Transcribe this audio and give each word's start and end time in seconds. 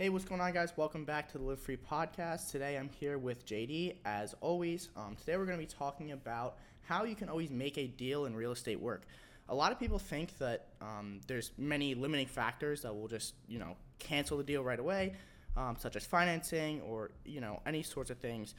Hey, 0.00 0.08
what's 0.08 0.24
going 0.24 0.40
on, 0.40 0.54
guys? 0.54 0.72
Welcome 0.78 1.04
back 1.04 1.30
to 1.32 1.36
the 1.36 1.44
Live 1.44 1.60
Free 1.60 1.76
podcast. 1.76 2.50
Today 2.50 2.78
I'm 2.78 2.88
here 2.88 3.18
with 3.18 3.44
JD, 3.44 3.96
as 4.06 4.34
always. 4.40 4.88
Um, 4.96 5.14
today 5.14 5.36
we're 5.36 5.44
going 5.44 5.58
to 5.58 5.62
be 5.62 5.70
talking 5.70 6.12
about 6.12 6.56
how 6.80 7.04
you 7.04 7.14
can 7.14 7.28
always 7.28 7.50
make 7.50 7.76
a 7.76 7.86
deal 7.86 8.24
in 8.24 8.34
real 8.34 8.52
estate 8.52 8.80
work. 8.80 9.02
A 9.50 9.54
lot 9.54 9.72
of 9.72 9.78
people 9.78 9.98
think 9.98 10.38
that 10.38 10.68
um, 10.80 11.20
there's 11.26 11.52
many 11.58 11.94
limiting 11.94 12.26
factors 12.26 12.80
that 12.80 12.94
will 12.94 13.08
just, 13.08 13.34
you 13.46 13.58
know, 13.58 13.76
cancel 13.98 14.38
the 14.38 14.42
deal 14.42 14.64
right 14.64 14.80
away, 14.80 15.12
um, 15.54 15.76
such 15.78 15.96
as 15.96 16.06
financing 16.06 16.80
or, 16.80 17.10
you 17.26 17.42
know, 17.42 17.60
any 17.66 17.82
sorts 17.82 18.08
of 18.08 18.16
things. 18.16 18.54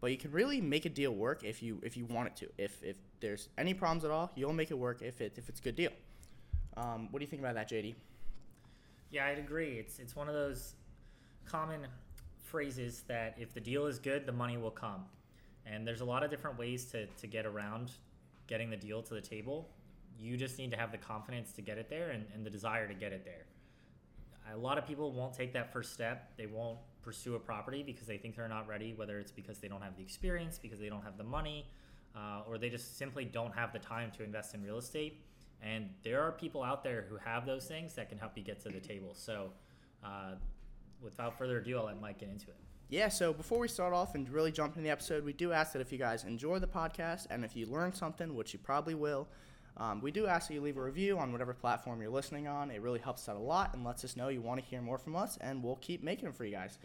But 0.00 0.12
you 0.12 0.16
can 0.16 0.32
really 0.32 0.62
make 0.62 0.86
a 0.86 0.88
deal 0.88 1.14
work 1.14 1.44
if 1.44 1.62
you 1.62 1.78
if 1.82 1.98
you 1.98 2.06
want 2.06 2.28
it 2.28 2.36
to. 2.36 2.48
If, 2.56 2.82
if 2.82 2.96
there's 3.20 3.50
any 3.58 3.74
problems 3.74 4.06
at 4.06 4.10
all, 4.10 4.32
you'll 4.34 4.54
make 4.54 4.70
it 4.70 4.78
work 4.78 5.02
if, 5.02 5.20
it, 5.20 5.34
if 5.36 5.50
it's 5.50 5.60
a 5.60 5.62
good 5.62 5.76
deal. 5.76 5.92
Um, 6.78 7.08
what 7.10 7.18
do 7.18 7.24
you 7.26 7.30
think 7.30 7.42
about 7.42 7.54
that, 7.56 7.68
JD? 7.68 7.96
Yeah, 9.10 9.26
I'd 9.26 9.38
agree. 9.38 9.78
It's 9.78 9.98
it's 9.98 10.16
one 10.16 10.28
of 10.28 10.34
those 10.34 10.74
common 11.50 11.86
phrases 12.42 13.02
that 13.08 13.36
if 13.38 13.52
the 13.54 13.60
deal 13.60 13.86
is 13.86 13.98
good, 13.98 14.26
the 14.26 14.32
money 14.32 14.56
will 14.56 14.70
come. 14.70 15.04
And 15.64 15.86
there's 15.86 16.00
a 16.00 16.04
lot 16.04 16.22
of 16.22 16.30
different 16.30 16.58
ways 16.58 16.84
to, 16.86 17.06
to 17.06 17.26
get 17.26 17.44
around 17.44 17.90
getting 18.46 18.70
the 18.70 18.76
deal 18.76 19.02
to 19.02 19.14
the 19.14 19.20
table. 19.20 19.68
You 20.18 20.36
just 20.36 20.58
need 20.58 20.70
to 20.70 20.76
have 20.76 20.92
the 20.92 20.98
confidence 20.98 21.52
to 21.52 21.62
get 21.62 21.78
it 21.78 21.90
there 21.90 22.10
and, 22.10 22.24
and 22.34 22.46
the 22.46 22.50
desire 22.50 22.86
to 22.86 22.94
get 22.94 23.12
it 23.12 23.24
there. 23.24 23.46
A 24.54 24.56
lot 24.56 24.78
of 24.78 24.86
people 24.86 25.10
won't 25.12 25.34
take 25.34 25.52
that 25.54 25.72
first 25.72 25.92
step. 25.92 26.36
They 26.36 26.46
won't 26.46 26.78
pursue 27.02 27.34
a 27.34 27.38
property 27.38 27.82
because 27.82 28.06
they 28.06 28.16
think 28.16 28.36
they're 28.36 28.48
not 28.48 28.68
ready, 28.68 28.94
whether 28.94 29.18
it's 29.18 29.32
because 29.32 29.58
they 29.58 29.68
don't 29.68 29.82
have 29.82 29.96
the 29.96 30.02
experience, 30.02 30.58
because 30.58 30.78
they 30.78 30.88
don't 30.88 31.02
have 31.02 31.18
the 31.18 31.24
money, 31.24 31.66
uh, 32.14 32.42
or 32.48 32.56
they 32.56 32.70
just 32.70 32.96
simply 32.96 33.24
don't 33.24 33.54
have 33.54 33.72
the 33.72 33.78
time 33.80 34.12
to 34.16 34.22
invest 34.22 34.54
in 34.54 34.62
real 34.62 34.78
estate. 34.78 35.20
And 35.62 35.90
there 36.04 36.22
are 36.22 36.32
people 36.32 36.62
out 36.62 36.84
there 36.84 37.06
who 37.08 37.16
have 37.16 37.44
those 37.44 37.66
things 37.66 37.94
that 37.94 38.08
can 38.08 38.18
help 38.18 38.36
you 38.36 38.44
get 38.44 38.60
to 38.62 38.68
the 38.68 38.80
table. 38.80 39.14
So, 39.14 39.50
uh, 40.04 40.34
without 41.02 41.36
further 41.38 41.58
ado, 41.58 41.78
I'll 41.78 41.86
let 41.86 42.00
Mike 42.00 42.18
get 42.18 42.28
into 42.28 42.48
it. 42.48 42.56
Yeah, 42.88 43.08
so 43.08 43.32
before 43.32 43.58
we 43.58 43.66
start 43.66 43.92
off 43.92 44.14
and 44.14 44.28
really 44.28 44.52
jump 44.52 44.76
into 44.76 44.84
the 44.84 44.90
episode, 44.90 45.24
we 45.24 45.32
do 45.32 45.52
ask 45.52 45.72
that 45.72 45.80
if 45.80 45.90
you 45.90 45.98
guys 45.98 46.22
enjoy 46.22 46.60
the 46.60 46.68
podcast 46.68 47.26
and 47.30 47.44
if 47.44 47.56
you 47.56 47.66
learn 47.66 47.92
something, 47.92 48.34
which 48.34 48.52
you 48.52 48.60
probably 48.60 48.94
will, 48.94 49.26
um, 49.76 50.00
we 50.00 50.10
do 50.10 50.26
ask 50.26 50.48
that 50.48 50.54
you 50.54 50.60
leave 50.60 50.76
a 50.76 50.82
review 50.82 51.18
on 51.18 51.32
whatever 51.32 51.52
platform 51.52 52.00
you're 52.00 52.10
listening 52.10 52.46
on. 52.46 52.70
It 52.70 52.80
really 52.80 53.00
helps 53.00 53.28
out 53.28 53.36
a 53.36 53.40
lot 53.40 53.74
and 53.74 53.84
lets 53.84 54.04
us 54.04 54.16
know 54.16 54.28
you 54.28 54.40
want 54.40 54.60
to 54.60 54.66
hear 54.66 54.80
more 54.80 54.98
from 54.98 55.16
us, 55.16 55.36
and 55.40 55.62
we'll 55.62 55.76
keep 55.76 56.02
making 56.02 56.24
them 56.24 56.32
for 56.32 56.44
you 56.44 56.52
guys. 56.52 56.78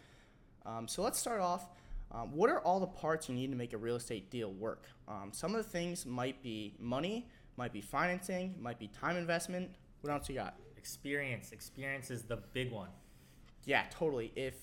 Um, 0.66 0.88
so 0.88 1.02
let's 1.02 1.18
start 1.18 1.40
off. 1.40 1.68
Um, 2.10 2.32
what 2.34 2.50
are 2.50 2.60
all 2.60 2.80
the 2.80 2.86
parts 2.86 3.28
you 3.28 3.34
need 3.34 3.50
to 3.50 3.56
make 3.56 3.72
a 3.72 3.78
real 3.78 3.96
estate 3.96 4.30
deal 4.30 4.52
work? 4.52 4.86
Um, 5.08 5.30
some 5.32 5.54
of 5.54 5.64
the 5.64 5.70
things 5.70 6.04
might 6.04 6.42
be 6.42 6.74
money, 6.78 7.28
might 7.56 7.72
be 7.72 7.80
financing, 7.80 8.56
might 8.60 8.78
be 8.78 8.88
time 8.88 9.16
investment. 9.16 9.70
What 10.02 10.12
else 10.12 10.28
you 10.28 10.34
got? 10.34 10.56
Experience. 10.76 11.52
Experience 11.52 12.10
is 12.10 12.24
the 12.24 12.36
big 12.52 12.72
one. 12.72 12.88
Yeah, 13.64 13.84
totally. 13.90 14.32
If 14.34 14.54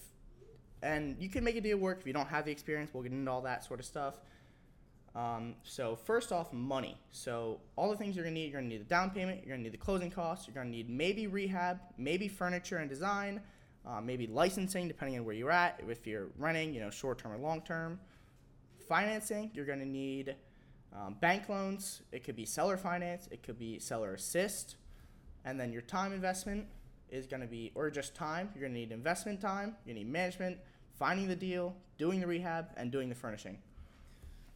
and 0.82 1.18
you 1.20 1.30
can 1.30 1.44
make 1.44 1.56
a 1.56 1.62
deal 1.62 1.78
work 1.78 2.00
if 2.00 2.08
you 2.08 2.14
don't 2.14 2.28
have 2.28 2.46
the 2.46 2.52
experience. 2.52 2.92
We'll 2.94 3.04
get 3.04 3.12
into 3.12 3.30
all 3.30 3.42
that 3.42 3.66
sort 3.66 3.80
of 3.80 3.86
stuff. 3.86 4.16
Um, 5.16 5.56
so 5.64 5.96
first 5.96 6.32
off, 6.32 6.54
money. 6.54 6.98
So 7.12 7.60
all 7.76 7.90
the 7.90 7.98
things 7.98 8.16
you're 8.16 8.24
gonna 8.24 8.36
need, 8.36 8.52
you're 8.52 8.62
gonna 8.62 8.70
need 8.70 8.82
the 8.82 8.90
down 8.90 9.10
payment, 9.10 9.42
you're 9.46 9.56
gonna 9.56 9.64
need 9.64 9.74
the 9.74 9.78
closing 9.78 10.12
costs, 10.12 10.48
you're 10.48 10.54
gonna 10.54 10.70
need 10.70 10.90
maybe 10.90 11.28
rehab, 11.28 11.80
maybe 11.98 12.28
furniture 12.28 12.78
and 12.78 12.90
design, 12.90 13.42
uh, 13.86 14.00
maybe 14.00 14.28
licensing, 14.28 14.88
depending 14.88 15.18
on 15.20 15.26
where 15.26 15.36
you're 15.36 15.52
at. 15.52 15.82
If 15.88 16.06
you're 16.06 16.28
renting, 16.38 16.74
you 16.74 16.80
know, 16.80 16.90
short 16.90 17.18
term 17.18 17.34
or 17.34 17.38
long 17.38 17.62
term. 17.62 18.00
Financing, 18.88 19.52
you're 19.54 19.66
gonna 19.66 19.86
need 19.86 20.36
um, 20.94 21.16
bank 21.20 21.50
loans. 21.50 22.02
It 22.12 22.24
could 22.24 22.36
be 22.36 22.46
seller 22.46 22.78
finance, 22.78 23.28
it 23.32 23.44
could 23.44 23.60
be 23.60 23.80
seller 23.80 24.14
assist, 24.14 24.78
and 25.44 25.60
then 25.60 25.74
your 25.74 25.82
time 25.82 26.14
investment 26.14 26.68
is 27.12 27.28
going 27.28 27.42
to 27.42 27.48
be, 27.48 27.72
or 27.76 27.90
just 27.90 28.16
time. 28.16 28.50
You're 28.54 28.62
going 28.62 28.74
to 28.74 28.80
need 28.80 28.92
investment 28.92 29.42
time, 29.42 29.76
you 29.86 29.94
need 29.94 30.10
management, 30.10 30.58
finding 30.98 31.28
the 31.28 31.36
deal, 31.36 31.76
doing 31.98 32.20
the 32.20 32.28
rehab, 32.28 32.68
and 32.78 32.92
doing 32.92 33.10
the 33.10 33.16
furnishing. 33.16 33.58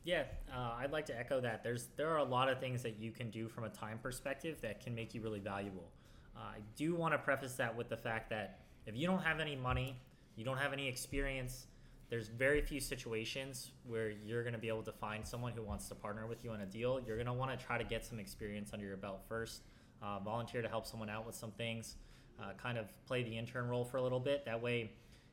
Yeah, 0.03 0.23
uh, 0.53 0.73
I'd 0.77 0.91
like 0.91 1.05
to 1.05 1.17
echo 1.17 1.39
that. 1.41 1.63
There's 1.63 1.87
there 1.95 2.09
are 2.09 2.17
a 2.17 2.23
lot 2.23 2.49
of 2.49 2.59
things 2.59 2.83
that 2.83 2.99
you 2.99 3.11
can 3.11 3.29
do 3.29 3.47
from 3.47 3.63
a 3.63 3.69
time 3.69 3.99
perspective 4.03 4.59
that 4.61 4.83
can 4.83 4.93
make 4.93 5.13
you 5.13 5.21
really 5.21 5.39
valuable. 5.39 5.89
Uh, 6.35 6.39
I 6.39 6.59
do 6.75 6.93
want 6.93 7.13
to 7.13 7.17
preface 7.17 7.53
that 7.55 7.75
with 7.75 7.87
the 7.87 7.95
fact 7.95 8.29
that 8.31 8.59
if 8.85 8.97
you 8.97 9.07
don't 9.07 9.23
have 9.23 9.39
any 9.39 9.55
money, 9.55 9.95
you 10.35 10.43
don't 10.43 10.57
have 10.57 10.73
any 10.73 10.89
experience, 10.89 11.67
there's 12.09 12.27
very 12.27 12.61
few 12.61 12.81
situations 12.81 13.71
where 13.87 14.09
you're 14.09 14.43
going 14.43 14.53
to 14.53 14.59
be 14.59 14.67
able 14.67 14.83
to 14.83 14.91
find 14.91 15.25
someone 15.25 15.53
who 15.53 15.61
wants 15.61 15.87
to 15.87 15.95
partner 15.95 16.27
with 16.27 16.43
you 16.43 16.51
on 16.51 16.61
a 16.61 16.65
deal. 16.65 16.99
You're 17.05 17.15
going 17.15 17.27
to 17.27 17.33
want 17.33 17.57
to 17.57 17.65
try 17.65 17.77
to 17.77 17.83
get 17.83 18.03
some 18.03 18.19
experience 18.19 18.71
under 18.73 18.85
your 18.85 18.97
belt 18.97 19.21
first, 19.29 19.61
uh, 20.01 20.19
volunteer 20.19 20.61
to 20.61 20.67
help 20.67 20.85
someone 20.85 21.09
out 21.09 21.25
with 21.25 21.35
some 21.35 21.51
things 21.51 21.95
uh, 22.39 22.53
kind 22.61 22.77
of 22.77 22.87
play 23.05 23.23
the 23.23 23.37
intern 23.37 23.67
role 23.67 23.85
for 23.85 23.97
a 23.97 24.01
little 24.01 24.19
bit. 24.19 24.45
That 24.45 24.61
way, 24.61 24.91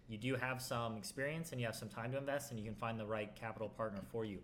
you 0.08 0.18
do 0.18 0.34
have 0.34 0.60
some 0.60 0.96
experience 0.96 1.52
and 1.52 1.60
you 1.60 1.66
have 1.66 1.76
some 1.76 1.88
time 1.88 2.10
to 2.12 2.18
invest, 2.18 2.50
and 2.50 2.58
you 2.58 2.66
can 2.66 2.74
find 2.74 2.98
the 2.98 3.06
right 3.06 3.34
capital 3.36 3.68
partner 3.68 4.00
for 4.10 4.24
you. 4.24 4.38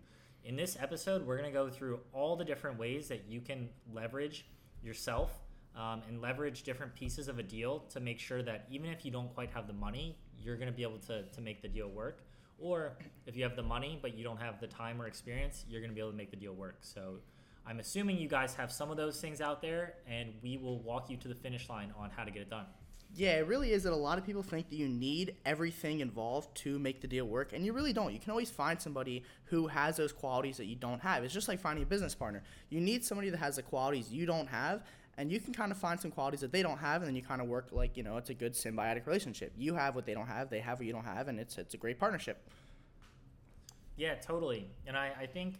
In 0.45 0.55
this 0.55 0.77
episode, 0.79 1.25
we're 1.25 1.37
going 1.37 1.51
to 1.51 1.57
go 1.57 1.69
through 1.69 1.99
all 2.13 2.35
the 2.35 2.45
different 2.45 2.79
ways 2.79 3.09
that 3.09 3.25
you 3.27 3.41
can 3.41 3.67
leverage 3.93 4.45
yourself 4.81 5.41
um, 5.75 6.01
and 6.07 6.21
leverage 6.21 6.63
different 6.63 6.95
pieces 6.95 7.27
of 7.27 7.37
a 7.37 7.43
deal 7.43 7.79
to 7.89 7.99
make 7.99 8.19
sure 8.19 8.41
that 8.41 8.65
even 8.71 8.89
if 8.89 9.03
you 9.03 9.11
don't 9.11 9.33
quite 9.33 9.49
have 9.51 9.67
the 9.67 9.73
money, 9.73 10.17
you're 10.41 10.55
going 10.55 10.69
to 10.69 10.75
be 10.75 10.83
able 10.83 10.99
to, 10.99 11.23
to 11.23 11.41
make 11.41 11.61
the 11.61 11.67
deal 11.67 11.89
work. 11.89 12.21
Or 12.59 12.93
if 13.25 13.35
you 13.35 13.43
have 13.43 13.55
the 13.55 13.63
money 13.63 13.99
but 14.01 14.17
you 14.17 14.23
don't 14.23 14.39
have 14.39 14.59
the 14.59 14.67
time 14.67 15.01
or 15.01 15.05
experience, 15.05 15.65
you're 15.69 15.81
going 15.81 15.91
to 15.91 15.95
be 15.95 16.01
able 16.01 16.11
to 16.11 16.17
make 16.17 16.31
the 16.31 16.37
deal 16.37 16.53
work. 16.53 16.77
So 16.81 17.17
I'm 17.67 17.79
assuming 17.79 18.17
you 18.17 18.29
guys 18.29 18.55
have 18.55 18.71
some 18.71 18.89
of 18.91 18.97
those 18.97 19.19
things 19.19 19.41
out 19.41 19.61
there, 19.61 19.95
and 20.07 20.33
we 20.41 20.57
will 20.57 20.79
walk 20.79 21.09
you 21.09 21.17
to 21.17 21.27
the 21.27 21.35
finish 21.35 21.67
line 21.69 21.93
on 21.97 22.09
how 22.09 22.23
to 22.23 22.31
get 22.31 22.41
it 22.41 22.49
done. 22.49 22.65
Yeah, 23.13 23.37
it 23.37 23.47
really 23.47 23.71
is 23.71 23.83
that 23.83 23.93
a 23.93 23.95
lot 23.95 24.17
of 24.17 24.25
people 24.25 24.43
think 24.43 24.69
that 24.69 24.75
you 24.75 24.87
need 24.87 25.35
everything 25.45 25.99
involved 25.99 26.55
to 26.57 26.79
make 26.79 27.01
the 27.01 27.07
deal 27.07 27.25
work, 27.25 27.51
and 27.51 27.65
you 27.65 27.73
really 27.73 27.91
don't. 27.91 28.13
You 28.13 28.19
can 28.19 28.31
always 28.31 28.49
find 28.49 28.81
somebody 28.81 29.23
who 29.45 29.67
has 29.67 29.97
those 29.97 30.13
qualities 30.13 30.57
that 30.57 30.65
you 30.65 30.75
don't 30.75 31.01
have. 31.01 31.23
It's 31.23 31.33
just 31.33 31.47
like 31.47 31.59
finding 31.59 31.83
a 31.83 31.87
business 31.87 32.15
partner. 32.15 32.43
You 32.69 32.79
need 32.79 33.03
somebody 33.03 33.29
that 33.31 33.37
has 33.37 33.57
the 33.57 33.63
qualities 33.63 34.11
you 34.11 34.25
don't 34.25 34.47
have, 34.47 34.83
and 35.17 35.31
you 35.31 35.39
can 35.39 35.53
kind 35.53 35.71
of 35.71 35.77
find 35.77 35.99
some 35.99 36.11
qualities 36.11 36.41
that 36.41 36.51
they 36.51 36.61
don't 36.61 36.77
have, 36.77 37.01
and 37.01 37.07
then 37.07 37.15
you 37.15 37.21
kind 37.21 37.41
of 37.41 37.47
work 37.47 37.69
like 37.71 37.97
you 37.97 38.03
know 38.03 38.17
it's 38.17 38.29
a 38.29 38.33
good 38.33 38.53
symbiotic 38.53 39.05
relationship. 39.05 39.51
You 39.57 39.73
have 39.75 39.95
what 39.95 40.05
they 40.05 40.13
don't 40.13 40.27
have, 40.27 40.49
they 40.49 40.59
have 40.59 40.79
what 40.79 40.85
you 40.85 40.93
don't 40.93 41.05
have, 41.05 41.27
and 41.27 41.39
it's 41.39 41.57
it's 41.57 41.73
a 41.73 41.77
great 41.77 41.99
partnership. 41.99 42.49
Yeah, 43.97 44.15
totally. 44.15 44.69
And 44.85 44.95
I, 44.95 45.11
I 45.21 45.25
think 45.25 45.55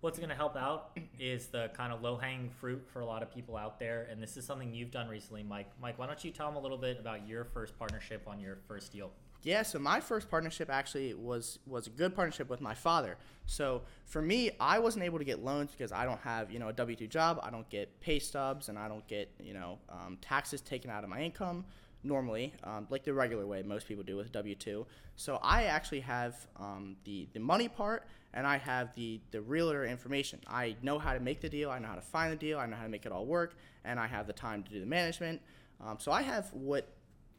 what's 0.00 0.18
going 0.18 0.30
to 0.30 0.34
help 0.34 0.56
out 0.56 0.96
is 1.18 1.46
the 1.46 1.70
kind 1.74 1.92
of 1.92 2.02
low 2.02 2.16
hanging 2.16 2.50
fruit 2.50 2.86
for 2.92 3.00
a 3.00 3.06
lot 3.06 3.22
of 3.22 3.32
people 3.32 3.56
out 3.56 3.78
there. 3.78 4.06
And 4.10 4.22
this 4.22 4.36
is 4.36 4.44
something 4.44 4.72
you've 4.72 4.90
done 4.90 5.08
recently, 5.08 5.42
Mike. 5.42 5.70
Mike, 5.80 5.98
why 5.98 6.06
don't 6.06 6.22
you 6.24 6.30
tell 6.30 6.46
them 6.46 6.56
a 6.56 6.60
little 6.60 6.78
bit 6.78 6.98
about 6.98 7.26
your 7.26 7.44
first 7.44 7.78
partnership 7.78 8.22
on 8.26 8.38
your 8.38 8.58
first 8.68 8.92
deal? 8.92 9.10
Yeah, 9.42 9.62
so 9.62 9.78
my 9.78 10.00
first 10.00 10.28
partnership 10.28 10.68
actually 10.68 11.14
was 11.14 11.60
was 11.64 11.86
a 11.86 11.90
good 11.90 12.12
partnership 12.14 12.50
with 12.50 12.60
my 12.60 12.74
father. 12.74 13.16
So 13.46 13.82
for 14.04 14.20
me, 14.20 14.50
I 14.58 14.80
wasn't 14.80 15.04
able 15.04 15.18
to 15.18 15.24
get 15.24 15.44
loans 15.44 15.70
because 15.70 15.92
I 15.92 16.04
don't 16.04 16.20
have 16.20 16.50
you 16.50 16.58
know 16.58 16.68
a 16.68 16.72
W 16.72 16.96
two 16.96 17.06
job. 17.06 17.38
I 17.42 17.50
don't 17.50 17.68
get 17.70 18.00
pay 18.00 18.18
stubs, 18.18 18.68
and 18.68 18.76
I 18.76 18.88
don't 18.88 19.06
get 19.06 19.30
you 19.40 19.54
know 19.54 19.78
um, 19.88 20.18
taxes 20.20 20.60
taken 20.60 20.90
out 20.90 21.04
of 21.04 21.10
my 21.10 21.20
income 21.20 21.64
normally, 22.02 22.54
um, 22.64 22.86
like 22.90 23.04
the 23.04 23.12
regular 23.12 23.46
way 23.46 23.62
most 23.62 23.88
people 23.88 24.04
do 24.04 24.16
with 24.16 24.32
W 24.32 24.54
two. 24.54 24.86
So 25.16 25.38
I 25.42 25.64
actually 25.64 26.00
have 26.00 26.46
um, 26.58 26.96
the 27.04 27.28
the 27.32 27.40
money 27.40 27.68
part, 27.68 28.06
and 28.34 28.46
I 28.46 28.58
have 28.58 28.94
the 28.94 29.20
the 29.30 29.40
realtor 29.40 29.84
information. 29.84 30.40
I 30.48 30.76
know 30.82 30.98
how 30.98 31.12
to 31.12 31.20
make 31.20 31.40
the 31.40 31.48
deal. 31.48 31.70
I 31.70 31.78
know 31.78 31.88
how 31.88 31.94
to 31.96 32.00
find 32.00 32.32
the 32.32 32.36
deal. 32.36 32.58
I 32.58 32.66
know 32.66 32.76
how 32.76 32.84
to 32.84 32.88
make 32.88 33.06
it 33.06 33.12
all 33.12 33.26
work, 33.26 33.56
and 33.84 33.98
I 33.98 34.06
have 34.06 34.26
the 34.26 34.32
time 34.32 34.62
to 34.62 34.70
do 34.70 34.80
the 34.80 34.86
management. 34.86 35.40
Um, 35.84 35.98
so 36.00 36.12
I 36.12 36.22
have 36.22 36.52
what 36.52 36.88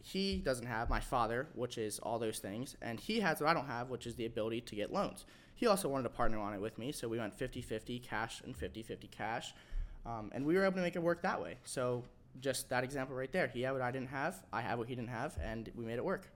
he 0.02 0.38
doesn't 0.38 0.66
have, 0.66 0.90
my 0.90 1.00
father, 1.00 1.47
which 1.56 1.78
is 1.78 2.00
all 2.00 2.20
those 2.20 2.40
things, 2.40 2.76
and 2.81 3.00
he 3.00 3.20
has 3.20 3.41
what 3.41 3.50
I 3.50 3.53
don't 3.53 3.68
have, 3.68 3.90
which 3.90 4.08
is 4.08 4.16
the 4.16 4.26
ability 4.26 4.62
to 4.62 4.76
get 4.76 4.94
loans. 4.94 5.26
He 5.56 5.68
also 5.68 5.90
wanted 5.90 6.03
to 6.03 6.09
partner 6.09 6.40
on 6.40 6.53
it 6.53 6.62
with 6.62 6.78
me, 6.78 6.94
so 6.94 7.08
we 7.08 7.18
went 7.18 7.38
50 7.38 7.62
50 7.62 8.00
cash 8.00 8.41
and 8.46 8.56
50 8.56 8.81
50 8.81 9.08
cash. 9.08 9.53
Um, 10.06 10.31
and 10.34 10.46
we 10.46 10.56
were 10.56 10.64
able 10.64 10.76
to 10.76 10.81
make 10.81 10.96
it 10.96 11.03
work 11.03 11.22
that 11.24 11.41
way. 11.41 11.58
So 11.66 12.06
just 12.39 12.69
that 12.69 12.83
example 12.83 13.16
right 13.16 13.31
there. 13.31 13.47
He 13.47 13.61
had 13.61 13.72
what 13.72 13.81
I 13.81 13.91
didn't 13.91 14.09
have, 14.09 14.44
I 14.51 14.61
have 14.61 14.79
what 14.79 14.88
he 14.88 14.95
didn't 14.95 15.09
have, 15.09 15.38
and 15.44 15.69
we 15.75 15.85
made 15.85 15.97
it 15.97 16.05
work. 16.05 16.31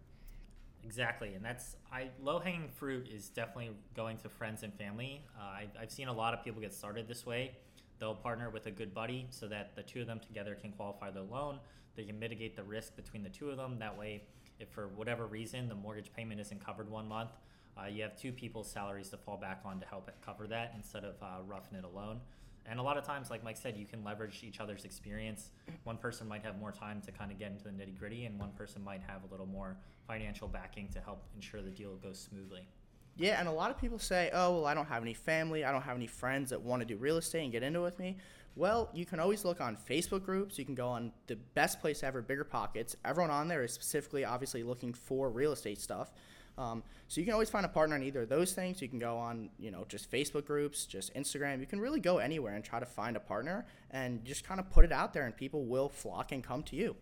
Exactly, 0.84 1.34
and 1.34 1.44
that's 1.44 1.78
I 1.92 2.10
low 2.22 2.40
hanging 2.40 2.68
fruit 2.68 3.08
is 3.08 3.30
definitely 3.30 3.72
going 3.96 4.18
to 4.18 4.30
friends 4.30 4.64
and 4.64 4.74
family. 4.74 5.22
Uh, 5.38 5.44
I, 5.44 5.68
I've 5.80 5.92
seen 5.92 6.10
a 6.10 6.14
lot 6.14 6.34
of 6.34 6.44
people 6.44 6.62
get 6.62 6.74
started 6.74 7.08
this 7.08 7.26
way. 7.26 7.56
They'll 8.00 8.16
partner 8.16 8.50
with 8.50 8.66
a 8.66 8.72
good 8.72 8.94
buddy 8.94 9.28
so 9.30 9.48
that 9.48 9.76
the 9.76 9.84
two 9.84 10.02
of 10.02 10.08
them 10.08 10.20
together 10.20 10.56
can 10.56 10.72
qualify 10.74 11.10
their 11.10 11.24
loan. 11.24 11.60
They 11.96 12.04
can 12.04 12.20
mitigate 12.20 12.56
the 12.56 12.64
risk 12.64 12.96
between 12.96 13.24
the 13.24 13.30
two 13.30 13.50
of 13.50 13.58
them. 13.58 13.80
That 13.80 13.98
way, 13.98 14.24
if 14.60 14.70
for 14.70 14.90
whatever 14.90 15.26
reason 15.26 15.70
the 15.70 15.76
mortgage 15.76 16.12
payment 16.14 16.42
isn't 16.42 16.66
covered 16.66 16.90
one 16.90 17.08
month, 17.08 17.30
uh, 17.78 17.88
you 17.88 18.04
have 18.04 18.18
two 18.20 18.32
people's 18.32 18.70
salaries 18.70 19.10
to 19.10 19.18
fall 19.18 19.38
back 19.38 19.62
on 19.64 19.80
to 19.80 19.86
help 19.86 20.12
cover 20.24 20.48
that 20.48 20.74
instead 20.76 21.04
of 21.06 21.16
uh, 21.22 21.42
roughing 21.48 21.78
it 21.78 21.86
alone. 21.86 22.20
And 22.66 22.80
a 22.80 22.84
lot 22.84 22.98
of 22.98 23.04
times, 23.04 23.30
like 23.30 23.44
Mike 23.44 23.58
said, 23.58 23.76
you 23.78 23.86
can 23.86 24.04
leverage 24.04 24.42
each 24.44 24.60
other's 24.60 24.86
experience. 24.86 25.52
One 25.84 25.98
person 25.98 26.28
might 26.28 26.44
have 26.44 26.58
more 26.60 26.72
time 26.72 27.02
to 27.02 27.12
kind 27.12 27.32
of 27.32 27.38
get 27.38 27.52
into 27.52 27.66
the 27.66 27.72
nitty 27.72 27.98
gritty, 27.98 28.26
and 28.26 28.40
one 28.40 28.52
person 28.52 28.84
might 28.84 29.02
have 29.02 29.24
a 29.24 29.32
little 29.32 29.46
more 29.46 29.78
financial 30.08 30.48
backing 30.48 30.88
to 30.90 31.00
help 31.02 31.24
ensure 31.36 31.62
the 31.62 31.70
deal 31.70 31.96
goes 31.98 32.20
smoothly. 32.20 32.68
Yeah, 33.16 33.40
and 33.40 33.48
a 33.48 33.52
lot 33.52 33.70
of 33.70 33.80
people 33.80 34.00
say, 34.00 34.32
oh, 34.34 34.56
well, 34.56 34.66
I 34.66 34.74
don't 34.74 34.88
have 34.88 35.04
any 35.04 35.14
family, 35.14 35.66
I 35.66 35.72
don't 35.72 35.84
have 35.84 35.96
any 35.96 36.08
friends 36.08 36.50
that 36.50 36.62
want 36.62 36.82
to 36.82 36.86
do 36.86 36.98
real 36.98 37.18
estate 37.18 37.44
and 37.44 37.52
get 37.52 37.62
into 37.62 37.80
it 37.80 37.84
with 37.84 38.00
me. 38.00 38.18
Well, 38.56 38.90
you 38.94 39.06
can 39.06 39.20
always 39.20 39.44
look 39.46 39.62
on 39.62 39.76
Facebook 39.90 40.24
groups. 40.24 40.60
You 40.60 40.66
can 40.66 40.76
go 40.76 40.88
on 40.88 41.12
the 41.26 41.36
best 41.36 41.82
place 41.82 42.04
ever, 42.04 42.22
Bigger 42.22 42.44
Pockets. 42.44 42.96
Everyone 43.04 43.32
on 43.32 43.48
there 43.48 43.64
is 43.64 43.74
specifically, 43.74 44.26
obviously, 44.26 44.62
looking 44.62 44.94
for 44.94 45.30
real 45.32 45.52
estate 45.52 45.82
stuff. 45.82 46.12
Um, 46.58 46.84
so 47.08 47.20
you 47.20 47.26
can 47.26 47.34
always 47.34 47.50
find 47.50 47.66
a 47.66 47.70
partner 47.70 47.96
on 47.96 48.04
either 48.04 48.22
of 48.22 48.30
those 48.30 48.54
things. 48.54 48.82
You 48.82 48.88
can 48.88 49.00
go 49.00 49.18
on, 49.18 49.50
you 49.60 49.72
know, 49.72 49.86
just 49.90 50.12
Facebook 50.12 50.46
groups, 50.46 50.86
just 50.86 51.14
Instagram. 51.16 51.60
You 51.60 51.66
can 51.66 51.80
really 51.80 52.00
go 52.00 52.20
anywhere 52.20 52.56
and 52.56 52.64
try 52.64 52.80
to 52.80 52.86
find 52.86 53.18
a 53.18 53.20
partner 53.20 53.66
and 53.92 54.24
just 54.24 54.44
kind 54.44 54.60
of 54.60 54.70
put 54.70 54.86
it 54.86 54.92
out 54.92 55.14
there, 55.14 55.26
and 55.26 55.36
people 55.36 55.66
will 55.66 55.90
flock 55.90 56.32
and 56.32 56.44
come 56.44 56.64
to 56.64 56.76
you. 56.76 56.96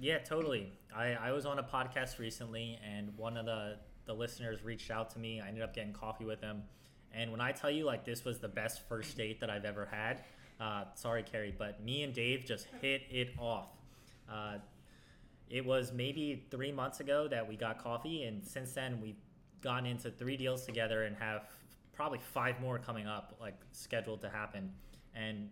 Yeah, 0.00 0.18
totally. 0.18 0.72
I, 0.94 1.12
I 1.12 1.32
was 1.32 1.46
on 1.46 1.58
a 1.58 1.62
podcast 1.62 2.18
recently, 2.18 2.78
and 2.84 3.16
one 3.16 3.36
of 3.36 3.46
the, 3.46 3.76
the 4.06 4.14
listeners 4.14 4.62
reached 4.62 4.90
out 4.90 5.10
to 5.10 5.18
me. 5.18 5.40
I 5.40 5.48
ended 5.48 5.62
up 5.62 5.74
getting 5.74 5.92
coffee 5.92 6.24
with 6.24 6.40
them. 6.40 6.62
And 7.14 7.30
when 7.30 7.40
I 7.40 7.52
tell 7.52 7.70
you, 7.70 7.84
like, 7.84 8.04
this 8.04 8.24
was 8.24 8.38
the 8.38 8.48
best 8.48 8.86
first 8.88 9.16
date 9.16 9.40
that 9.40 9.48
I've 9.48 9.64
ever 9.64 9.86
had, 9.86 10.24
uh, 10.60 10.84
sorry, 10.94 11.22
Carrie, 11.22 11.54
but 11.56 11.82
me 11.82 12.02
and 12.02 12.12
Dave 12.12 12.44
just 12.44 12.66
hit 12.80 13.02
it 13.10 13.30
off. 13.38 13.68
Uh, 14.30 14.56
it 15.48 15.64
was 15.64 15.92
maybe 15.92 16.46
three 16.50 16.72
months 16.72 17.00
ago 17.00 17.28
that 17.28 17.46
we 17.46 17.56
got 17.56 17.82
coffee, 17.82 18.24
and 18.24 18.44
since 18.44 18.72
then 18.72 19.00
we've 19.00 19.20
gotten 19.62 19.86
into 19.86 20.10
three 20.10 20.36
deals 20.36 20.64
together 20.64 21.04
and 21.04 21.16
have 21.16 21.48
probably 21.92 22.18
five 22.18 22.60
more 22.60 22.78
coming 22.78 23.06
up, 23.06 23.36
like 23.40 23.54
scheduled 23.72 24.20
to 24.20 24.28
happen. 24.28 24.70
And 25.14 25.48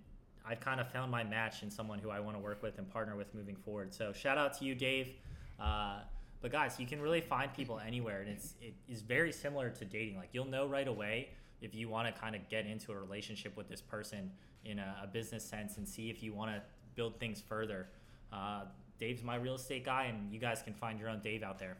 I've 0.46 0.60
kind 0.60 0.80
of 0.80 0.90
found 0.90 1.10
my 1.10 1.24
match 1.24 1.62
in 1.62 1.70
someone 1.70 1.98
who 1.98 2.10
I 2.10 2.20
want 2.20 2.36
to 2.36 2.42
work 2.42 2.62
with 2.62 2.78
and 2.78 2.88
partner 2.90 3.16
with 3.16 3.34
moving 3.34 3.56
forward. 3.56 3.94
So 3.94 4.12
shout 4.12 4.36
out 4.36 4.58
to 4.58 4.64
you, 4.64 4.74
Dave. 4.74 5.14
Uh, 5.58 6.00
but 6.42 6.52
guys, 6.52 6.78
you 6.78 6.86
can 6.86 7.00
really 7.00 7.22
find 7.22 7.52
people 7.54 7.80
anywhere, 7.80 8.20
and 8.20 8.28
it's 8.28 8.54
it 8.60 8.74
is 8.88 9.00
very 9.00 9.32
similar 9.32 9.70
to 9.70 9.84
dating. 9.84 10.16
Like 10.16 10.28
you'll 10.32 10.44
know 10.44 10.66
right 10.66 10.86
away 10.86 11.30
if 11.62 11.74
you 11.74 11.88
want 11.88 12.14
to 12.14 12.20
kind 12.20 12.36
of 12.36 12.46
get 12.50 12.66
into 12.66 12.92
a 12.92 12.96
relationship 12.96 13.56
with 13.56 13.68
this 13.68 13.80
person 13.80 14.30
in 14.66 14.78
a, 14.78 14.96
a 15.04 15.06
business 15.06 15.42
sense 15.42 15.78
and 15.78 15.88
see 15.88 16.10
if 16.10 16.22
you 16.22 16.34
want 16.34 16.50
to 16.50 16.60
build 16.94 17.18
things 17.18 17.40
further. 17.40 17.88
Uh, 18.30 18.64
Dave's 19.04 19.22
my 19.22 19.36
real 19.36 19.54
estate 19.54 19.84
guy, 19.84 20.04
and 20.04 20.32
you 20.32 20.38
guys 20.38 20.62
can 20.62 20.72
find 20.72 20.98
your 20.98 21.10
own 21.10 21.20
Dave 21.22 21.42
out 21.42 21.58
there. 21.58 21.76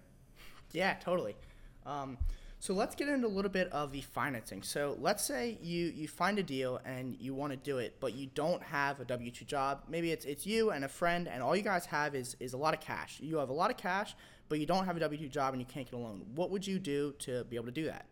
Yeah, 0.73 0.94
totally. 0.94 1.35
Um, 1.87 2.19
so 2.59 2.75
let's 2.75 2.94
get 2.94 3.09
into 3.09 3.26
a 3.26 3.29
little 3.29 3.50
bit 3.50 3.73
of 3.73 3.93
the 3.93 4.03
financing. 4.03 4.62
So 4.62 4.97
let's 5.00 5.25
say 5.25 5.56
you 5.62 5.87
you 5.87 6.06
find 6.06 6.38
a 6.38 6.43
deal 6.43 6.81
and 6.85 7.17
you 7.19 7.32
want 7.35 7.53
to 7.53 7.56
do 7.56 7.79
it, 7.79 7.97
but 7.99 8.12
you 8.15 8.26
don't 8.35 8.62
have 8.62 9.00
a 9.00 9.06
W 9.06 9.31
two 9.31 9.47
job. 9.47 9.85
Maybe 9.88 10.12
it's 10.12 10.26
it's 10.26 10.47
you 10.47 10.71
and 10.71 10.85
a 10.85 10.88
friend, 10.88 11.26
and 11.26 11.43
all 11.43 11.56
you 11.56 11.62
guys 11.62 11.87
have 11.87 12.15
is 12.15 12.37
is 12.41 12.53
a 12.53 12.59
lot 12.59 12.75
of 12.75 12.81
cash. 12.81 13.21
You 13.21 13.38
have 13.38 13.49
a 13.49 13.55
lot 13.55 13.71
of 13.71 13.79
cash, 13.79 14.15
but 14.50 14.59
you 14.61 14.67
don't 14.67 14.85
have 14.85 14.97
a 14.99 15.00
W 15.00 15.19
two 15.19 15.29
job 15.29 15.55
and 15.55 15.62
you 15.62 15.67
can't 15.67 15.91
get 15.91 15.97
a 15.97 16.03
loan. 16.03 16.26
What 16.35 16.50
would 16.50 16.67
you 16.67 16.79
do 16.79 17.15
to 17.21 17.44
be 17.44 17.56
able 17.56 17.67
to 17.67 17.73
do 17.73 17.87
that? 17.87 18.05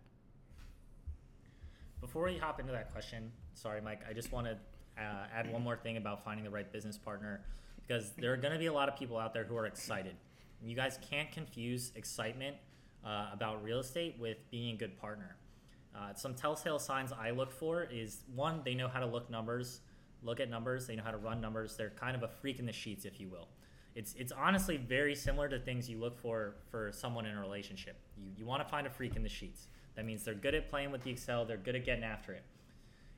Before 2.00 2.25
we 2.25 2.38
hop 2.38 2.61
into 2.61 2.73
that 2.73 2.93
question, 2.93 3.31
sorry, 3.53 3.82
Mike, 3.82 4.00
I 4.09 4.14
just 4.14 4.32
want 4.32 4.47
to 4.47 4.56
uh, 4.99 5.26
add 5.35 5.53
one 5.53 5.62
more 5.62 5.76
thing 5.76 5.99
about 5.99 6.25
finding 6.25 6.44
the 6.44 6.50
right 6.50 6.70
business 6.73 6.97
partner 6.97 7.43
because 7.92 8.12
there 8.12 8.32
are 8.32 8.36
going 8.36 8.52
to 8.52 8.58
be 8.58 8.66
a 8.66 8.72
lot 8.72 8.88
of 8.88 8.96
people 8.96 9.18
out 9.18 9.34
there 9.34 9.44
who 9.44 9.56
are 9.56 9.66
excited. 9.66 10.16
You 10.64 10.74
guys 10.74 10.98
can't 11.10 11.30
confuse 11.30 11.92
excitement 11.94 12.56
uh, 13.04 13.26
about 13.32 13.62
real 13.62 13.80
estate 13.80 14.16
with 14.18 14.38
being 14.50 14.74
a 14.74 14.78
good 14.78 14.98
partner. 14.98 15.36
Uh, 15.94 16.14
some 16.14 16.34
telltale 16.34 16.78
signs 16.78 17.12
I 17.12 17.32
look 17.32 17.52
for 17.52 17.82
is 17.82 18.22
one, 18.34 18.62
they 18.64 18.74
know 18.74 18.88
how 18.88 19.00
to 19.00 19.06
look 19.06 19.28
numbers, 19.28 19.80
look 20.22 20.40
at 20.40 20.48
numbers, 20.48 20.86
they 20.86 20.96
know 20.96 21.02
how 21.02 21.10
to 21.10 21.18
run 21.18 21.40
numbers. 21.40 21.76
They're 21.76 21.90
kind 21.90 22.16
of 22.16 22.22
a 22.22 22.28
freak 22.28 22.58
in 22.58 22.64
the 22.64 22.72
sheets, 22.72 23.04
if 23.04 23.20
you 23.20 23.28
will. 23.28 23.48
It's, 23.94 24.14
it's 24.14 24.32
honestly 24.32 24.78
very 24.78 25.14
similar 25.14 25.48
to 25.50 25.58
things 25.58 25.90
you 25.90 25.98
look 25.98 26.18
for 26.18 26.54
for 26.70 26.92
someone 26.92 27.26
in 27.26 27.36
a 27.36 27.40
relationship. 27.40 27.96
You, 28.16 28.30
you 28.38 28.46
want 28.46 28.62
to 28.62 28.68
find 28.68 28.86
a 28.86 28.90
freak 28.90 29.16
in 29.16 29.22
the 29.22 29.28
sheets. 29.28 29.66
That 29.96 30.06
means 30.06 30.24
they're 30.24 30.32
good 30.32 30.54
at 30.54 30.70
playing 30.70 30.92
with 30.92 31.02
the 31.02 31.10
Excel, 31.10 31.44
they're 31.44 31.58
good 31.58 31.76
at 31.76 31.84
getting 31.84 32.04
after 32.04 32.32
it. 32.32 32.44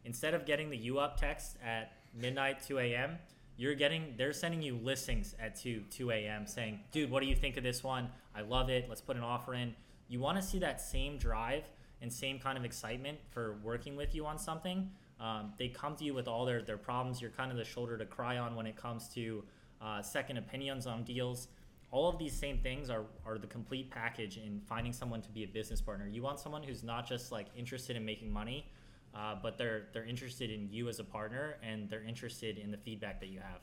Instead 0.04 0.34
of 0.34 0.44
getting 0.44 0.70
the 0.70 0.76
you 0.76 0.98
up 0.98 1.20
text 1.20 1.58
at 1.64 1.92
midnight, 2.12 2.64
2 2.66 2.80
a.m., 2.80 3.18
you're 3.56 3.74
getting 3.74 4.14
they're 4.16 4.32
sending 4.32 4.62
you 4.62 4.76
listings 4.76 5.34
at 5.40 5.54
2 5.56 5.84
2 5.90 6.10
a.m 6.10 6.46
saying 6.46 6.80
dude 6.90 7.10
what 7.10 7.22
do 7.22 7.28
you 7.28 7.36
think 7.36 7.56
of 7.56 7.62
this 7.62 7.84
one? 7.84 8.08
I 8.34 8.42
love 8.42 8.68
it. 8.68 8.86
Let's 8.88 9.00
put 9.00 9.16
an 9.16 9.22
offer 9.22 9.54
in. 9.54 9.74
You 10.08 10.20
want 10.20 10.36
to 10.36 10.42
see 10.42 10.58
that 10.58 10.80
same 10.80 11.18
drive 11.18 11.64
and 12.02 12.12
same 12.12 12.38
kind 12.38 12.58
of 12.58 12.64
excitement 12.64 13.18
for 13.30 13.58
working 13.62 13.96
with 13.96 14.14
you 14.14 14.26
on 14.26 14.38
something. 14.38 14.90
Um, 15.20 15.52
they 15.58 15.68
come 15.68 15.96
to 15.96 16.04
you 16.04 16.12
with 16.12 16.28
all 16.28 16.44
their, 16.44 16.60
their 16.60 16.76
problems. 16.76 17.20
You're 17.20 17.30
kind 17.30 17.50
of 17.50 17.56
the 17.56 17.64
shoulder 17.64 17.96
to 17.96 18.04
cry 18.04 18.38
on 18.38 18.56
when 18.56 18.66
it 18.66 18.76
comes 18.76 19.08
to 19.10 19.44
uh, 19.80 20.02
second 20.02 20.36
opinions 20.36 20.86
on 20.86 21.04
deals. 21.04 21.48
All 21.90 22.08
of 22.08 22.18
these 22.18 22.32
same 22.32 22.58
things 22.58 22.90
are, 22.90 23.04
are 23.24 23.38
the 23.38 23.46
complete 23.46 23.90
package 23.90 24.36
in 24.36 24.60
finding 24.66 24.92
someone 24.92 25.22
to 25.22 25.30
be 25.30 25.44
a 25.44 25.46
business 25.46 25.80
partner. 25.80 26.08
You 26.08 26.22
want 26.22 26.40
someone 26.40 26.62
who's 26.62 26.82
not 26.82 27.08
just 27.08 27.30
like 27.30 27.46
interested 27.56 27.96
in 27.96 28.04
making 28.04 28.32
money 28.32 28.66
uh, 29.14 29.36
but 29.42 29.56
they're 29.58 29.86
they're 29.92 30.04
interested 30.04 30.50
in 30.50 30.68
you 30.70 30.88
as 30.88 30.98
a 30.98 31.04
partner 31.04 31.56
and 31.62 31.88
they're 31.88 32.04
interested 32.04 32.58
in 32.58 32.70
the 32.70 32.78
feedback 32.78 33.20
that 33.20 33.28
you 33.28 33.40
have. 33.40 33.60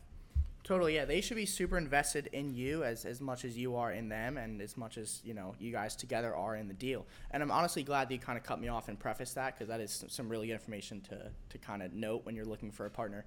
Totally, 0.63 0.95
yeah. 0.95 1.05
They 1.05 1.21
should 1.21 1.37
be 1.37 1.47
super 1.47 1.77
invested 1.77 2.29
in 2.33 2.53
you 2.53 2.83
as, 2.83 3.03
as 3.03 3.19
much 3.19 3.45
as 3.45 3.57
you 3.57 3.75
are 3.75 3.91
in 3.91 4.09
them, 4.09 4.37
and 4.37 4.61
as 4.61 4.77
much 4.77 4.97
as 4.97 5.21
you 5.23 5.33
know 5.33 5.55
you 5.59 5.71
guys 5.71 5.95
together 5.95 6.35
are 6.35 6.55
in 6.55 6.67
the 6.67 6.73
deal. 6.73 7.05
And 7.31 7.41
I'm 7.41 7.51
honestly 7.51 7.83
glad 7.83 8.09
that 8.09 8.13
you 8.13 8.19
kind 8.19 8.37
of 8.37 8.43
cut 8.43 8.61
me 8.61 8.67
off 8.67 8.87
and 8.87 8.99
preface 8.99 9.33
that 9.33 9.55
because 9.55 9.69
that 9.69 9.81
is 9.81 10.05
some 10.07 10.29
really 10.29 10.47
good 10.47 10.53
information 10.53 11.01
to 11.09 11.31
to 11.49 11.57
kind 11.57 11.81
of 11.81 11.93
note 11.93 12.25
when 12.25 12.35
you're 12.35 12.45
looking 12.45 12.71
for 12.71 12.85
a 12.85 12.91
partner. 12.91 13.25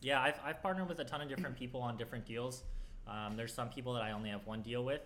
Yeah, 0.00 0.20
I've 0.20 0.38
I've 0.44 0.62
partnered 0.62 0.88
with 0.88 1.00
a 1.00 1.04
ton 1.04 1.20
of 1.20 1.28
different 1.28 1.56
people 1.56 1.82
on 1.82 1.96
different 1.96 2.24
deals. 2.24 2.62
Um, 3.08 3.36
there's 3.36 3.52
some 3.52 3.68
people 3.68 3.92
that 3.94 4.02
I 4.02 4.12
only 4.12 4.30
have 4.30 4.46
one 4.46 4.62
deal 4.62 4.84
with, 4.84 5.02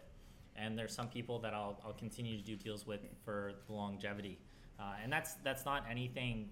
and 0.55 0.79
there's 0.79 0.95
some 0.95 1.09
people 1.09 1.39
that 1.41 1.55
I'll 1.55 1.81
I'll 1.85 1.95
continue 1.95 2.37
to 2.37 2.45
do 2.45 2.57
deals 2.57 2.87
with 2.87 3.01
for 3.25 3.55
the 3.67 3.73
longevity. 3.73 4.39
Uh, 4.79 4.95
and 5.03 5.13
that's 5.13 5.35
that's 5.45 5.65
not 5.65 5.85
anything 5.91 6.51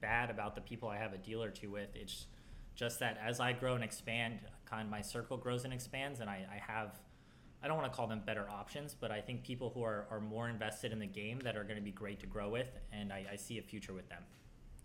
bad 0.00 0.30
about 0.30 0.54
the 0.54 0.60
people 0.60 0.88
I 0.88 0.96
have 0.96 1.12
a 1.12 1.18
deal 1.18 1.42
or 1.42 1.50
two 1.50 1.70
with. 1.70 1.94
It's 1.94 2.26
just 2.74 3.00
that 3.00 3.18
as 3.24 3.40
I 3.40 3.52
grow 3.52 3.74
and 3.74 3.84
expand, 3.84 4.38
kind 4.64 4.82
of 4.82 4.90
my 4.90 5.02
circle 5.02 5.36
grows 5.36 5.64
and 5.64 5.72
expands, 5.72 6.20
and 6.20 6.30
I, 6.30 6.46
I 6.50 6.72
have 6.72 6.98
I 7.62 7.68
don't 7.68 7.76
want 7.76 7.92
to 7.92 7.96
call 7.96 8.06
them 8.06 8.22
better 8.24 8.48
options, 8.50 8.96
but 8.98 9.10
I 9.10 9.20
think 9.20 9.42
people 9.42 9.70
who 9.74 9.82
are, 9.82 10.06
are 10.10 10.20
more 10.20 10.48
invested 10.48 10.92
in 10.92 10.98
the 10.98 11.06
game 11.06 11.40
that 11.40 11.56
are 11.56 11.64
going 11.64 11.76
to 11.76 11.82
be 11.82 11.90
great 11.90 12.18
to 12.20 12.26
grow 12.26 12.48
with, 12.48 12.68
and 12.90 13.12
I, 13.12 13.26
I 13.32 13.36
see 13.36 13.58
a 13.58 13.62
future 13.62 13.92
with 13.92 14.08
them. 14.08 14.22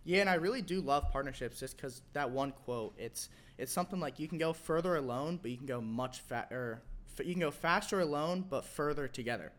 Yeah, 0.03 0.19
and 0.21 0.29
I 0.29 0.35
really 0.35 0.61
do 0.61 0.81
love 0.81 1.09
partnerships 1.11 1.59
just 1.59 1.77
because 1.77 2.01
that 2.13 2.29
one 2.29 2.51
quote, 2.51 2.93
it's 2.97 3.29
it's 3.57 3.71
something 3.71 3.99
like 3.99 4.19
you 4.19 4.27
can 4.27 4.37
go 4.37 4.53
further 4.53 4.97
alone, 4.97 5.39
but 5.41 5.51
you 5.51 5.57
can 5.57 5.65
go 5.65 5.81
much 5.81 6.19
faster. 6.19 6.81
You 7.23 7.33
can 7.33 7.41
go 7.41 7.51
faster 7.51 8.01
alone, 8.01 8.45
but 8.47 8.65
further 8.65 9.07
together. 9.07 9.53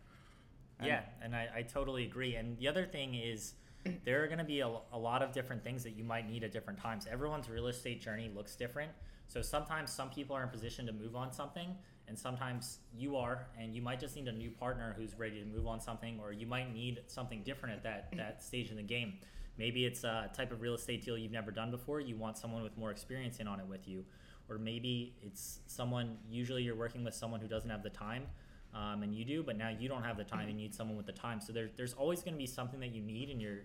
And 0.79 0.89
yeah, 0.89 1.01
and 1.23 1.35
I, 1.35 1.49
I 1.57 1.63
totally 1.63 2.05
agree. 2.05 2.37
And 2.37 2.59
the 2.59 2.69
other 2.69 2.85
thing 2.85 3.15
is, 3.15 3.55
there 4.05 4.23
are 4.23 4.27
going 4.27 4.39
to 4.39 4.45
be 4.45 4.61
a, 4.61 4.71
a 4.93 4.99
lot 4.99 5.23
of 5.23 5.33
different 5.33 5.65
things 5.65 5.83
that 5.85 5.97
you 5.97 6.05
might 6.05 6.29
need 6.29 6.45
at 6.45 6.53
different 6.53 6.81
times. 6.81 7.07
Everyone's 7.11 7.49
real 7.49 7.69
estate 7.69 8.01
journey 8.01 8.31
looks 8.35 8.57
different. 8.57 8.91
So 9.29 9.43
sometimes 9.43 9.93
some 9.93 10.11
people 10.11 10.37
are 10.37 10.43
in 10.43 10.49
position 10.49 10.87
to 10.87 10.93
move 10.93 11.17
on 11.17 11.33
something, 11.33 11.75
and 12.07 12.17
sometimes 12.17 12.79
you 12.97 13.17
are, 13.17 13.47
and 13.59 13.75
you 13.75 13.83
might 13.83 13.99
just 13.99 14.15
need 14.15 14.29
a 14.29 14.33
new 14.33 14.51
partner 14.51 14.95
who's 14.97 15.19
ready 15.19 15.41
to 15.41 15.47
move 15.47 15.67
on 15.67 15.81
something, 15.81 16.21
or 16.23 16.33
you 16.33 16.47
might 16.47 16.73
need 16.73 17.01
something 17.09 17.43
different 17.43 17.75
at 17.75 17.83
that, 17.83 18.09
that 18.17 18.43
stage 18.43 18.71
in 18.71 18.77
the 18.77 18.83
game. 18.83 19.15
Maybe 19.59 19.87
it's 19.87 20.05
a 20.05 20.31
type 20.35 20.53
of 20.53 20.61
real 20.61 20.75
estate 20.75 21.05
deal 21.05 21.17
you've 21.17 21.33
never 21.33 21.51
done 21.51 21.71
before. 21.71 22.01
You 22.01 22.17
want 22.17 22.37
someone 22.37 22.63
with 22.63 22.77
more 22.77 22.91
experience 22.91 23.39
in 23.39 23.49
on 23.49 23.59
it 23.59 23.67
with 23.67 23.89
you. 23.89 24.05
Or 24.49 24.59
maybe 24.59 25.17
it's 25.23 25.61
someone, 25.67 26.19
usually 26.31 26.63
you're 26.63 26.77
working 26.77 27.03
with 27.03 27.15
someone 27.15 27.41
who 27.41 27.49
doesn't 27.49 27.71
have 27.71 27.83
the 27.83 27.91
time 27.91 28.27
um, 28.75 29.03
and 29.03 29.15
you 29.15 29.25
do, 29.25 29.43
but 29.43 29.57
now 29.57 29.71
you 29.71 29.89
don't 29.89 30.03
have 30.03 30.17
the 30.17 30.25
time. 30.25 30.41
And 30.41 30.51
you 30.51 30.57
need 30.57 30.75
someone 30.75 30.97
with 30.97 31.07
the 31.07 31.13
time. 31.13 31.41
So 31.41 31.53
there, 31.53 31.71
there's 31.77 31.95
always 31.95 32.23
going 32.23 32.35
to 32.35 32.39
be 32.39 32.47
something 32.47 32.81
that 32.81 32.95
you 32.95 33.03
need, 33.03 33.31
and 33.31 33.41
your 33.41 33.59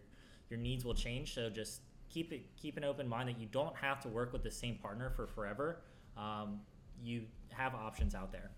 your 0.49 0.59
needs 0.59 0.83
will 0.83 0.93
change. 0.93 1.33
So 1.33 1.49
just 1.49 1.81
keep 2.09 2.31
it 2.31 2.43
keep 2.57 2.77
an 2.77 2.83
open 2.83 3.07
mind 3.07 3.29
that 3.29 3.39
you 3.39 3.47
don't 3.51 3.75
have 3.75 4.01
to 4.01 4.07
work 4.07 4.33
with 4.33 4.43
the 4.43 4.51
same 4.51 4.75
partner 4.75 5.09
for 5.09 5.27
forever. 5.27 5.81
Um, 6.17 6.59
you 7.03 7.23
have 7.49 7.73
options 7.73 8.15
out 8.15 8.31
there. 8.31 8.51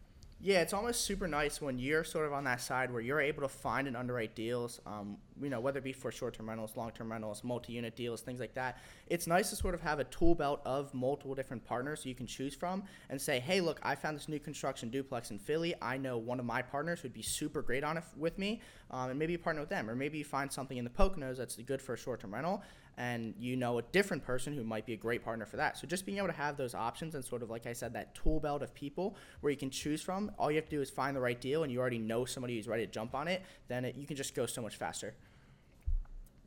Yeah, 0.45 0.59
it's 0.59 0.73
almost 0.73 1.05
super 1.05 1.25
nice 1.25 1.61
when 1.61 1.79
you're 1.79 2.03
sort 2.03 2.25
of 2.25 2.33
on 2.33 2.43
that 2.43 2.59
side 2.59 2.91
where 2.91 2.99
you're 2.99 3.21
able 3.21 3.43
to 3.43 3.47
find 3.47 3.87
and 3.87 3.95
underwrite 3.95 4.35
deals, 4.35 4.81
um, 4.85 5.15
you 5.41 5.49
know, 5.49 5.61
whether 5.61 5.77
it 5.77 5.85
be 5.85 5.93
for 5.93 6.11
short-term 6.11 6.49
rentals, 6.49 6.75
long-term 6.75 7.09
rentals, 7.09 7.45
multi-unit 7.45 7.95
deals, 7.95 8.19
things 8.19 8.41
like 8.41 8.53
that. 8.55 8.79
It's 9.07 9.25
nice 9.25 9.51
to 9.51 9.55
sort 9.55 9.73
of 9.73 9.79
have 9.79 9.99
a 9.99 10.03
tool 10.03 10.35
belt 10.35 10.59
of 10.65 10.93
multiple 10.93 11.33
different 11.33 11.63
partners 11.63 12.05
you 12.05 12.13
can 12.13 12.27
choose 12.27 12.53
from 12.53 12.83
and 13.09 13.21
say, 13.21 13.39
hey, 13.39 13.61
look, 13.61 13.79
I 13.83 13.95
found 13.95 14.17
this 14.17 14.27
new 14.27 14.37
construction 14.37 14.89
duplex 14.89 15.31
in 15.31 15.39
Philly. 15.39 15.75
I 15.81 15.95
know 15.95 16.17
one 16.17 16.41
of 16.41 16.45
my 16.45 16.61
partners 16.61 17.03
would 17.03 17.13
be 17.13 17.21
super 17.21 17.61
great 17.61 17.85
on 17.85 17.95
it 17.95 18.03
with 18.17 18.37
me, 18.37 18.59
um, 18.91 19.11
and 19.11 19.17
maybe 19.17 19.37
partner 19.37 19.61
with 19.61 19.69
them, 19.69 19.89
or 19.89 19.95
maybe 19.95 20.17
you 20.17 20.25
find 20.25 20.51
something 20.51 20.77
in 20.77 20.83
the 20.83 20.89
Poconos 20.89 21.37
that's 21.37 21.55
good 21.55 21.81
for 21.81 21.93
a 21.93 21.97
short-term 21.97 22.33
rental, 22.33 22.61
and 22.97 23.33
you 23.39 23.55
know 23.55 23.79
a 23.79 23.81
different 23.81 24.23
person 24.23 24.53
who 24.53 24.63
might 24.63 24.85
be 24.85 24.93
a 24.93 24.97
great 24.97 25.23
partner 25.23 25.45
for 25.45 25.57
that. 25.57 25.77
So 25.77 25.87
just 25.87 26.05
being 26.05 26.17
able 26.17 26.27
to 26.27 26.33
have 26.33 26.57
those 26.57 26.75
options 26.75 27.15
and 27.15 27.23
sort 27.23 27.41
of 27.41 27.49
like 27.49 27.65
I 27.65 27.73
said, 27.73 27.93
that 27.93 28.13
tool 28.15 28.39
belt 28.39 28.61
of 28.61 28.73
people 28.73 29.15
where 29.41 29.51
you 29.51 29.57
can 29.57 29.69
choose 29.69 30.01
from. 30.01 30.31
All 30.37 30.51
you 30.51 30.57
have 30.57 30.65
to 30.65 30.75
do 30.75 30.81
is 30.81 30.89
find 30.89 31.15
the 31.15 31.21
right 31.21 31.39
deal, 31.39 31.63
and 31.63 31.71
you 31.71 31.79
already 31.79 31.99
know 31.99 32.25
somebody 32.25 32.55
who's 32.55 32.67
ready 32.67 32.85
to 32.85 32.91
jump 32.91 33.15
on 33.15 33.27
it. 33.27 33.43
Then 33.67 33.85
it, 33.85 33.95
you 33.95 34.05
can 34.05 34.15
just 34.15 34.35
go 34.35 34.45
so 34.45 34.61
much 34.61 34.75
faster. 34.77 35.15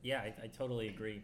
Yeah, 0.02 0.20
I, 0.20 0.34
I 0.44 0.46
totally 0.46 0.88
agree. 0.88 1.22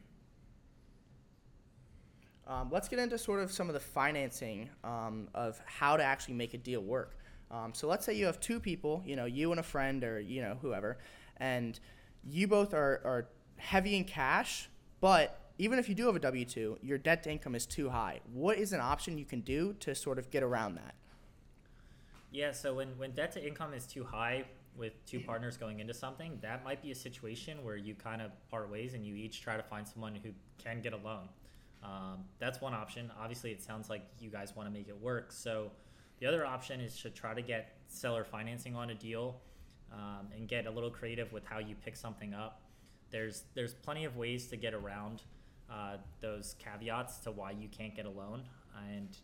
Um, 2.47 2.69
let's 2.73 2.88
get 2.88 2.99
into 2.99 3.17
sort 3.19 3.41
of 3.41 3.52
some 3.52 3.69
of 3.69 3.75
the 3.75 3.81
financing 3.81 4.69
um, 4.83 5.29
of 5.35 5.61
how 5.64 5.97
to 5.97 6.02
actually 6.02 6.35
make 6.35 6.55
a 6.55 6.59
deal 6.59 6.81
work. 6.81 7.17
Um, 7.50 7.73
so 7.75 7.87
let's 7.87 8.05
say 8.05 8.14
you 8.14 8.26
have 8.26 8.41
two 8.41 8.59
people, 8.59 9.02
you 9.07 9.14
know, 9.14 9.26
you 9.26 9.52
and 9.52 9.61
a 9.61 9.62
friend 9.62 10.02
or 10.02 10.19
you 10.19 10.43
know 10.43 10.57
whoever, 10.61 10.99
and 11.37 11.79
you 12.25 12.49
both 12.49 12.75
are, 12.75 13.00
are 13.05 13.29
heavy 13.57 13.97
in 13.97 14.05
cash, 14.05 14.69
but 15.03 15.53
even 15.59 15.79
if 15.79 15.87
you 15.87 15.95
do 15.95 16.07
have 16.07 16.17
a 16.17 16.21
W 16.21 16.47
two, 16.47 16.79
your 16.81 16.97
debt 16.97 17.23
to 17.25 17.31
income 17.31 17.55
is 17.55 17.67
too 17.67 17.91
high. 17.91 18.21
What 18.33 18.57
is 18.57 18.73
an 18.73 18.81
option 18.81 19.19
you 19.19 19.27
can 19.27 19.43
do 19.43 19.75
to 19.81 19.95
sort 19.95 20.19
of 20.19 20.31
get 20.31 20.43
around 20.43 20.77
that? 20.77 20.95
Yeah, 22.31 22.53
so 22.53 22.73
when, 22.73 22.89
when 22.97 23.11
debt 23.11 23.33
to 23.33 23.47
income 23.47 23.75
is 23.75 23.87
too 23.87 24.05
high 24.05 24.45
with 24.75 24.95
two 25.05 25.21
partners 25.21 25.59
going 25.59 25.81
into 25.81 25.93
something, 25.93 26.39
that 26.41 26.65
might 26.65 26.83
be 26.83 26.91
a 26.91 26.95
situation 26.95 27.63
where 27.63 27.77
you 27.77 27.95
kind 27.95 28.23
of 28.23 28.31
part 28.51 28.71
ways 28.71 28.95
and 28.95 29.05
you 29.05 29.15
each 29.15 29.43
try 29.43 29.59
to 29.59 29.63
find 29.63 29.87
someone 29.87 30.15
who 30.15 30.31
can 30.57 30.81
get 30.81 30.95
a 30.95 30.97
loan. 30.97 31.29
Um, 31.83 32.25
that's 32.39 32.63
one 32.63 32.73
option. 32.73 33.11
Obviously, 33.21 33.51
it 33.51 33.61
sounds 33.61 33.91
like 33.91 34.03
you 34.19 34.31
guys 34.31 34.57
want 34.57 34.67
to 34.67 34.73
make 34.73 34.89
it 34.89 34.99
work. 34.99 35.33
So 35.33 35.71
the 36.21 36.27
other 36.27 36.47
option 36.47 36.81
is 36.81 36.99
to 37.03 37.11
try 37.11 37.35
to 37.35 37.43
get 37.43 37.77
seller 37.89 38.25
financing 38.25 38.75
on 38.75 38.89
a 38.91 38.95
deal 38.95 39.41
um, 39.93 40.29
and 40.35 40.49
get 40.49 40.67
a 40.67 40.71
little 40.71 40.91
creative 40.91 41.33
with 41.33 41.45
how 41.45 41.59
you 41.59 41.75
pick 41.85 41.97
something 41.97 42.33
up. 42.33 42.63
There's 43.12 43.45
there's 43.54 43.75
plenty 43.75 44.04
of 44.04 44.16
ways 44.16 44.47
to 44.49 44.57
get 44.57 44.75
around 44.75 45.23
uh, 45.71 45.99
those 46.21 46.57
caveats 46.59 47.19
to 47.21 47.31
why 47.31 47.52
you 47.52 47.69
can't 47.69 47.95
get 47.95 48.07
a 48.07 48.11
loan, 48.11 48.42
and 48.90 49.16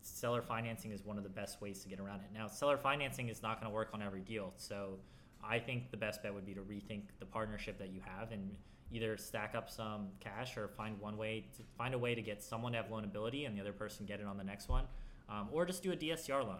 seller 0.00 0.42
financing 0.42 0.92
is 0.92 1.04
one 1.04 1.18
of 1.18 1.24
the 1.24 1.30
best 1.30 1.60
ways 1.60 1.80
to 1.82 1.88
get 1.88 2.00
around 2.00 2.20
it. 2.20 2.28
Now, 2.32 2.46
seller 2.46 2.78
financing 2.78 3.28
is 3.28 3.42
not 3.42 3.60
going 3.60 3.70
to 3.70 3.74
work 3.74 3.90
on 3.92 4.02
every 4.02 4.20
deal, 4.20 4.52
so 4.56 4.98
I 5.44 5.58
think 5.58 5.90
the 5.90 5.96
best 5.96 6.22
bet 6.22 6.32
would 6.32 6.46
be 6.46 6.54
to 6.54 6.60
rethink 6.60 7.02
the 7.18 7.26
partnership 7.26 7.78
that 7.78 7.90
you 7.90 8.00
have 8.04 8.32
and 8.32 8.50
either 8.92 9.16
stack 9.16 9.54
up 9.56 9.68
some 9.68 10.08
cash 10.20 10.56
or 10.56 10.68
find 10.68 10.98
one 11.00 11.16
way 11.16 11.44
to 11.56 11.62
find 11.76 11.92
a 11.94 11.98
way 11.98 12.14
to 12.14 12.22
get 12.22 12.42
someone 12.42 12.72
to 12.72 12.78
have 12.78 12.86
loanability 12.86 13.46
and 13.46 13.56
the 13.56 13.60
other 13.60 13.72
person 13.72 14.06
get 14.06 14.20
it 14.20 14.26
on 14.26 14.36
the 14.36 14.44
next 14.44 14.68
one, 14.68 14.84
um, 15.28 15.48
or 15.52 15.64
just 15.64 15.82
do 15.82 15.92
a 15.92 15.96
DSCR 15.96 16.44
loan. 16.44 16.58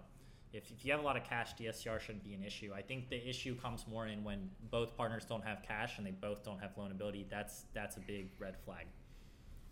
If, 0.53 0.71
if 0.71 0.85
you 0.85 0.93
have 0.93 1.00
a 1.00 1.05
lot 1.05 1.17
of 1.17 1.25
cash, 1.25 1.55
DSCR 1.55 2.00
shouldn't 2.00 2.25
be 2.25 2.35
an 2.35 2.43
issue. 2.43 2.73
I 2.75 2.83
think 2.83 3.11
the 3.11 3.29
issue 3.29 3.57
comes 3.57 3.87
more 3.87 4.07
in 4.07 4.25
when 4.25 4.50
both 4.71 4.97
partners 4.97 5.25
don't 5.29 5.45
have 5.45 5.62
cash 5.62 5.99
and 5.99 6.07
they 6.07 6.12
both 6.12 6.45
don't 6.45 6.61
have 6.61 6.76
loanability. 6.76 7.29
That's 7.29 7.65
that's 7.75 7.97
a 7.97 8.00
big 8.00 8.31
red 8.38 8.57
flag. 8.65 8.87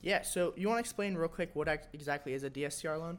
Yeah. 0.02 0.22
So 0.22 0.52
you 0.56 0.68
want 0.68 0.78
to 0.78 0.80
explain 0.80 1.14
real 1.14 1.28
quick 1.28 1.50
what 1.54 1.68
exactly 1.92 2.34
is 2.34 2.44
a 2.44 2.50
DSCR 2.50 2.98
loan? 2.98 3.18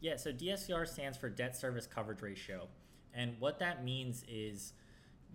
Yeah, 0.00 0.16
so 0.16 0.30
DSCR 0.30 0.86
stands 0.86 1.16
for 1.16 1.30
debt 1.30 1.56
service 1.56 1.86
coverage 1.86 2.20
ratio. 2.20 2.68
And 3.14 3.34
what 3.38 3.58
that 3.60 3.82
means 3.82 4.24
is 4.28 4.74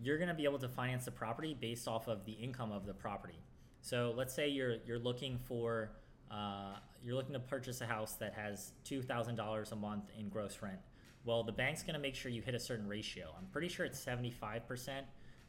you're 0.02 0.18
going 0.18 0.30
to 0.30 0.36
be 0.36 0.44
able 0.44 0.60
to 0.60 0.70
finance 0.70 1.06
the 1.06 1.12
property 1.12 1.58
based 1.60 1.88
off 1.88 2.08
of 2.08 2.26
the 2.26 2.34
income 2.34 2.72
of 2.72 2.86
the 2.86 2.94
property. 2.94 3.42
So 3.82 4.14
let's 4.16 4.34
say 4.34 4.48
you're 4.48 4.76
you're 4.86 5.00
looking 5.00 5.40
for 5.40 5.92
uh, 6.30 6.76
you're 7.04 7.16
looking 7.16 7.34
to 7.34 7.40
purchase 7.40 7.82
a 7.82 7.88
house 7.88 8.14
that 8.14 8.34
has 8.34 8.74
two 8.84 9.02
thousand 9.02 9.36
dollars 9.36 9.72
a 9.72 9.76
month 9.76 10.06
in 10.18 10.30
gross 10.30 10.60
rent. 10.62 10.80
Well, 11.24 11.44
the 11.44 11.52
bank's 11.52 11.84
going 11.84 11.94
to 11.94 12.00
make 12.00 12.16
sure 12.16 12.32
you 12.32 12.42
hit 12.42 12.56
a 12.56 12.60
certain 12.60 12.88
ratio. 12.88 13.34
I'm 13.38 13.48
pretty 13.48 13.68
sure 13.68 13.86
it's 13.86 14.00
seventy 14.00 14.32
five 14.32 14.68
percent. 14.68 15.06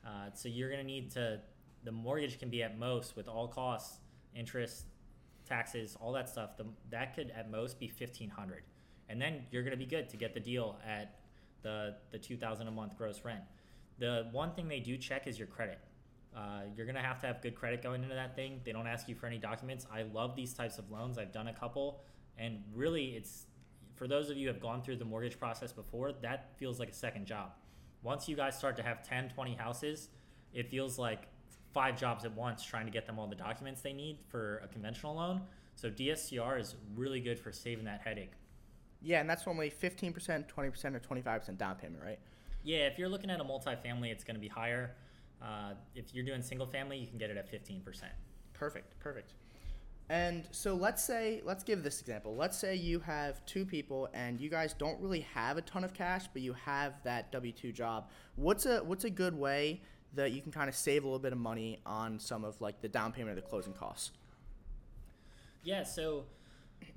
Uh, 0.07 0.31
so 0.35 0.49
you're 0.49 0.69
going 0.69 0.81
to 0.81 0.87
need 0.87 1.11
to 1.13 1.41
the 1.85 1.93
mortgage 1.93 2.39
can 2.39 2.51
be 2.51 2.63
at 2.63 2.79
most 2.79 3.17
with 3.17 3.29
all 3.29 3.49
costs, 3.49 3.99
interest, 4.35 4.87
taxes, 5.49 5.97
all 6.01 6.13
that 6.13 6.29
stuff. 6.29 6.57
The, 6.57 6.67
that 6.91 7.15
could 7.15 7.33
at 7.37 7.51
most 7.51 7.79
be 7.79 7.89
fifteen 7.89 8.29
hundred 8.31 8.65
and 9.13 9.21
then 9.21 9.45
you're 9.51 9.63
going 9.63 9.73
to 9.73 9.77
be 9.77 9.87
good 9.87 10.09
to 10.09 10.17
get 10.17 10.35
the 10.35 10.41
deal 10.41 10.79
at 10.89 11.21
the 11.63 11.95
the 12.11 12.19
2000 12.19 12.67
a 12.67 12.71
month 12.71 12.97
gross 12.97 13.21
rent 13.25 13.43
the 13.99 14.29
one 14.33 14.53
thing 14.53 14.69
they 14.69 14.81
do 14.81 14.97
check 14.97 15.27
is 15.27 15.39
your 15.39 15.47
credit 15.47 15.79
uh, 16.35 16.63
you're 16.75 16.87
going 16.87 16.97
to 16.97 17.03
have 17.03 17.21
to 17.21 17.27
have 17.27 17.43
good 17.43 17.55
credit 17.55 17.83
going 17.83 18.03
into 18.03 18.15
that 18.15 18.35
thing 18.35 18.61
they 18.65 18.73
don't 18.73 18.87
ask 18.87 19.09
you 19.09 19.15
for 19.15 19.27
any 19.27 19.39
documents 19.39 19.87
i 19.93 20.03
love 20.03 20.35
these 20.35 20.55
types 20.55 20.79
of 20.79 20.91
loans 20.91 21.19
i've 21.19 21.33
done 21.33 21.49
a 21.49 21.53
couple 21.53 22.01
and 22.39 22.63
really 22.75 23.11
it's 23.11 23.47
for 24.03 24.09
those 24.09 24.31
of 24.31 24.37
you 24.37 24.49
who 24.49 24.53
have 24.53 24.61
gone 24.61 24.83
through 24.83 24.97
the 24.97 25.05
mortgage 25.05 25.39
process 25.39 25.73
before 25.73 26.11
that 26.11 26.51
feels 26.57 26.81
like 26.81 26.89
a 26.89 26.93
second 26.93 27.25
job 27.25 27.53
once 28.03 28.29
you 28.29 28.35
guys 28.35 28.59
start 28.59 28.75
to 28.77 28.83
have 28.83 29.01
10 29.09 29.29
20 29.29 29.55
houses 29.55 30.09
it 30.53 30.69
feels 30.69 30.99
like 30.99 31.29
five 31.73 31.97
jobs 31.97 32.25
at 32.25 32.35
once 32.35 32.65
trying 32.65 32.85
to 32.85 32.91
get 32.91 33.07
them 33.07 33.17
all 33.17 33.29
the 33.29 33.37
documents 33.37 33.81
they 33.81 33.93
need 33.93 34.19
for 34.27 34.61
a 34.65 34.67
conventional 34.67 35.15
loan 35.15 35.41
so 35.77 35.89
dscr 35.89 36.59
is 36.59 36.75
really 36.97 37.21
good 37.21 37.39
for 37.39 37.53
saving 37.53 37.85
that 37.85 38.01
headache 38.01 38.33
Yeah, 39.03 39.21
and 39.21 39.31
that's 39.31 39.47
normally 39.47 39.71
15%, 39.71 40.15
20%, 40.15 40.95
or 40.95 41.01
25% 41.01 41.59
down 41.59 41.77
payment, 41.77 42.03
right? 42.03 42.19
Yeah, 42.65 42.87
if 42.87 42.99
you're 42.99 43.09
looking 43.09 43.31
at 43.31 43.41
a 43.41 43.45
multifamily, 43.45 44.13
it's 44.13 44.23
going 44.23 44.37
to 44.37 44.41
be 44.41 44.47
higher. 44.47 44.95
Uh, 45.41 45.75
if 45.97 46.15
you're 46.15 46.25
doing 46.25 46.41
single 46.41 46.69
family, 46.69 46.99
you 46.99 47.09
can 47.09 47.19
get 47.19 47.29
it 47.29 47.37
at 47.37 47.51
15%. 47.51 47.83
Perfect, 48.53 48.99
perfect. 49.01 49.35
And 50.09 50.47
so 50.51 50.75
let's 50.75 51.03
say, 51.03 51.41
let's 51.45 51.65
give 51.65 51.83
this 51.83 52.01
example. 52.01 52.37
Let's 52.37 52.59
say 52.59 52.75
you 52.75 53.01
have 53.01 53.45
two 53.47 53.65
people 53.65 54.09
and 54.13 54.41
you 54.41 54.51
guys 54.51 54.75
don't 54.75 55.01
really 55.01 55.21
have 55.33 55.57
a 55.57 55.63
ton 55.63 55.85
of 55.85 55.95
cash, 55.95 56.27
but 56.33 56.43
you 56.43 56.53
have 56.53 57.03
that 57.05 57.33
W 57.33 57.53
two 57.53 57.73
job. 57.73 58.11
What's 58.37 58.67
a 58.67 58.81
what's 58.81 59.05
a 59.05 59.11
good 59.11 59.39
way 59.39 59.81
that 60.15 60.33
you 60.33 60.43
can 60.43 60.53
kind 60.53 60.69
of 60.69 60.75
save 60.75 61.05
a 61.05 61.07
little 61.07 61.19
bit 61.19 61.33
of 61.33 61.39
money 61.39 61.81
on 61.87 62.19
some 62.19 62.45
of 62.45 62.61
like 62.61 62.83
the 62.83 62.89
down 62.89 63.13
payment 63.13 63.33
or 63.33 63.41
the 63.41 63.47
closing 63.47 63.73
costs? 63.73 64.11
Yeah, 65.65 65.85
so 65.85 66.25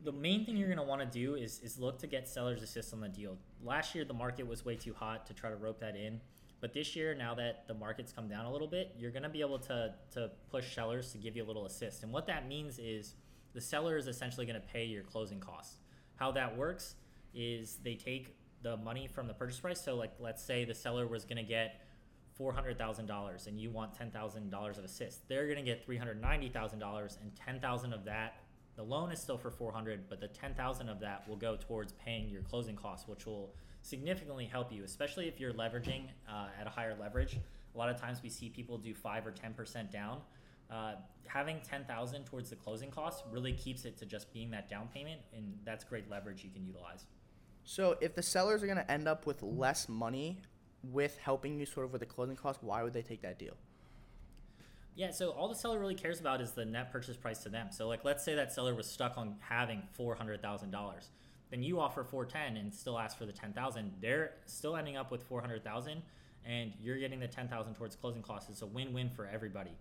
the 0.03 0.11
main 0.11 0.45
thing 0.45 0.57
you're 0.57 0.67
going 0.67 0.79
to 0.79 0.83
want 0.83 0.99
to 1.01 1.19
do 1.19 1.35
is, 1.35 1.61
is 1.63 1.79
look 1.79 1.99
to 1.99 2.07
get 2.07 2.27
sellers 2.27 2.61
assist 2.61 2.93
on 2.93 2.99
the 2.99 3.07
deal. 3.07 3.37
Last 3.63 3.95
year, 3.95 4.03
the 4.03 4.13
market 4.13 4.47
was 4.47 4.65
way 4.65 4.75
too 4.75 4.93
hot 4.93 5.25
to 5.27 5.33
try 5.33 5.49
to 5.49 5.55
rope 5.55 5.79
that 5.79 5.95
in. 5.95 6.19
But 6.65 6.73
this 6.73 6.95
year, 6.95 7.13
now 7.13 7.35
that 7.35 7.67
the 7.67 7.75
market's 7.75 8.11
come 8.11 8.27
down 8.27 8.47
a 8.47 8.51
little 8.51 8.67
bit, 8.67 8.95
you're 8.97 9.11
going 9.11 9.21
to 9.21 9.29
be 9.29 9.41
able 9.41 9.59
to, 9.59 9.93
to 10.13 10.31
push 10.49 10.73
sellers 10.73 11.11
to 11.11 11.19
give 11.19 11.35
you 11.35 11.43
a 11.43 11.45
little 11.45 11.67
assist. 11.67 12.01
And 12.01 12.11
what 12.11 12.25
that 12.25 12.47
means 12.47 12.79
is 12.79 13.13
the 13.53 13.61
seller 13.61 13.97
is 13.97 14.07
essentially 14.07 14.47
going 14.47 14.59
to 14.59 14.67
pay 14.67 14.83
your 14.83 15.03
closing 15.03 15.39
costs. 15.39 15.75
How 16.15 16.31
that 16.31 16.57
works 16.57 16.95
is 17.35 17.75
they 17.83 17.93
take 17.93 18.35
the 18.63 18.77
money 18.77 19.05
from 19.05 19.27
the 19.27 19.33
purchase 19.35 19.59
price. 19.59 19.79
So, 19.79 19.95
like, 19.95 20.13
let's 20.17 20.41
say 20.41 20.65
the 20.65 20.73
seller 20.73 21.05
was 21.05 21.23
going 21.23 21.37
to 21.37 21.43
get 21.43 21.81
$400,000 22.39 23.45
and 23.45 23.59
you 23.59 23.69
want 23.69 23.93
$10,000 23.93 24.77
of 24.79 24.83
assist. 24.83 25.27
They're 25.27 25.45
going 25.45 25.57
to 25.57 25.61
get 25.63 25.87
$390,000 25.87 27.21
and 27.21 27.35
10,000 27.35 27.93
of 27.93 28.05
that 28.05 28.37
the 28.75 28.83
loan 28.83 29.09
is 29.09 29.21
still 29.21 29.37
for 29.37 29.49
400 29.49 30.09
but 30.09 30.19
the 30.19 30.27
10000 30.27 30.89
of 30.89 30.99
that 30.99 31.25
will 31.29 31.37
go 31.37 31.55
towards 31.55 31.93
paying 31.93 32.27
your 32.27 32.41
closing 32.41 32.75
costs 32.75 33.07
which 33.07 33.25
will 33.25 33.53
significantly 33.85 34.45
help 34.45 34.71
you 34.71 34.83
especially 34.83 35.27
if 35.27 35.39
you're 35.39 35.53
leveraging 35.53 36.05
uh, 36.29 36.47
at 36.59 36.65
a 36.65 36.69
higher 36.69 36.95
leverage 36.99 37.37
a 37.73 37.77
lot 37.77 37.89
of 37.89 37.99
times 37.99 38.21
we 38.23 38.29
see 38.29 38.49
people 38.49 38.77
do 38.77 38.93
5 38.93 39.27
or 39.27 39.31
10% 39.31 39.91
down 39.91 40.21
uh, 40.71 40.93
having 41.27 41.59
10000 41.61 42.25
towards 42.25 42.49
the 42.49 42.55
closing 42.55 42.89
costs 42.89 43.23
really 43.31 43.53
keeps 43.53 43.85
it 43.85 43.97
to 43.97 44.05
just 44.05 44.33
being 44.33 44.49
that 44.49 44.69
down 44.69 44.87
payment 44.93 45.21
and 45.35 45.53
that's 45.63 45.83
great 45.83 46.09
leverage 46.09 46.43
you 46.43 46.49
can 46.49 46.65
utilize 46.65 47.05
So 47.65 47.97
if 47.99 48.13
the 48.13 48.21
sellers 48.21 48.63
are 48.63 48.67
going 48.67 48.77
to 48.77 48.91
end 48.91 49.07
up 49.07 49.25
with 49.25 49.41
less 49.41 49.89
money 49.89 50.41
with 50.83 51.17
helping 51.17 51.59
you 51.59 51.65
sort 51.65 51.87
of 51.87 51.91
with 51.91 51.99
the 51.99 52.05
closing 52.05 52.35
costs, 52.35 52.61
why 52.61 52.83
would 52.83 52.93
they 52.93 53.01
take 53.01 53.23
that 53.23 53.39
deal? 53.39 53.55
Yeah, 54.95 55.11
so 55.11 55.31
all 55.31 55.49
the 55.49 55.55
seller 55.55 55.79
really 55.79 55.95
cares 55.95 56.19
about 56.19 56.41
is 56.41 56.51
the 56.51 56.63
net 56.63 56.91
purchase 56.91 57.17
price 57.17 57.39
to 57.39 57.49
them. 57.49 57.67
So 57.71 57.87
like 57.87 58.05
let's 58.05 58.23
say 58.23 58.35
that 58.35 58.53
seller 58.53 58.73
was 58.73 58.87
stuck 58.89 59.17
on 59.17 59.35
having 59.39 59.81
four 59.93 60.15
hundred 60.15 60.41
thousand 60.41 60.71
dollars. 60.71 61.09
Then 61.51 61.63
you 61.63 61.79
offer 61.79 62.03
four 62.03 62.25
ten 62.25 62.57
and 62.57 62.73
still 62.73 62.97
ask 62.97 63.17
for 63.17 63.25
the 63.25 63.31
ten 63.31 63.53
thousand. 63.53 63.93
They're 64.01 64.31
still 64.45 64.75
ending 64.75 64.97
up 64.97 65.11
with 65.11 65.23
four 65.23 65.41
hundred 65.41 65.63
thousand 65.63 66.01
and 66.45 66.71
you're 66.81 66.97
getting 66.97 67.19
the 67.19 67.27
ten 67.27 67.47
thousand 67.47 67.75
towards 67.75 67.95
closing 67.95 68.21
costs. 68.21 68.49
It's 68.49 68.61
a 68.61 68.65
win 68.65 68.93
win 68.93 69.09
for 69.09 69.27
everybody. 69.27 69.71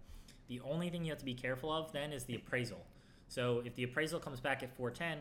The 0.48 0.60
only 0.60 0.90
thing 0.90 1.04
you 1.04 1.10
have 1.10 1.18
to 1.18 1.24
be 1.24 1.34
careful 1.34 1.72
of 1.72 1.92
then 1.92 2.12
is 2.12 2.24
the 2.24 2.36
appraisal. 2.36 2.80
So 3.28 3.62
if 3.64 3.74
the 3.74 3.84
appraisal 3.84 4.20
comes 4.20 4.40
back 4.40 4.62
at 4.62 4.74
four 4.76 4.90
ten, 4.90 5.18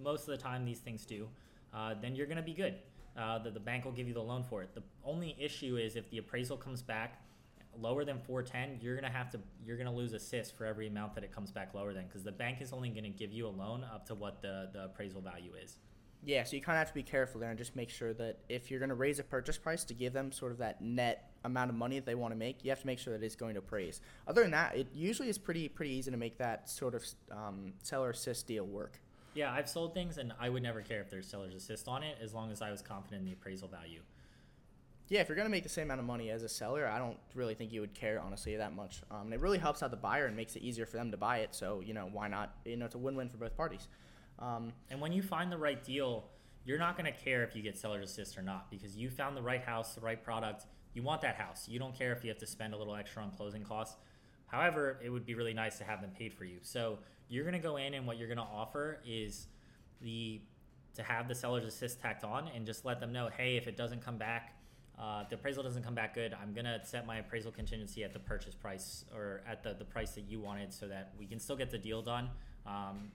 most 0.00 0.22
of 0.22 0.28
the 0.28 0.36
time 0.36 0.64
these 0.64 0.78
things 0.78 1.04
do, 1.04 1.28
uh, 1.74 1.94
then 2.00 2.14
you're 2.14 2.26
gonna 2.26 2.42
be 2.42 2.54
good. 2.54 2.74
Uh, 3.18 3.38
the 3.38 3.60
bank 3.60 3.84
will 3.84 3.92
give 3.92 4.06
you 4.06 4.14
the 4.14 4.22
loan 4.22 4.44
for 4.44 4.62
it. 4.62 4.72
The 4.74 4.82
only 5.04 5.36
issue 5.38 5.76
is 5.76 5.96
if 5.96 6.08
the 6.10 6.18
appraisal 6.18 6.56
comes 6.56 6.80
back 6.80 7.20
lower 7.78 8.04
than 8.04 8.18
410 8.18 8.78
you're 8.82 8.94
gonna 8.96 9.10
have 9.10 9.30
to 9.30 9.38
you're 9.64 9.76
gonna 9.76 9.94
lose 9.94 10.12
assist 10.12 10.56
for 10.56 10.64
every 10.66 10.86
amount 10.88 11.14
that 11.14 11.24
it 11.24 11.32
comes 11.32 11.50
back 11.50 11.72
lower 11.74 11.92
than 11.92 12.06
because 12.06 12.22
the 12.24 12.32
bank 12.32 12.60
is 12.60 12.72
only 12.72 12.88
gonna 12.90 13.08
give 13.08 13.32
you 13.32 13.46
a 13.46 13.48
loan 13.48 13.84
up 13.84 14.06
to 14.06 14.14
what 14.14 14.42
the 14.42 14.68
the 14.72 14.84
appraisal 14.84 15.20
value 15.20 15.52
is 15.62 15.76
Yeah, 16.22 16.44
so 16.44 16.54
you 16.56 16.60
kind 16.62 16.76
of 16.76 16.80
have 16.80 16.88
to 16.88 16.94
be 16.94 17.02
careful 17.02 17.40
there 17.40 17.48
and 17.48 17.58
just 17.58 17.74
make 17.76 17.88
sure 17.88 18.12
that 18.14 18.40
if 18.48 18.70
you're 18.70 18.78
going 18.80 18.90
to 18.90 18.94
raise 18.94 19.18
a 19.18 19.24
purchase 19.24 19.56
price 19.56 19.84
to 19.84 19.94
give 19.94 20.12
them 20.12 20.32
sort 20.32 20.52
of 20.52 20.58
that 20.58 20.82
net 20.82 21.30
amount 21.44 21.70
of 21.70 21.76
money 21.76 21.98
that 21.98 22.04
they 22.04 22.14
want 22.14 22.32
to 22.32 22.36
make, 22.36 22.62
you 22.62 22.68
have 22.70 22.80
to 22.82 22.86
make 22.86 22.98
sure 22.98 23.16
that 23.16 23.24
it's 23.24 23.36
going 23.36 23.54
to 23.54 23.60
appraise. 23.60 24.02
Other 24.26 24.42
than 24.42 24.50
that, 24.50 24.76
it 24.76 24.88
usually 24.92 25.30
is 25.30 25.38
pretty 25.38 25.66
pretty 25.68 25.92
easy 25.92 26.10
to 26.10 26.18
make 26.18 26.36
that 26.36 26.68
sort 26.68 26.94
of 26.94 27.02
um, 27.30 27.72
seller 27.82 28.10
assist 28.10 28.46
deal 28.46 28.66
work. 28.66 29.00
yeah 29.34 29.52
i've 29.52 29.68
sold 29.68 29.94
things 29.94 30.18
and 30.18 30.32
i 30.40 30.48
would 30.48 30.62
never 30.62 30.82
care 30.82 31.00
if 31.00 31.08
there's 31.08 31.26
seller's 31.26 31.54
assist 31.54 31.86
on 31.88 32.02
it 32.02 32.18
as 32.20 32.34
long 32.34 32.50
as 32.50 32.60
i 32.62 32.70
was 32.70 32.82
confident 32.82 33.20
in 33.20 33.26
the 33.26 33.32
appraisal 33.32 33.68
value 33.68 34.00
Yeah, 35.10 35.20
if 35.20 35.28
you're 35.28 35.36
to 35.46 35.50
make 35.50 35.64
the 35.64 35.68
same 35.68 35.88
amount 35.88 36.00
of 36.00 36.06
money 36.06 36.30
as 36.30 36.44
a 36.44 36.48
seller, 36.48 36.86
I 36.86 36.98
don't 36.98 37.18
really 37.34 37.54
think 37.54 37.72
you 37.72 37.82
would 37.82 37.92
care 37.94 38.18
honestly 38.20 38.56
that 38.56 38.74
much. 38.74 39.02
Um, 39.10 39.24
and 39.24 39.34
it 39.34 39.40
really 39.40 39.58
helps 39.58 39.82
out 39.82 39.90
the 39.90 39.96
buyer 39.98 40.26
and 40.26 40.34
makes 40.34 40.56
it 40.56 40.62
easier 40.62 40.86
for 40.86 40.96
them 40.96 41.10
to 41.10 41.16
buy 41.18 41.38
it. 41.38 41.54
So 41.54 41.82
you 41.84 41.92
know 41.92 42.08
why 42.10 42.28
not? 42.28 42.54
You 42.64 42.76
know 42.78 42.86
it's 42.86 42.94
a 42.94 42.98
win-win 42.98 43.28
for 43.28 43.36
both 43.36 43.56
parties. 43.56 43.88
Um, 44.38 44.72
and 44.88 45.00
when 45.00 45.12
you 45.12 45.20
find 45.20 45.52
the 45.52 45.58
right 45.58 45.82
deal 45.84 46.30
you're 46.64 46.78
not 46.78 46.96
to 47.12 47.12
care 47.12 47.42
if 47.42 47.56
you 47.56 47.62
get 47.62 47.76
seller's 47.78 48.10
assist 48.10 48.36
or 48.38 48.42
not 48.42 48.70
because 48.70 48.96
you 48.96 49.10
found 49.10 49.36
the 49.36 49.42
right 49.42 49.62
house 49.62 49.94
the 49.94 50.00
right 50.00 50.22
product 50.22 50.66
you 50.94 51.02
want 51.02 51.20
that 51.22 51.36
house 51.36 51.66
you 51.68 51.78
don't 51.78 51.96
care 51.96 52.12
if 52.12 52.22
you 52.22 52.30
have 52.30 52.38
to 52.38 52.46
spend 52.46 52.74
a 52.74 52.76
little 52.76 52.94
extra 52.94 53.22
on 53.22 53.30
closing 53.32 53.62
costs 53.62 53.96
however 54.46 55.00
it 55.02 55.10
would 55.10 55.24
be 55.24 55.34
really 55.34 55.54
nice 55.54 55.78
to 55.78 55.84
have 55.84 56.00
them 56.00 56.10
paid 56.16 56.32
for 56.32 56.44
you 56.44 56.58
so 56.62 56.98
you're 57.28 57.44
to 57.54 57.60
go 57.60 57.76
in 57.76 57.94
and 57.94 58.06
what 58.06 58.18
you're 58.18 58.28
to 58.38 58.44
offer 58.44 59.00
is 59.06 59.46
the 60.00 60.40
to 60.94 61.02
have 61.02 61.28
the 61.28 61.34
seller's 61.34 61.64
assist 61.64 62.00
tacked 62.00 62.24
on 62.24 62.48
and 62.54 62.66
just 62.66 62.84
let 62.84 63.00
them 63.00 63.12
know 63.12 63.28
hey 63.36 63.56
if 63.56 63.66
it 63.66 63.76
doesn't 63.76 64.04
come 64.04 64.18
back 64.18 64.56
uh, 64.98 65.24
the 65.28 65.36
appraisal 65.36 65.62
doesn't 65.62 65.82
come 65.82 65.94
back 65.94 66.14
good, 66.14 66.34
I'm 66.40 66.52
gonna 66.52 66.80
set 66.84 67.06
my 67.06 67.18
appraisal 67.18 67.50
contingency 67.50 68.04
at 68.04 68.12
the 68.12 68.18
purchase 68.18 68.54
price 68.54 69.04
or 69.14 69.42
at 69.48 69.62
the, 69.62 69.74
the 69.74 69.84
price 69.84 70.12
that 70.12 70.22
you 70.22 70.40
wanted 70.40 70.72
so 70.72 70.88
that 70.88 71.12
we 71.18 71.26
can 71.26 71.40
still 71.40 71.56
get 71.56 71.70
the 71.70 71.78
deal 71.78 72.02
done. 72.02 72.30
Um, 72.66 73.10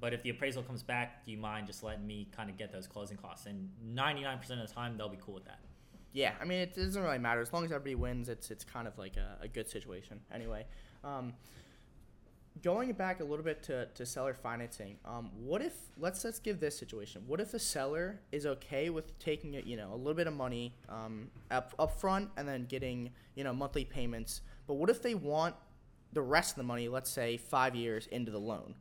but 0.00 0.12
if 0.14 0.22
the 0.22 0.30
appraisal 0.30 0.62
comes 0.62 0.82
back, 0.82 1.24
do 1.24 1.32
you 1.32 1.38
mind 1.38 1.66
just 1.66 1.82
letting 1.82 2.06
me 2.06 2.28
kind 2.36 2.50
of 2.50 2.56
get 2.56 2.72
those 2.72 2.86
closing 2.86 3.16
costs? 3.16 3.46
And 3.46 3.68
99% 3.94 4.38
of 4.50 4.68
the 4.68 4.72
time, 4.72 4.96
they'll 4.96 5.08
be 5.08 5.18
cool 5.20 5.34
with 5.34 5.44
that. 5.46 5.58
Yeah, 6.12 6.32
I 6.40 6.44
mean, 6.44 6.58
it 6.58 6.74
doesn't 6.74 7.02
really 7.02 7.18
matter 7.18 7.40
as 7.40 7.52
long 7.52 7.64
as 7.64 7.72
everybody 7.72 7.94
wins. 7.94 8.28
It's 8.28 8.50
it's 8.50 8.64
kind 8.64 8.88
of 8.88 8.96
like 8.98 9.16
a, 9.16 9.38
a 9.42 9.48
good 9.48 9.68
situation. 9.68 10.20
Anyway, 10.32 10.64
um, 11.04 11.34
going 12.62 12.92
back 12.92 13.20
a 13.20 13.24
little 13.24 13.44
bit 13.44 13.62
to, 13.64 13.86
to 13.86 14.06
seller 14.06 14.34
financing. 14.34 14.96
Um, 15.04 15.30
what 15.36 15.62
if 15.62 15.74
let's 15.98 16.24
let's 16.24 16.38
give 16.38 16.60
this 16.60 16.78
situation. 16.78 17.22
What 17.26 17.40
if 17.40 17.52
the 17.52 17.58
seller 17.58 18.20
is 18.32 18.46
okay 18.46 18.90
with 18.90 19.18
taking 19.18 19.54
it, 19.54 19.64
you 19.64 19.76
know, 19.76 19.92
a 19.92 19.96
little 19.96 20.14
bit 20.14 20.26
of 20.26 20.34
money 20.34 20.74
um, 20.88 21.30
up 21.50 21.74
up 21.78 22.00
front 22.00 22.30
and 22.36 22.48
then 22.48 22.66
getting 22.66 23.10
you 23.34 23.44
know 23.44 23.52
monthly 23.52 23.84
payments. 23.84 24.42
But 24.66 24.74
what 24.74 24.90
if 24.90 25.02
they 25.02 25.14
want 25.14 25.54
the 26.12 26.22
rest 26.22 26.52
of 26.52 26.56
the 26.56 26.64
money, 26.64 26.88
let's 26.88 27.10
say 27.10 27.36
five 27.36 27.74
years 27.74 28.06
into 28.06 28.30
the 28.30 28.40
loan? 28.40 28.74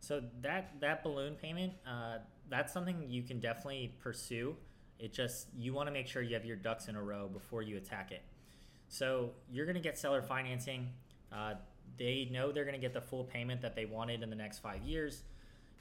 So 0.00 0.22
that 0.42 0.80
that 0.80 1.02
balloon 1.02 1.34
payment, 1.34 1.72
uh, 1.86 2.18
that's 2.48 2.72
something 2.72 3.06
you 3.08 3.22
can 3.22 3.40
definitely 3.40 3.94
pursue. 3.98 4.56
It 4.98 5.12
just 5.12 5.48
you 5.56 5.74
want 5.74 5.88
to 5.88 5.92
make 5.92 6.06
sure 6.06 6.22
you 6.22 6.34
have 6.34 6.44
your 6.44 6.56
ducks 6.56 6.88
in 6.88 6.96
a 6.96 7.02
row 7.02 7.28
before 7.28 7.62
you 7.62 7.76
attack 7.76 8.12
it. 8.12 8.22
So 8.88 9.30
you're 9.50 9.66
going 9.66 9.76
to 9.76 9.82
get 9.82 9.98
seller 9.98 10.22
financing. 10.22 10.88
Uh, 11.32 11.54
they 11.98 12.28
know 12.30 12.52
they're 12.52 12.64
going 12.64 12.74
to 12.74 12.80
get 12.80 12.94
the 12.94 13.00
full 13.00 13.24
payment 13.24 13.62
that 13.62 13.74
they 13.74 13.84
wanted 13.84 14.22
in 14.22 14.30
the 14.30 14.36
next 14.36 14.58
five 14.58 14.82
years. 14.82 15.22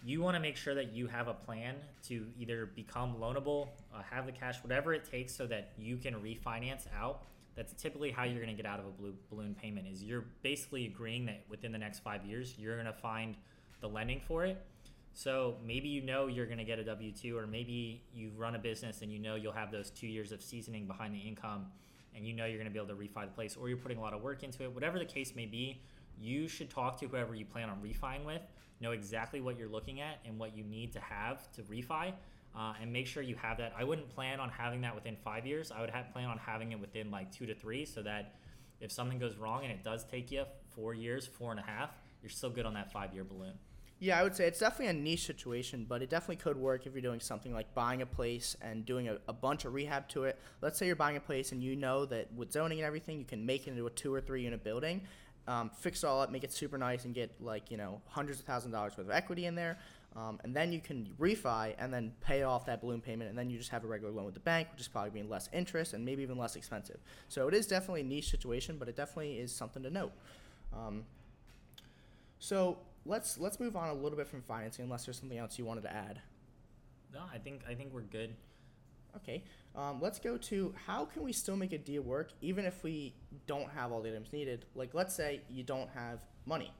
You 0.03 0.21
want 0.21 0.35
to 0.35 0.39
make 0.39 0.55
sure 0.55 0.75
that 0.75 0.93
you 0.93 1.07
have 1.07 1.27
a 1.27 1.33
plan 1.33 1.75
to 2.07 2.27
either 2.39 2.67
become 2.67 3.15
loanable, 3.19 3.69
uh, 3.93 4.01
have 4.03 4.25
the 4.25 4.31
cash, 4.31 4.57
whatever 4.61 4.93
it 4.93 5.09
takes, 5.09 5.35
so 5.35 5.47
that 5.47 5.71
you 5.77 5.97
can 5.97 6.13
refinance 6.15 6.85
out. 6.95 7.23
That's 7.55 7.73
typically 7.73 8.11
how 8.11 8.23
you're 8.23 8.43
going 8.43 8.55
to 8.55 8.61
get 8.61 8.69
out 8.69 8.79
of 8.79 8.85
a 8.85 8.91
blue 8.91 9.13
balloon 9.29 9.55
payment. 9.59 9.87
Is 9.91 10.03
you're 10.03 10.25
basically 10.43 10.85
agreeing 10.85 11.25
that 11.25 11.43
within 11.49 11.71
the 11.71 11.77
next 11.77 11.99
five 11.99 12.23
years 12.25 12.55
you're 12.57 12.75
going 12.75 12.85
to 12.85 12.93
find 12.93 13.35
the 13.81 13.87
lending 13.87 14.19
for 14.19 14.45
it. 14.45 14.63
So 15.13 15.55
maybe 15.65 15.87
you 15.87 16.01
know 16.01 16.27
you're 16.27 16.45
going 16.45 16.57
to 16.57 16.65
get 16.65 16.77
a 16.77 16.83
W 16.83 17.11
2, 17.11 17.37
or 17.37 17.47
maybe 17.47 18.03
you 18.13 18.31
run 18.37 18.55
a 18.55 18.59
business 18.59 19.01
and 19.01 19.11
you 19.11 19.17
know 19.17 19.35
you'll 19.35 19.53
have 19.53 19.71
those 19.71 19.89
two 19.89 20.07
years 20.07 20.33
of 20.33 20.41
seasoning 20.41 20.85
behind 20.85 21.15
the 21.15 21.19
income 21.19 21.67
and 22.15 22.25
you 22.25 22.33
know 22.33 22.45
you're 22.45 22.57
going 22.57 22.67
to 22.67 22.73
be 22.73 22.79
able 22.79 22.87
to 22.87 22.95
refi 22.95 23.25
the 23.25 23.33
place, 23.33 23.55
or 23.55 23.69
you're 23.69 23.77
putting 23.77 23.97
a 23.97 24.01
lot 24.01 24.13
of 24.13 24.21
work 24.21 24.43
into 24.43 24.63
it. 24.63 24.73
Whatever 24.73 24.99
the 24.99 25.05
case 25.05 25.35
may 25.35 25.45
be, 25.45 25.81
you 26.17 26.47
should 26.47 26.69
talk 26.69 26.99
to 26.99 27.07
whoever 27.07 27.35
you 27.35 27.45
plan 27.45 27.69
on 27.69 27.81
refining 27.81 28.25
with, 28.25 28.41
know 28.79 28.91
exactly 28.91 29.41
what 29.41 29.57
you're 29.57 29.69
looking 29.69 30.01
at 30.01 30.19
and 30.25 30.37
what 30.37 30.55
you 30.55 30.63
need 30.63 30.93
to 30.93 30.99
have 30.99 31.51
to 31.53 31.61
refi. 31.63 32.13
Uh, 32.57 32.73
and 32.81 32.93
make 32.93 33.05
sure 33.05 33.21
you 33.21 33.35
have 33.35 33.57
that. 33.57 33.73
I 33.77 33.83
wouldn't 33.83 34.07
plan 34.07 34.39
on 34.39 34.47
having 34.47 34.79
that 34.81 34.95
within 34.95 35.17
five 35.17 35.45
years. 35.45 35.73
I 35.75 35.81
would 35.81 35.89
have 35.89 36.13
plan 36.13 36.29
on 36.29 36.37
having 36.37 36.71
it 36.71 36.79
within 36.79 37.11
like 37.11 37.29
two 37.29 37.45
to 37.47 37.53
three, 37.53 37.83
so 37.83 38.01
that 38.03 38.35
if 38.79 38.93
something 38.93 39.19
goes 39.19 39.35
wrong 39.35 39.63
and 39.63 39.73
it 39.73 39.83
does 39.83 40.05
take 40.05 40.31
you 40.31 40.45
four 40.69 40.93
years, 40.93 41.27
four 41.27 41.51
and 41.51 41.59
a 41.59 41.63
half, 41.63 41.89
you're 42.21 42.29
still 42.29 42.49
good 42.49 42.65
on 42.65 42.73
that 42.75 42.93
five 42.93 43.13
year 43.13 43.25
balloon. 43.25 43.53
Yeah, 43.99 44.19
I 44.19 44.23
would 44.23 44.35
say 44.35 44.45
it's 44.45 44.59
definitely 44.59 44.87
a 44.87 45.01
niche 45.01 45.25
situation, 45.25 45.85
but 45.87 46.01
it 46.01 46.09
definitely 46.09 46.35
could 46.35 46.57
work 46.57 46.85
if 46.85 46.93
you're 46.93 47.01
doing 47.01 47.21
something 47.21 47.53
like 47.53 47.73
buying 47.73 48.01
a 48.01 48.05
place 48.05 48.57
and 48.61 48.85
doing 48.85 49.07
a, 49.07 49.17
a, 49.29 49.33
bunch 49.33 49.63
of 49.63 49.73
rehab 49.73 50.09
to 50.09 50.25
it. 50.25 50.37
Let's 50.61 50.77
say 50.77 50.85
you're 50.85 50.97
buying 50.97 51.15
a 51.15 51.21
place 51.21 51.53
and 51.53 51.63
you 51.63 51.77
know 51.77 52.05
that 52.07 52.31
with 52.33 52.51
zoning 52.51 52.79
and 52.79 52.85
everything, 52.85 53.19
you 53.19 53.25
can 53.25 53.45
make 53.45 53.67
it 53.67 53.71
into 53.71 53.87
a 53.87 53.89
two 53.89 54.13
or 54.13 54.19
three 54.19 54.43
unit 54.43 54.65
building, 54.65 55.01
um, 55.47 55.71
fix 55.79 56.03
it 56.03 56.07
all 56.07 56.19
up, 56.19 56.29
make 56.29 56.43
it 56.43 56.51
super 56.51 56.77
nice, 56.77 57.05
and 57.05 57.15
get 57.15 57.31
like 57.39 57.71
you 57.71 57.77
know 57.77 58.01
hundreds 58.07 58.39
of 58.39 58.45
thousand 58.45 58.71
dollars 58.71 58.97
worth 58.97 59.07
of 59.07 59.13
equity 59.13 59.45
in 59.45 59.55
there. 59.55 59.77
Um, 60.15 60.39
and 60.43 60.55
then 60.55 60.71
you 60.71 60.79
can 60.79 61.09
refi 61.19 61.75
and 61.77 61.93
then 61.93 62.13
pay 62.21 62.43
off 62.43 62.65
that 62.67 62.81
balloon 62.81 63.01
payment, 63.01 63.29
and 63.29 63.37
then 63.37 63.49
you 63.49 63.57
just 63.57 63.69
have 63.69 63.83
a 63.83 63.87
regular 63.87 64.13
loan 64.13 64.25
with 64.25 64.33
the 64.33 64.39
bank, 64.39 64.69
which 64.71 64.81
is 64.81 64.87
probably 64.87 65.09
being 65.09 65.29
less 65.29 65.49
interest 65.53 65.93
and 65.93 66.05
maybe 66.05 66.21
even 66.23 66.37
less 66.37 66.55
expensive. 66.55 66.99
So 67.27 67.47
it 67.47 67.53
is 67.53 67.67
definitely 67.67 68.01
a 68.01 68.05
niche 68.05 68.29
situation, 68.29 68.77
but 68.77 68.87
it 68.87 68.95
definitely 68.95 69.39
is 69.39 69.53
something 69.53 69.83
to 69.83 69.89
note. 69.89 70.13
Um, 70.73 71.03
so 72.39 72.77
let's 73.05 73.37
let's 73.37 73.59
move 73.59 73.75
on 73.75 73.89
a 73.89 73.93
little 73.93 74.17
bit 74.17 74.27
from 74.27 74.41
financing, 74.41 74.83
unless 74.83 75.05
there's 75.05 75.19
something 75.19 75.37
else 75.37 75.57
you 75.57 75.65
wanted 75.65 75.83
to 75.83 75.93
add. 75.93 76.21
No, 77.13 77.21
I 77.33 77.37
think 77.37 77.61
I 77.69 77.73
think 77.73 77.93
we're 77.93 78.01
good. 78.01 78.35
Okay, 79.15 79.43
um, 79.75 80.01
let's 80.01 80.19
go 80.19 80.37
to 80.37 80.73
how 80.85 81.05
can 81.05 81.23
we 81.23 81.31
still 81.31 81.55
make 81.55 81.71
a 81.71 81.77
deal 81.77 82.01
work 82.01 82.31
even 82.41 82.65
if 82.65 82.83
we 82.83 83.13
don't 83.47 83.69
have 83.69 83.91
all 83.91 84.01
the 84.01 84.09
items 84.09 84.33
needed. 84.33 84.65
Like 84.75 84.93
let's 84.93 85.15
say 85.15 85.41
you 85.49 85.63
don't 85.63 85.89
have 85.91 86.19
money, 86.45 86.73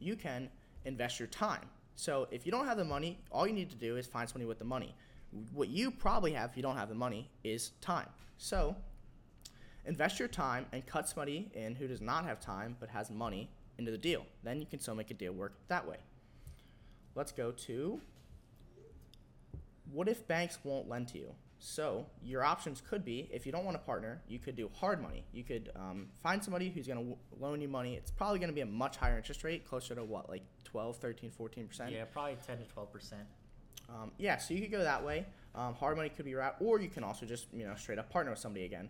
you 0.00 0.16
can 0.16 0.48
invest 0.84 1.20
your 1.20 1.28
time. 1.28 1.68
So 1.94 2.28
if 2.30 2.46
you 2.46 2.52
don't 2.52 2.66
have 2.66 2.76
the 2.76 2.84
money, 2.84 3.18
all 3.30 3.46
you 3.46 3.52
need 3.52 3.70
to 3.70 3.76
do 3.76 3.96
is 3.96 4.06
find 4.06 4.28
somebody 4.28 4.46
with 4.46 4.58
the 4.58 4.64
money. 4.64 4.94
What 5.52 5.68
you 5.68 5.90
probably 5.90 6.32
have 6.32 6.50
if 6.50 6.56
you 6.56 6.62
don't 6.62 6.76
have 6.76 6.88
the 6.88 6.94
money 6.94 7.30
is 7.44 7.72
time. 7.80 8.08
So 8.38 8.76
invest 9.84 10.18
your 10.18 10.28
time 10.28 10.66
and 10.72 10.86
cut 10.86 11.08
somebody 11.08 11.50
in 11.54 11.74
who 11.74 11.86
does 11.86 12.00
not 12.00 12.24
have 12.24 12.40
time 12.40 12.76
but 12.78 12.88
has 12.88 13.10
money 13.10 13.50
into 13.78 13.90
the 13.90 13.98
deal. 13.98 14.26
Then 14.42 14.60
you 14.60 14.66
can 14.66 14.80
still 14.80 14.94
make 14.94 15.10
a 15.10 15.14
deal 15.14 15.32
work 15.32 15.54
that 15.68 15.86
way. 15.88 15.98
Let's 17.14 17.32
go 17.32 17.52
to 17.52 18.00
what 19.92 20.08
if 20.08 20.26
banks 20.26 20.58
won't 20.64 20.88
lend 20.88 21.08
to 21.08 21.18
you? 21.18 21.34
So 21.60 22.06
your 22.22 22.44
options 22.44 22.80
could 22.88 23.04
be 23.04 23.28
if 23.32 23.44
you 23.44 23.50
don't 23.50 23.64
want 23.64 23.76
to 23.76 23.82
partner, 23.82 24.20
you 24.28 24.38
could 24.38 24.54
do 24.54 24.70
hard 24.74 25.02
money. 25.02 25.24
You 25.32 25.42
could 25.42 25.70
um, 25.74 26.06
find 26.22 26.42
somebody 26.42 26.68
who's 26.68 26.86
going 26.86 26.98
to 26.98 27.04
w- 27.04 27.16
loan 27.40 27.60
you 27.60 27.68
money. 27.68 27.94
It's 27.94 28.12
probably 28.12 28.38
going 28.38 28.50
to 28.50 28.54
be 28.54 28.60
a 28.60 28.66
much 28.66 28.96
higher 28.96 29.16
interest 29.16 29.42
rate, 29.42 29.66
closer 29.66 29.94
to 29.94 30.04
what, 30.04 30.28
like 30.28 30.42
12, 30.64 30.98
13, 30.98 31.30
14%? 31.30 31.90
Yeah, 31.90 32.04
probably 32.04 32.36
10 32.46 32.58
to 32.58 32.64
12%. 32.64 33.12
Um, 33.88 34.12
yeah, 34.18 34.36
so 34.36 34.54
you 34.54 34.60
could 34.60 34.70
go 34.70 34.82
that 34.82 35.04
way. 35.04 35.26
Um, 35.54 35.74
hard 35.74 35.96
money 35.96 36.10
could 36.10 36.26
be 36.26 36.30
your 36.30 36.40
route, 36.40 36.56
or 36.60 36.78
you 36.80 36.88
can 36.88 37.02
also 37.02 37.26
just, 37.26 37.46
you 37.52 37.66
know, 37.66 37.74
straight 37.74 37.98
up 37.98 38.10
partner 38.10 38.30
with 38.30 38.38
somebody 38.38 38.64
again. 38.64 38.88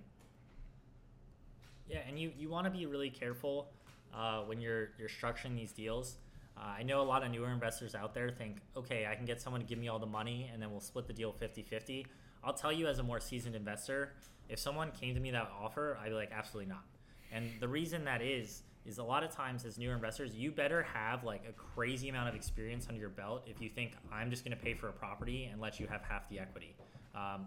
Yeah, 1.88 2.00
and 2.06 2.18
you, 2.18 2.32
you 2.36 2.50
want 2.50 2.66
to 2.66 2.70
be 2.70 2.84
really 2.84 3.08
careful 3.08 3.70
uh, 4.14 4.40
when 4.42 4.60
you're 4.60 4.90
you're 4.98 5.08
structuring 5.08 5.56
these 5.56 5.72
deals. 5.72 6.18
Uh, 6.56 6.74
I 6.78 6.82
know 6.82 7.00
a 7.00 7.04
lot 7.04 7.22
of 7.22 7.30
newer 7.30 7.50
investors 7.50 7.94
out 7.94 8.14
there 8.14 8.30
think, 8.30 8.56
okay, 8.76 9.06
I 9.08 9.14
can 9.14 9.24
get 9.24 9.40
someone 9.40 9.60
to 9.60 9.66
give 9.66 9.78
me 9.78 9.88
all 9.88 10.00
the 10.00 10.06
money 10.06 10.50
and 10.52 10.60
then 10.60 10.72
we'll 10.72 10.80
split 10.80 11.06
the 11.06 11.12
deal 11.12 11.32
50 11.32 11.62
50. 11.62 12.06
I'll 12.42 12.54
tell 12.54 12.72
you, 12.72 12.88
as 12.88 12.98
a 12.98 13.02
more 13.02 13.20
seasoned 13.20 13.54
investor, 13.54 14.14
if 14.48 14.58
someone 14.58 14.90
came 14.90 15.14
to 15.14 15.20
me 15.20 15.30
that 15.30 15.50
offer, 15.60 15.98
I'd 16.02 16.08
be 16.08 16.14
like, 16.14 16.32
absolutely 16.32 16.68
not. 16.68 16.84
And 17.30 17.50
the 17.60 17.68
reason 17.68 18.04
that 18.04 18.22
is, 18.22 18.62
is 18.86 18.98
a 18.98 19.02
lot 19.02 19.22
of 19.22 19.30
times 19.30 19.64
as 19.64 19.78
newer 19.78 19.94
investors, 19.94 20.34
you 20.34 20.50
better 20.50 20.82
have 20.82 21.22
like 21.22 21.42
a 21.48 21.52
crazy 21.52 22.08
amount 22.08 22.28
of 22.28 22.34
experience 22.34 22.86
under 22.88 23.00
your 23.00 23.10
belt 23.10 23.42
if 23.46 23.60
you 23.60 23.68
think 23.68 23.92
I'm 24.10 24.30
just 24.30 24.44
going 24.44 24.56
to 24.56 24.62
pay 24.62 24.74
for 24.74 24.88
a 24.88 24.92
property 24.92 25.48
and 25.52 25.60
let 25.60 25.78
you 25.78 25.86
have 25.86 26.02
half 26.02 26.28
the 26.30 26.38
equity. 26.38 26.74
Um, 27.14 27.46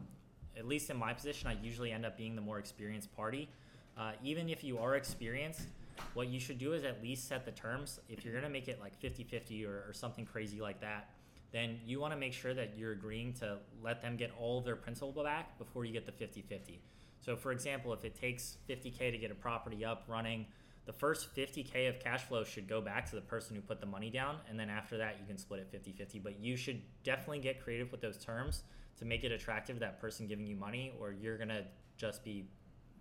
at 0.57 0.67
least 0.67 0.89
in 0.89 0.97
my 0.97 1.13
position, 1.13 1.49
I 1.49 1.57
usually 1.61 1.91
end 1.91 2.05
up 2.05 2.17
being 2.17 2.35
the 2.35 2.41
more 2.41 2.59
experienced 2.59 3.15
party. 3.15 3.49
Uh, 3.97 4.11
even 4.23 4.49
if 4.49 4.63
you 4.63 4.77
are 4.77 4.95
experienced, 4.95 5.67
what 6.13 6.27
you 6.27 6.39
should 6.39 6.57
do 6.57 6.73
is 6.73 6.83
at 6.83 7.01
least 7.01 7.27
set 7.27 7.45
the 7.45 7.51
terms. 7.51 7.99
If 8.09 8.23
you're 8.23 8.33
going 8.33 8.43
to 8.43 8.49
make 8.49 8.67
it 8.67 8.79
like 8.79 8.99
50 8.99 9.23
50 9.23 9.65
or, 9.65 9.83
or 9.87 9.93
something 9.93 10.25
crazy 10.25 10.61
like 10.61 10.81
that, 10.81 11.09
then 11.51 11.79
you 11.85 11.99
want 11.99 12.13
to 12.13 12.19
make 12.19 12.33
sure 12.33 12.53
that 12.53 12.77
you're 12.77 12.93
agreeing 12.93 13.33
to 13.33 13.57
let 13.83 14.01
them 14.01 14.15
get 14.15 14.31
all 14.39 14.59
of 14.59 14.65
their 14.65 14.75
principal 14.75 15.23
back 15.23 15.57
before 15.57 15.85
you 15.85 15.93
get 15.93 16.05
the 16.05 16.11
50 16.11 16.41
50. 16.41 16.81
So, 17.19 17.35
for 17.35 17.51
example, 17.51 17.93
if 17.93 18.03
it 18.03 18.19
takes 18.19 18.57
50K 18.67 19.11
to 19.11 19.17
get 19.17 19.31
a 19.31 19.35
property 19.35 19.85
up 19.85 20.05
running, 20.07 20.47
the 20.85 20.93
first 20.93 21.35
50K 21.35 21.87
of 21.87 21.99
cash 21.99 22.23
flow 22.23 22.43
should 22.43 22.67
go 22.67 22.81
back 22.81 23.07
to 23.09 23.15
the 23.15 23.21
person 23.21 23.55
who 23.55 23.61
put 23.61 23.79
the 23.79 23.85
money 23.85 24.09
down. 24.09 24.37
And 24.49 24.59
then 24.59 24.69
after 24.69 24.97
that, 24.97 25.17
you 25.19 25.27
can 25.27 25.37
split 25.37 25.59
it 25.59 25.67
50 25.71 25.91
50. 25.91 26.19
But 26.19 26.39
you 26.39 26.57
should 26.57 26.81
definitely 27.03 27.39
get 27.39 27.63
creative 27.63 27.91
with 27.91 28.01
those 28.01 28.17
terms 28.17 28.63
to 28.97 29.05
make 29.05 29.23
it 29.23 29.31
attractive 29.31 29.79
that 29.79 30.01
person 30.01 30.27
giving 30.27 30.47
you 30.47 30.55
money, 30.55 30.93
or 30.99 31.11
you're 31.11 31.37
going 31.37 31.49
to 31.49 31.63
just 31.97 32.23
be 32.23 32.45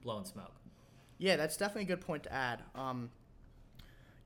blowing 0.02 0.24
smoke. 0.24 0.59
Yeah, 1.20 1.36
that's 1.36 1.56
definitely 1.56 1.82
a 1.82 1.96
good 1.96 2.00
point 2.04 2.22
to 2.24 2.32
add. 2.32 2.62
Um, 2.74 3.10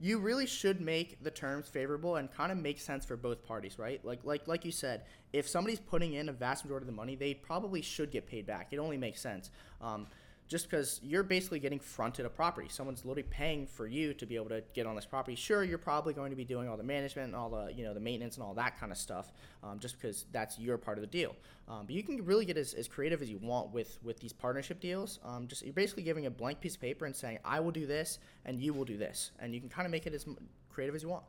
you 0.00 0.18
really 0.18 0.46
should 0.46 0.80
make 0.80 1.22
the 1.22 1.30
terms 1.30 1.68
favorable 1.68 2.16
and 2.16 2.30
kind 2.30 2.52
of 2.52 2.58
make 2.58 2.80
sense 2.80 3.04
for 3.04 3.16
both 3.16 3.42
parties, 3.44 3.78
right? 3.78 4.04
Like 4.04 4.20
like 4.24 4.46
like 4.46 4.64
you 4.64 4.70
said, 4.72 5.02
if 5.32 5.48
somebody's 5.48 5.80
putting 5.80 6.14
in 6.14 6.28
a 6.28 6.32
vast 6.32 6.64
majority 6.64 6.84
of 6.84 6.86
the 6.88 6.96
money, 6.96 7.16
they 7.16 7.34
probably 7.34 7.82
should 7.82 8.10
get 8.10 8.26
paid 8.26 8.46
back. 8.46 8.68
It 8.72 8.78
only 8.78 8.96
makes 8.96 9.20
sense. 9.20 9.50
Um, 9.80 10.06
just 10.46 10.68
because 10.68 11.00
you're 11.02 11.22
basically 11.22 11.58
getting 11.58 11.78
fronted 11.78 12.26
a 12.26 12.28
property. 12.28 12.68
Someone's 12.68 13.04
literally 13.04 13.22
paying 13.30 13.66
for 13.66 13.86
you 13.86 14.12
to 14.14 14.26
be 14.26 14.36
able 14.36 14.50
to 14.50 14.62
get 14.74 14.86
on 14.86 14.94
this 14.94 15.06
property. 15.06 15.34
Sure, 15.34 15.64
you're 15.64 15.78
probably 15.78 16.12
going 16.12 16.30
to 16.30 16.36
be 16.36 16.44
doing 16.44 16.68
all 16.68 16.76
the 16.76 16.82
management 16.82 17.28
and 17.28 17.36
all 17.36 17.48
the 17.48 17.72
you 17.72 17.82
know 17.82 17.94
the 17.94 18.00
maintenance 18.00 18.36
and 18.36 18.44
all 18.44 18.54
that 18.54 18.78
kind 18.78 18.92
of 18.92 18.98
stuff, 18.98 19.32
um, 19.62 19.78
just 19.78 19.98
because 19.98 20.26
that's 20.32 20.58
your 20.58 20.76
part 20.76 20.98
of 20.98 21.02
the 21.02 21.08
deal. 21.08 21.34
Um, 21.66 21.86
but 21.86 21.94
you 21.94 22.02
can 22.02 22.22
really 22.24 22.44
get 22.44 22.58
as, 22.58 22.74
as 22.74 22.86
creative 22.86 23.22
as 23.22 23.30
you 23.30 23.38
want 23.38 23.72
with 23.72 23.98
with 24.02 24.20
these 24.20 24.32
partnership 24.32 24.80
deals. 24.80 25.18
Um, 25.24 25.48
just 25.48 25.64
you're 25.64 25.72
basically 25.72 26.02
giving 26.02 26.26
a 26.26 26.30
blank 26.30 26.60
piece 26.60 26.74
of 26.74 26.80
paper 26.80 27.06
and 27.06 27.16
saying, 27.16 27.38
I 27.44 27.60
will 27.60 27.72
do 27.72 27.86
this 27.86 28.18
and 28.44 28.60
you 28.60 28.74
will 28.74 28.84
do 28.84 28.98
this, 28.98 29.30
and 29.38 29.54
you 29.54 29.60
can 29.60 29.70
kind 29.70 29.86
of 29.86 29.92
make 29.92 30.06
it 30.06 30.12
as 30.12 30.26
creative 30.70 30.94
as 30.94 31.02
you 31.02 31.08
want. 31.08 31.24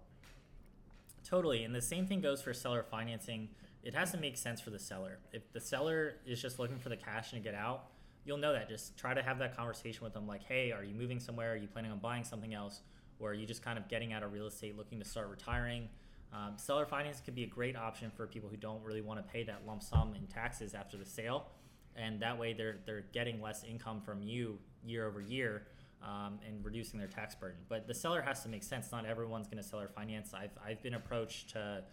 Totally, 1.23 1.63
and 1.63 1.73
the 1.73 1.82
same 1.82 2.06
thing 2.06 2.21
goes 2.21 2.41
for 2.41 2.54
seller 2.54 2.84
financing. 2.84 3.49
It 3.84 3.93
has 3.93 4.12
to 4.12 4.17
make 4.17 4.36
sense 4.36 4.60
for 4.60 4.71
the 4.71 4.80
seller. 4.80 5.19
If 5.32 5.54
the 5.54 5.62
seller 5.62 6.15
is 6.25 6.41
just 6.41 6.60
looking 6.60 6.80
for 6.80 6.89
the 6.89 6.97
cash 6.97 7.34
and 7.34 7.43
to 7.43 7.49
get 7.49 7.58
out 7.58 7.86
you'll 8.25 8.38
know 8.38 8.53
that. 8.53 8.67
Just 8.67 8.97
try 8.97 9.13
to 9.13 9.21
have 9.21 9.39
that 9.39 9.55
conversation 9.55 10.03
with 10.03 10.13
them 10.13 10.27
like, 10.27 10.43
hey, 10.43 10.71
are 10.71 10.83
you 10.83 10.93
moving 10.93 11.19
somewhere? 11.19 11.53
Are 11.53 11.57
you 11.57 11.67
planning 11.67 11.91
on 11.91 11.99
buying 11.99 12.23
something 12.23 12.53
else? 12.53 12.81
Or 13.19 13.31
are 13.31 13.33
you 13.33 13.45
just 13.45 13.63
kind 13.63 13.77
of 13.77 13.88
getting 13.88 14.11
out 14.11 14.23
of 14.23 14.33
real 14.33 14.47
estate 14.47 14.75
looking 14.75 14.99
to 14.99 15.05
start 15.05 15.29
retiring? 15.29 15.88
Um, 16.33 16.53
seller 16.57 16.85
finance 16.85 17.21
could 17.23 17.35
be 17.35 17.43
a 17.43 17.47
great 17.47 17.77
option 17.77 18.11
for 18.15 18.27
people 18.27 18.49
who 18.49 18.57
don't 18.57 18.83
really 18.83 19.01
want 19.01 19.25
to 19.25 19.31
pay 19.31 19.43
that 19.43 19.61
lump 19.65 19.81
sum 19.81 20.15
in 20.15 20.27
taxes 20.27 20.73
after 20.73 20.97
the 20.97 21.05
sale, 21.05 21.47
and 21.95 22.19
that 22.19 22.38
way 22.38 22.51
they're 22.51 22.79
they're 22.85 23.05
getting 23.13 23.41
less 23.41 23.63
income 23.63 24.01
from 24.01 24.21
you 24.21 24.59
year 24.83 25.07
over 25.07 25.21
year. 25.21 25.67
Um, 26.03 26.39
and 26.45 26.63
reducing 26.63 26.99
their 26.99 27.07
tax 27.07 27.33
burden, 27.33 27.57
but 27.67 27.88
the 27.88 27.93
seller 27.93 28.21
has 28.21 28.43
to 28.43 28.49
make 28.49 28.61
sense. 28.61 28.91
Not 28.91 29.07
everyone's 29.07 29.47
going 29.47 29.57
to 29.57 29.67
seller 29.67 29.88
finance. 29.88 30.35
I've, 30.35 30.51
I've 30.63 30.83
been 30.83 30.93
approached 30.93 31.49
to 31.53 31.83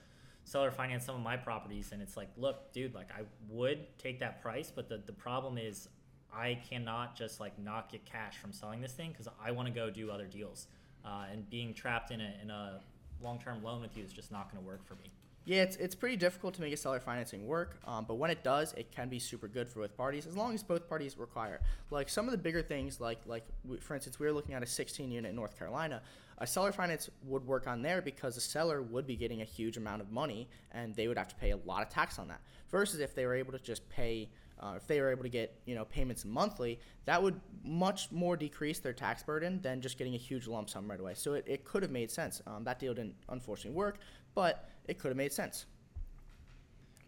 seller 0.45 0.71
finance 0.71 1.07
some 1.07 1.15
of 1.15 1.23
my 1.23 1.39
properties, 1.39 1.93
and 1.93 2.03
it's 2.03 2.15
like, 2.15 2.29
look, 2.37 2.75
dude, 2.75 2.95
like 2.95 3.09
I 3.11 3.23
would 3.49 3.87
take 3.97 4.19
that 4.21 4.43
price, 4.43 4.71
but 4.75 4.91
the, 4.91 5.01
the 5.07 5.15
problem 5.15 5.57
is 5.57 5.89
I 6.35 6.59
cannot 6.69 7.17
just 7.17 7.41
like 7.41 7.59
not 7.59 7.91
get 7.91 8.05
cash 8.05 8.37
from 8.37 8.53
selling 8.53 8.81
this 8.81 8.93
thing 8.93 9.11
because 9.11 9.29
I 9.43 9.51
want 9.51 9.69
to 9.69 9.75
go 9.75 9.91
do 9.91 10.11
other 10.11 10.27
deals, 10.27 10.67
uh, 11.05 11.25
and 11.31 11.49
being 11.51 11.75
trapped 11.75 12.11
in 12.11 12.21
a 12.21 12.33
in 12.43 12.51
a 12.51 12.81
long 13.23 13.39
term 13.39 13.63
loan 13.63 13.81
with 13.81 13.97
you 13.97 14.05
is 14.05 14.13
just 14.13 14.33
not 14.33 14.51
going 14.51 14.63
to 14.63 14.67
work 14.67 14.87
for 14.87 14.95
me. 14.95 15.11
Yeah, 15.45 15.63
it's, 15.63 15.75
it's 15.77 15.97
pretty 15.97 16.15
difficult 16.17 16.55
to 16.55 16.61
make 16.61 16.73
a 16.73 16.77
seller 16.77 17.01
financing 17.01 17.49
work, 17.49 17.81
um, 17.85 18.05
but 18.07 18.15
when 18.15 18.31
it 18.31 18.45
does, 18.45 18.75
it 18.75 18.93
can 18.93 19.09
be 19.09 19.19
super 19.19 19.49
good 19.49 19.69
for 19.69 19.81
both 19.81 19.97
parties 19.97 20.25
as 20.25 20.37
long 20.37 20.55
as 20.55 20.63
both 20.63 20.89
parties 20.89 21.19
require. 21.19 21.61
Like 21.91 22.09
some 22.09 22.27
of 22.27 22.31
the 22.31 22.39
bigger 22.39 22.63
things, 22.63 23.01
like 23.01 23.19
like 23.27 23.45
we, 23.65 23.79
for 23.79 23.95
instance, 23.95 24.21
we 24.21 24.27
were 24.27 24.33
looking 24.33 24.55
at 24.55 24.63
a 24.63 24.67
16 24.67 25.11
unit 25.11 25.31
in 25.31 25.37
North 25.37 25.59
Carolina. 25.59 26.01
A 26.39 26.47
seller 26.47 26.73
finance 26.73 27.11
would 27.25 27.45
work 27.45 27.67
on 27.67 27.83
there 27.83 28.01
because 28.01 28.37
the 28.37 28.41
seller 28.41 28.83
would 28.83 29.07
be 29.07 29.17
getting 29.17 29.43
a 29.43 29.45
huge 29.45 29.77
amount 29.77 30.01
of 30.01 30.13
money, 30.13 30.49
and 30.71 30.95
they 30.95 31.09
would 31.09 31.19
have 31.19 31.29
to 31.29 31.37
pay 31.37 31.51
a 31.51 31.57
lot 31.57 31.83
of 31.83 31.89
tax 31.89 32.19
on 32.19 32.29
that. 32.29 32.41
Versus 32.71 33.01
if 33.01 33.15
they 33.15 33.27
were 33.27 33.35
able 33.35 33.53
to 33.53 33.59
just 33.59 33.89
pay, 33.89 34.29
uh, 34.63 34.75
if 34.77 34.87
they 34.87 35.01
were 35.01 35.11
able 35.11 35.25
to 35.25 35.29
get 35.29 35.61
you 35.67 35.75
know 35.75 35.85
payments 35.85 36.25
monthly, 36.25 36.79
that 37.05 37.23
would 37.23 37.41
much 37.65 38.11
more 38.13 38.37
decrease 38.37 38.79
their 38.79 38.93
tax 38.93 39.23
burden 39.23 39.61
than 39.61 39.81
just 39.81 39.99
getting 39.99 40.15
a 40.15 40.19
huge 40.19 40.47
lump 40.47 40.71
sum 40.71 40.89
right 40.89 41.01
away. 41.01 41.15
So 41.15 41.35
it, 41.35 41.45
it 41.47 41.65
could 41.65 41.83
have 41.83 41.91
made 41.91 42.11
sense. 42.11 42.41
Um, 42.47 42.65
that 42.65 42.79
deal 42.79 42.95
didn't 42.95 43.17
unfortunately 43.29 43.77
work, 43.77 43.99
but 44.35 44.69
it 44.87 44.99
could 44.99 45.09
have 45.09 45.17
made 45.17 45.33
sense. 45.33 45.67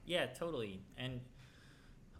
Yeah, 0.04 0.26
totally. 0.26 0.80
And 0.98 1.20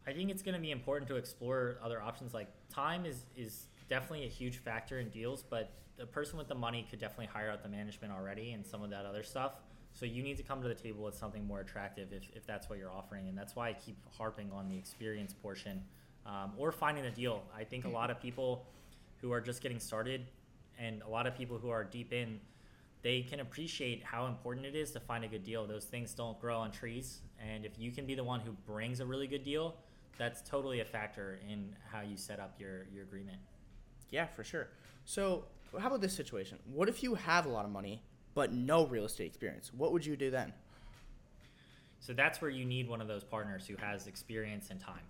I 0.07 0.13
think 0.13 0.31
it's 0.31 0.43
going 0.43 0.55
to 0.55 0.61
be 0.61 0.71
important 0.71 1.09
to 1.09 1.17
explore 1.17 1.79
other 1.83 2.01
options. 2.01 2.33
Like 2.33 2.49
time 2.71 3.05
is 3.05 3.27
is 3.37 3.67
definitely 3.89 4.27
a 4.27 4.31
huge 4.31 4.59
factor 4.59 5.01
in 5.01 5.09
deals, 5.11 5.43
but 5.43 5.73
the 5.97 6.07
person 6.07 6.39
with 6.39 6.49
the 6.49 6.55
money 6.55 6.87
could 6.89 6.99
definitely 6.99 7.27
hire 7.27 7.51
out 7.51 7.63
the 7.63 7.69
management 7.69 8.13
already 8.13 8.53
and 8.53 8.65
some 8.65 8.83
of 8.83 8.91
that 8.91 9.05
other 9.05 9.23
stuff. 9.23 9.53
So 9.95 10.07
you 10.07 10.23
need 10.23 10.37
to 10.37 10.43
come 10.43 10.61
to 10.61 10.69
the 10.69 10.75
table 10.75 11.05
with 11.05 11.15
something 11.15 11.47
more 11.47 11.61
attractive 11.61 12.13
if, 12.13 12.25
if 12.35 12.47
that's 12.47 12.69
what 12.69 12.79
you're 12.79 12.91
offering, 12.91 13.29
and 13.29 13.39
that's 13.39 13.55
why 13.55 13.71
I 13.71 13.73
keep 13.73 13.97
harping 14.19 14.51
on 14.53 14.69
the 14.69 14.77
experience 14.77 15.33
portion 15.33 15.83
um, 16.27 16.53
or 16.59 16.73
finding 16.73 17.07
a 17.07 17.11
deal. 17.11 17.43
I 17.57 17.65
think 17.65 17.85
a 17.85 17.89
lot 17.89 18.11
of 18.11 18.21
people 18.21 18.67
who 19.21 19.33
are 19.33 19.41
just 19.41 19.63
getting 19.63 19.79
started 19.79 20.27
and 20.79 21.01
a 21.03 21.09
lot 21.09 21.27
of 21.27 21.37
people 21.37 21.59
who 21.59 21.71
are 21.71 21.85
deep 21.85 22.13
in 22.13 22.41
they 23.05 23.21
can 23.21 23.41
appreciate 23.41 24.03
how 24.03 24.27
important 24.27 24.65
it 24.65 24.75
is 24.75 24.91
to 24.93 24.99
find 24.99 25.25
a 25.25 25.29
good 25.29 25.45
deal. 25.45 25.67
Those 25.67 25.85
things 25.85 26.15
don't 26.15 26.41
grow 26.41 26.59
on 26.59 26.73
trees, 26.73 27.21
and 27.39 27.67
if 27.67 27.79
you 27.79 27.93
can 27.93 28.07
be 28.07 28.15
the 28.15 28.25
one 28.25 28.41
who 28.41 28.53
brings 28.67 29.01
a 29.01 29.05
really 29.05 29.27
good 29.27 29.45
deal, 29.45 29.77
that's 30.17 30.41
totally 30.41 30.81
a 30.81 30.87
factor 30.87 31.39
in 31.47 31.77
how 31.93 32.01
you 32.01 32.17
set 32.17 32.41
up 32.41 32.55
your 32.59 32.87
your 32.95 33.03
agreement. 33.03 33.37
Yeah, 34.09 34.27
for 34.27 34.43
sure. 34.43 34.69
So, 35.05 35.45
how 35.79 35.89
about 35.89 36.01
this 36.01 36.15
situation? 36.15 36.59
What 36.65 36.89
if 36.89 37.03
you 37.03 37.15
have 37.15 37.45
a 37.45 37.51
lot 37.51 37.67
of 37.67 37.71
money 37.71 38.03
but 38.35 38.53
no 38.53 38.87
real 38.87 39.05
estate 39.05 39.27
experience? 39.27 39.73
What 39.73 39.93
would 39.93 40.05
you 40.05 40.17
do 40.17 40.31
then? 40.31 40.53
So 42.01 42.13
that's 42.13 42.43
where 42.43 42.51
you 42.51 42.65
need 42.65 42.89
one 42.89 43.01
of 43.01 43.09
those 43.09 43.25
partners 43.25 43.67
who 43.67 43.77
has 43.77 44.07
experience 44.07 44.71
and 44.71 44.79
time. 44.79 45.05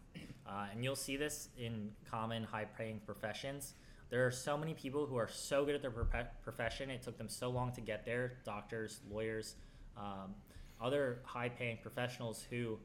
Uh, 0.47 0.67
and 0.71 0.85
you'll 0.85 0.95
see 0.95 1.17
this 1.17 1.49
in 1.59 1.91
common 2.09 2.45
high 2.45 2.67
paying 2.67 3.01
professions. 3.05 3.75
There 4.11 4.27
are 4.27 4.31
so 4.31 4.57
many 4.57 4.75
people 4.75 5.07
who 5.07 5.17
are 5.17 5.29
so 5.29 5.65
good 5.65 5.75
at 5.75 5.83
their 5.83 5.91
profession. 5.91 6.91
It 6.91 7.03
took 7.03 7.19
them 7.19 7.29
so 7.29 7.51
long 7.51 7.73
to 7.73 7.81
get 7.81 8.05
there 8.05 8.35
doctors, 8.45 9.01
lawyers, 9.11 9.57
um, 9.97 10.35
other 10.81 11.21
high 11.25 11.49
paying 11.49 11.79
professionals 11.83 12.45
who 12.49 12.79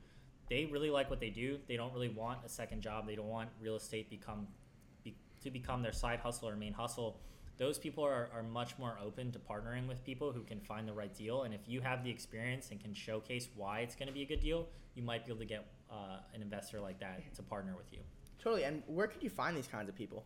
they 0.49 0.65
really 0.65 0.89
like 0.89 1.09
what 1.09 1.19
they 1.19 1.29
do. 1.29 1.59
They 1.67 1.75
don't 1.75 1.93
really 1.93 2.09
want 2.09 2.39
a 2.45 2.49
second 2.49 2.81
job. 2.81 3.05
They 3.05 3.15
don't 3.15 3.27
want 3.27 3.49
real 3.61 3.75
estate 3.75 4.09
become 4.09 4.47
be, 5.03 5.15
to 5.43 5.51
become 5.51 5.83
their 5.83 5.91
side 5.91 6.19
hustle 6.19 6.49
or 6.49 6.55
main 6.55 6.73
hustle. 6.73 7.19
Those 7.59 7.77
people 7.77 8.05
are, 8.05 8.29
are 8.33 8.41
much 8.41 8.77
more 8.79 8.97
open 9.05 9.31
to 9.33 9.39
partnering 9.39 9.85
with 9.85 10.03
people 10.05 10.31
who 10.31 10.43
can 10.43 10.61
find 10.61 10.87
the 10.87 10.93
right 10.93 11.13
deal. 11.13 11.43
And 11.43 11.53
if 11.53 11.61
you 11.67 11.81
have 11.81 12.05
the 12.05 12.09
experience 12.09 12.71
and 12.71 12.79
can 12.79 12.93
showcase 12.93 13.49
why 13.55 13.81
it's 13.81 13.95
going 13.95 14.07
to 14.07 14.13
be 14.13 14.21
a 14.21 14.25
good 14.25 14.39
deal, 14.39 14.67
you 14.95 15.03
might 15.03 15.25
be 15.25 15.31
able 15.31 15.41
to 15.41 15.45
get 15.45 15.65
uh, 15.91 16.19
an 16.33 16.41
investor 16.41 16.79
like 16.79 16.99
that 17.01 17.21
to 17.35 17.43
partner 17.43 17.75
with 17.75 17.91
you. 17.91 17.99
Totally. 18.41 18.63
And 18.63 18.81
where 18.87 19.07
could 19.07 19.21
you 19.21 19.29
find 19.29 19.57
these 19.57 19.67
kinds 19.67 19.89
of 19.89 19.95
people? 19.95 20.23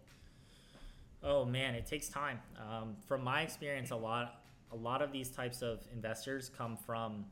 Oh 1.24 1.44
man, 1.44 1.74
it 1.74 1.88
takes 1.88 2.08
time. 2.08 2.40
Um, 2.60 2.96
from 3.08 3.24
my 3.24 3.42
experience, 3.42 3.92
a 3.92 3.96
lot 3.96 4.42
a 4.72 4.76
lot 4.76 5.02
of 5.02 5.12
these 5.12 5.30
types 5.30 5.62
of 5.62 5.80
investors 5.94 6.52
come 6.56 6.76
from 6.76 7.26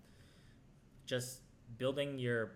just 1.06 1.42
building 1.78 2.18
your 2.18 2.54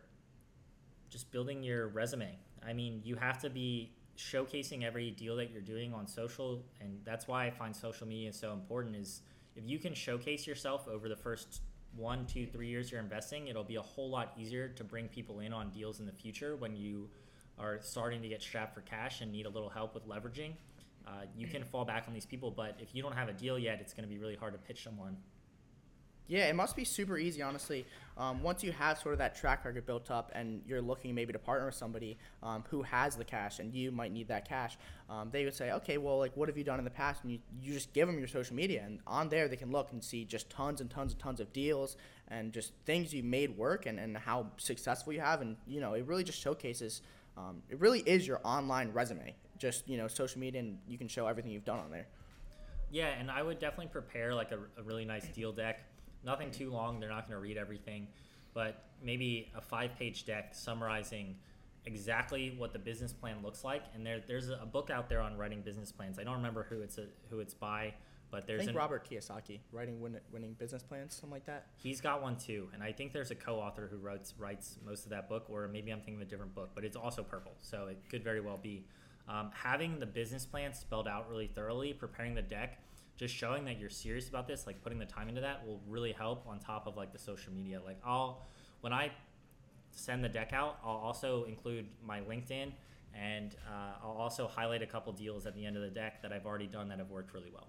just 1.10 1.32
building 1.32 1.62
your 1.62 1.90
resume. 1.90 2.38
I 2.66 2.74
mean, 2.74 3.02
you 3.04 3.16
have 3.16 3.38
to 3.40 3.50
be 3.50 3.92
showcasing 4.18 4.84
every 4.84 5.12
deal 5.12 5.36
that 5.38 5.52
you're 5.52 5.62
doing 5.62 5.94
on 5.94 6.08
social, 6.08 6.64
and 6.82 7.00
that's 7.04 7.28
why 7.28 7.46
I 7.46 7.52
find 7.52 7.76
social 7.76 8.08
media 8.08 8.32
so 8.34 8.54
important. 8.54 8.96
Is 8.96 9.22
if 9.56 9.64
you 9.66 9.80
can 9.80 9.94
showcase 9.94 10.48
yourself 10.48 10.88
over 10.88 11.10
the 11.10 11.16
first 11.16 11.62
one, 11.96 12.26
two, 12.26 12.46
three 12.46 12.68
years 12.68 12.92
you're 12.92 13.02
investing, 13.02 13.48
it'll 13.48 13.64
be 13.64 13.78
a 13.78 13.82
whole 13.82 14.10
lot 14.10 14.34
easier 14.38 14.68
to 14.70 14.84
bring 14.84 15.08
people 15.08 15.40
in 15.40 15.54
on 15.54 15.70
deals 15.72 16.00
in 16.00 16.06
the 16.06 16.12
future 16.12 16.56
when 16.56 16.76
you 16.76 17.10
are 17.58 17.80
starting 17.82 18.22
to 18.22 18.28
get 18.28 18.42
strapped 18.42 18.74
for 18.74 18.82
cash 18.82 19.22
and 19.22 19.32
need 19.32 19.46
a 19.46 19.50
little 19.50 19.70
help 19.70 19.94
with 19.94 20.06
leveraging 20.08 20.52
uh, 21.08 21.12
you 21.38 21.48
can 21.48 21.64
fall 21.64 21.86
back 21.86 22.06
on 22.08 22.14
these 22.14 22.26
people, 22.26 22.52
but 22.52 22.76
if 22.80 22.96
you 22.96 23.04
don't 23.04 23.16
have 23.16 23.30
a 23.30 23.34
deal 23.34 23.60
yet, 23.60 23.80
it's 23.80 23.94
going 23.94 24.08
to 24.08 24.14
be 24.14 24.20
really 24.20 24.36
hard 24.36 24.54
to 24.54 24.60
pitch 24.60 24.84
someone. 24.84 25.18
Yeah, 26.28 26.48
it 26.48 26.56
must 26.56 26.76
be 26.76 26.84
super 26.84 27.18
easy, 27.18 27.42
honestly. 27.42 27.86
Um, 28.18 28.42
once 28.42 28.64
you 28.64 28.72
have 28.72 28.98
sort 28.98 29.14
of 29.14 29.20
that 29.20 29.36
track 29.36 29.64
record 29.64 29.86
built 29.86 30.10
up 30.10 30.32
and 30.34 30.62
you're 30.66 30.82
looking 30.82 31.14
maybe 31.14 31.34
to 31.34 31.40
partner 31.40 31.68
with 31.68 31.76
somebody 31.76 32.18
um, 32.42 32.64
who 32.70 32.82
has 32.82 33.16
the 33.16 33.24
cash 33.24 33.60
and 33.60 33.74
you 33.74 33.92
might 33.92 34.12
need 34.12 34.28
that 34.30 34.48
cash, 34.48 34.78
um, 35.10 35.30
they 35.32 35.44
would 35.46 35.54
say, 35.54 35.72
okay, 35.72 35.98
well, 35.98 36.18
like, 36.18 36.36
what 36.36 36.50
have 36.50 36.58
you 36.58 36.64
done 36.64 36.80
in 36.80 36.86
the 36.86 36.92
past? 36.92 37.24
And 37.24 37.32
you, 37.32 37.40
you 37.62 37.74
just 37.74 37.94
give 37.94 38.08
them 38.08 38.18
your 38.18 38.28
social 38.28 38.56
media, 38.56 38.84
and 38.86 39.00
on 39.06 39.30
there 39.30 39.48
they 39.48 39.56
can 39.56 39.72
look 39.72 39.92
and 39.92 40.04
see 40.04 40.26
just 40.26 40.50
tons 40.50 40.82
and 40.82 40.90
tons 40.90 41.12
and 41.12 41.22
tons 41.22 41.40
of 41.40 41.54
deals 41.54 41.98
and 42.30 42.52
just 42.52 42.72
things 42.86 43.14
you 43.14 43.22
made 43.22 43.56
work 43.56 43.86
and, 43.86 44.00
and 44.00 44.18
how 44.18 44.48
successful 44.58 45.14
you 45.14 45.20
have. 45.20 45.42
And, 45.42 45.58
you 45.68 45.80
know, 45.80 45.94
it 45.94 46.08
really 46.08 46.24
just 46.24 46.40
showcases, 46.40 47.02
um, 47.38 47.62
it 47.70 47.80
really 47.80 48.00
is 48.00 48.28
your 48.28 48.40
online 48.44 48.92
resume 48.94 49.36
just 49.58 49.88
you 49.88 49.98
know 49.98 50.08
social 50.08 50.40
media 50.40 50.60
and 50.60 50.78
you 50.88 50.98
can 50.98 51.08
show 51.08 51.28
everything 51.28 51.52
you've 51.52 51.66
done 51.66 51.80
on 51.80 51.92
there. 51.92 52.08
Yeah, 52.92 53.08
and 53.08 53.30
I 53.32 53.42
would 53.42 53.60
definitely 53.60 53.88
prepare 53.88 54.34
like 54.34 54.52
a, 54.52 54.60
a 54.80 54.84
really 54.84 55.06
nice 55.06 55.28
deal 55.28 55.52
deck. 55.52 55.84
Nothing 56.26 56.52
too 56.52 56.72
long; 56.72 57.00
they're 57.00 57.10
not 57.10 57.28
going 57.28 57.38
to 57.38 57.42
read 57.42 57.58
everything, 57.58 58.08
but 58.54 58.86
maybe 59.04 59.52
a 59.56 59.62
five-page 59.62 60.26
deck 60.26 60.56
summarizing 60.56 61.36
exactly 61.86 62.56
what 62.58 62.74
the 62.74 62.80
business 62.80 63.14
plan 63.14 63.38
looks 63.44 63.64
like. 63.64 63.84
And 63.94 64.06
there, 64.06 64.20
there's 64.26 64.50
a 64.50 64.66
book 64.66 64.90
out 64.90 65.08
there 65.08 65.22
on 65.22 65.38
writing 65.38 65.62
business 65.62 65.92
plans. 65.92 66.18
I 66.18 66.24
don't 66.24 66.38
remember 66.38 66.66
who 66.68 66.82
it's 66.82 66.98
a, 66.98 67.06
who 67.30 67.40
it's 67.40 67.54
by, 67.54 67.94
but 68.32 68.48
there's 68.48 68.62
I 68.62 68.66
think 68.66 68.72
an, 68.72 68.78
Robert 68.78 69.08
Kiyosaki 69.08 69.60
writing 69.72 70.02
win, 70.02 70.20
winning 70.32 70.54
business 70.54 70.84
plans, 70.84 71.14
something 71.14 71.32
like 71.32 71.46
that. 71.46 71.68
He's 71.76 72.02
got 72.02 72.22
one 72.22 72.38
too, 72.38 72.70
and 72.74 72.82
I 72.82 72.92
think 72.92 73.14
there's 73.14 73.32
a 73.32 73.36
co-author 73.36 73.88
who 73.90 73.98
writes 73.98 74.34
writes 74.38 74.78
most 74.86 75.04
of 75.04 75.12
that 75.12 75.30
book, 75.30 75.46
or 75.50 75.68
maybe 75.68 75.92
I'm 75.92 76.00
thinking 76.00 76.16
of 76.16 76.22
a 76.22 76.30
different 76.30 76.56
book, 76.56 76.72
but 76.74 76.84
it's 76.84 76.98
also 76.98 77.24
purple, 77.24 77.54
so 77.62 77.88
it 77.88 77.98
could 78.10 78.24
very 78.24 78.42
well 78.42 78.58
be. 78.58 78.86
Um, 79.28 79.52
having 79.54 80.00
the 80.00 80.06
business 80.06 80.46
plan 80.46 80.74
spelled 80.74 81.08
out 81.08 81.30
really 81.30 81.48
thoroughly, 81.48 81.94
preparing 81.94 82.36
the 82.36 82.44
deck, 82.44 82.80
just 83.18 83.34
showing 83.34 83.66
that 83.66 83.80
you're 83.80 83.90
serious 83.90 84.28
about 84.30 84.48
this, 84.48 84.68
like 84.68 84.82
putting 84.82 85.00
the 85.00 85.06
time 85.06 85.30
into 85.30 85.42
that, 85.42 85.66
will 85.66 85.80
really 85.88 86.12
help 86.12 86.46
on 86.48 86.60
top 86.60 86.88
of 86.88 86.98
like 86.98 87.14
the 87.14 87.20
social 87.20 87.54
media. 87.54 87.80
Like 87.84 87.98
I'll 88.06 88.44
when 88.82 88.94
I 88.94 89.12
send 89.92 90.24
the 90.24 90.30
deck 90.30 90.52
out, 90.54 90.78
I'll 90.84 90.98
also 90.98 91.46
include 91.46 91.88
my 92.06 92.20
LinkedIn 92.22 92.72
and 93.14 93.56
uh, 93.68 94.04
I'll 94.04 94.18
also 94.18 94.48
highlight 94.48 94.82
a 94.82 94.86
couple 94.86 95.14
deals 95.14 95.46
at 95.46 95.56
the 95.56 95.66
end 95.66 95.78
of 95.78 95.82
the 95.82 95.90
deck 95.90 96.22
that 96.22 96.34
I've 96.34 96.46
already 96.46 96.68
done 96.68 96.90
that 96.90 97.00
have 97.00 97.10
worked 97.10 97.34
really 97.34 97.52
well. 97.54 97.68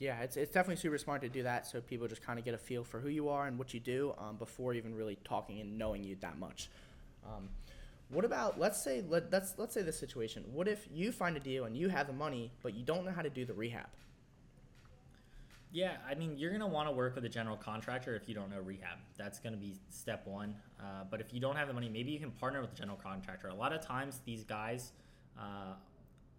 Yeah, 0.00 0.20
it's, 0.20 0.36
it's 0.36 0.52
definitely 0.52 0.80
super 0.80 0.98
smart 0.98 1.22
to 1.22 1.28
do 1.28 1.42
that 1.44 1.66
so 1.66 1.80
people 1.80 2.06
just 2.06 2.22
kind 2.22 2.38
of 2.38 2.44
get 2.44 2.54
a 2.54 2.58
feel 2.58 2.84
for 2.84 3.00
who 3.00 3.08
you 3.08 3.28
are 3.28 3.46
and 3.46 3.58
what 3.58 3.74
you 3.74 3.80
do 3.80 4.14
um, 4.18 4.36
before 4.36 4.74
even 4.74 4.94
really 4.94 5.18
talking 5.24 5.60
and 5.60 5.78
knowing 5.78 6.04
you 6.04 6.16
that 6.20 6.38
much. 6.38 6.68
Um, 7.24 7.48
what 8.10 8.24
about 8.24 8.58
let's 8.58 8.82
say 8.82 9.04
let, 9.08 9.30
let's 9.30 9.54
let's 9.58 9.74
say 9.74 9.82
this 9.82 9.98
situation. 9.98 10.44
What 10.52 10.66
if 10.66 10.88
you 10.90 11.12
find 11.12 11.36
a 11.36 11.40
deal 11.40 11.64
and 11.64 11.76
you 11.76 11.88
have 11.88 12.06
the 12.06 12.12
money, 12.12 12.52
but 12.62 12.74
you 12.74 12.84
don't 12.84 13.04
know 13.04 13.10
how 13.10 13.22
to 13.22 13.30
do 13.30 13.44
the 13.44 13.54
rehab? 13.54 13.88
Yeah, 15.70 15.96
I 16.08 16.14
mean, 16.14 16.38
you're 16.38 16.50
going 16.50 16.62
to 16.62 16.66
want 16.66 16.88
to 16.88 16.92
work 16.92 17.14
with 17.14 17.24
a 17.26 17.28
general 17.28 17.56
contractor 17.56 18.16
if 18.16 18.26
you 18.26 18.34
don't 18.34 18.50
know 18.50 18.60
rehab. 18.60 18.98
That's 19.18 19.38
going 19.38 19.52
to 19.52 19.58
be 19.58 19.74
step 19.90 20.26
one. 20.26 20.54
Uh, 20.80 21.04
but 21.10 21.20
if 21.20 21.34
you 21.34 21.40
don't 21.40 21.56
have 21.56 21.68
the 21.68 21.74
money, 21.74 21.90
maybe 21.90 22.10
you 22.10 22.18
can 22.18 22.30
partner 22.30 22.60
with 22.62 22.72
a 22.72 22.76
general 22.76 22.96
contractor. 22.96 23.48
A 23.48 23.54
lot 23.54 23.74
of 23.74 23.84
times, 23.84 24.20
these 24.24 24.44
guys 24.44 24.92
uh, 25.38 25.74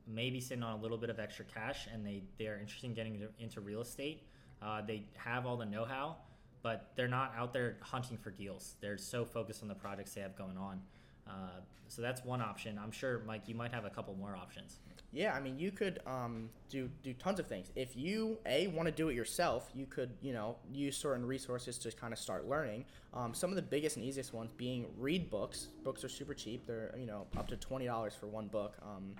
may 0.07 0.31
be 0.31 0.39
sitting 0.39 0.63
on 0.63 0.79
a 0.79 0.81
little 0.81 0.97
bit 0.97 1.11
of 1.11 1.19
extra 1.19 1.45
cash 1.45 1.87
and 1.93 2.05
they, 2.05 2.23
they 2.39 2.47
are 2.47 2.57
interested 2.57 2.87
in 2.87 2.95
getting 2.95 3.21
into 3.39 3.61
real 3.61 3.81
estate. 3.81 4.23
Uh, 4.61 4.81
they 4.85 5.03
have 5.15 5.45
all 5.45 5.57
the 5.57 5.65
know 5.65 5.85
how, 5.85 6.17
but 6.63 6.91
they're 6.95 7.07
not 7.07 7.33
out 7.37 7.53
there 7.53 7.77
hunting 7.81 8.17
for 8.17 8.31
deals. 8.31 8.75
They're 8.81 8.97
so 8.97 9.23
focused 9.25 9.61
on 9.61 9.67
the 9.67 9.75
projects 9.75 10.13
they 10.13 10.21
have 10.21 10.35
going 10.35 10.57
on. 10.57 10.81
Uh, 11.27 11.59
so 11.87 12.01
that's 12.01 12.25
one 12.25 12.41
option. 12.41 12.79
I'm 12.81 12.91
sure, 12.91 13.21
Mike, 13.25 13.43
you 13.45 13.55
might 13.55 13.71
have 13.71 13.85
a 13.85 13.89
couple 13.89 14.15
more 14.15 14.35
options. 14.35 14.79
Yeah, 15.11 15.33
I 15.33 15.39
mean, 15.39 15.57
you 15.57 15.71
could 15.71 15.99
um, 16.05 16.49
do 16.69 16.87
do 17.01 17.13
tons 17.13 17.39
of 17.39 17.47
things. 17.47 17.71
If 17.75 17.97
you 17.97 18.37
a 18.45 18.67
want 18.67 18.87
to 18.87 18.91
do 18.91 19.09
it 19.09 19.15
yourself, 19.15 19.69
you 19.73 19.87
could 19.87 20.11
you 20.21 20.33
know 20.33 20.57
use 20.71 20.95
certain 20.97 21.25
resources 21.25 21.79
to 21.79 21.91
kind 21.91 22.13
of 22.13 22.19
start 22.19 22.47
learning. 22.47 22.85
Um, 23.13 23.33
some 23.33 23.49
of 23.49 23.55
the 23.55 23.61
biggest 23.63 23.95
and 23.95 24.05
easiest 24.05 24.33
ones 24.33 24.51
being 24.55 24.85
read 24.97 25.31
books. 25.31 25.69
Books 25.83 26.03
are 26.03 26.09
super 26.09 26.35
cheap. 26.35 26.67
They're 26.67 26.93
you 26.97 27.07
know 27.07 27.25
up 27.37 27.47
to 27.47 27.57
twenty 27.57 27.85
dollars 27.85 28.13
for 28.13 28.27
one 28.27 28.47
book. 28.47 28.75
Um, 28.83 29.15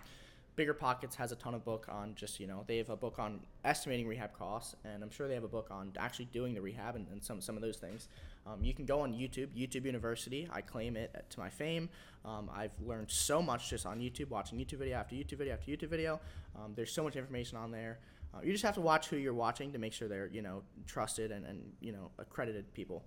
Bigger 0.60 0.74
Pockets 0.74 1.16
has 1.16 1.32
a 1.32 1.38
ton 1.38 1.56
of 1.56 1.64
book 1.64 1.86
on 1.90 2.16
just 2.16 2.38
you 2.38 2.46
know 2.46 2.66
they 2.68 2.76
have 2.80 2.90
a 2.90 2.98
book 2.98 3.18
on 3.18 3.40
estimating 3.64 4.06
rehab 4.06 4.38
costs, 4.38 4.76
and 4.84 5.02
I'm 5.02 5.10
sure 5.10 5.26
they 5.26 5.34
have 5.34 5.46
a 5.46 5.48
book 5.48 5.70
on 5.72 5.94
actually 5.98 6.26
doing 6.26 6.54
the 6.54 6.60
rehab 6.60 6.98
and, 6.98 7.08
and 7.14 7.24
some 7.24 7.40
some 7.40 7.56
of 7.56 7.62
those 7.62 7.78
things. 7.78 8.10
Um, 8.46 8.62
you 8.62 8.74
can 8.74 8.84
go 8.84 9.00
on 9.00 9.14
YouTube, 9.14 9.48
YouTube 9.58 9.86
University. 9.86 10.50
I 10.52 10.60
claim 10.60 10.98
it 10.98 11.16
to 11.30 11.40
my 11.40 11.50
fame. 11.50 11.88
Um, 12.26 12.52
I've 12.54 12.74
learned 12.86 13.10
so 13.10 13.42
much 13.42 13.70
just 13.70 13.86
on 13.86 14.02
YouTube, 14.02 14.32
watching 14.32 14.60
YouTube 14.60 14.80
video 14.80 14.98
after 14.98 15.16
YouTube 15.16 15.38
video 15.38 15.54
after 15.54 15.72
YouTube 15.72 15.88
video. 15.88 16.20
Um, 16.58 16.74
there's 16.76 16.92
so 16.92 17.06
much 17.06 17.16
information 17.16 17.58
on 17.58 17.72
there. 17.72 18.00
Uh, 18.34 18.40
you 18.44 18.52
just 18.52 18.66
have 18.66 18.76
to 18.76 18.82
watch 18.82 19.08
who 19.08 19.16
you're 19.16 19.34
watching 19.34 19.72
to 19.72 19.80
make 19.80 19.94
sure 19.94 20.10
they're 20.10 20.28
you 20.28 20.42
know 20.42 20.62
trusted 20.88 21.32
and, 21.32 21.46
and 21.46 21.72
you 21.80 21.94
know 21.94 22.12
accredited 22.18 22.74
people. 22.74 23.02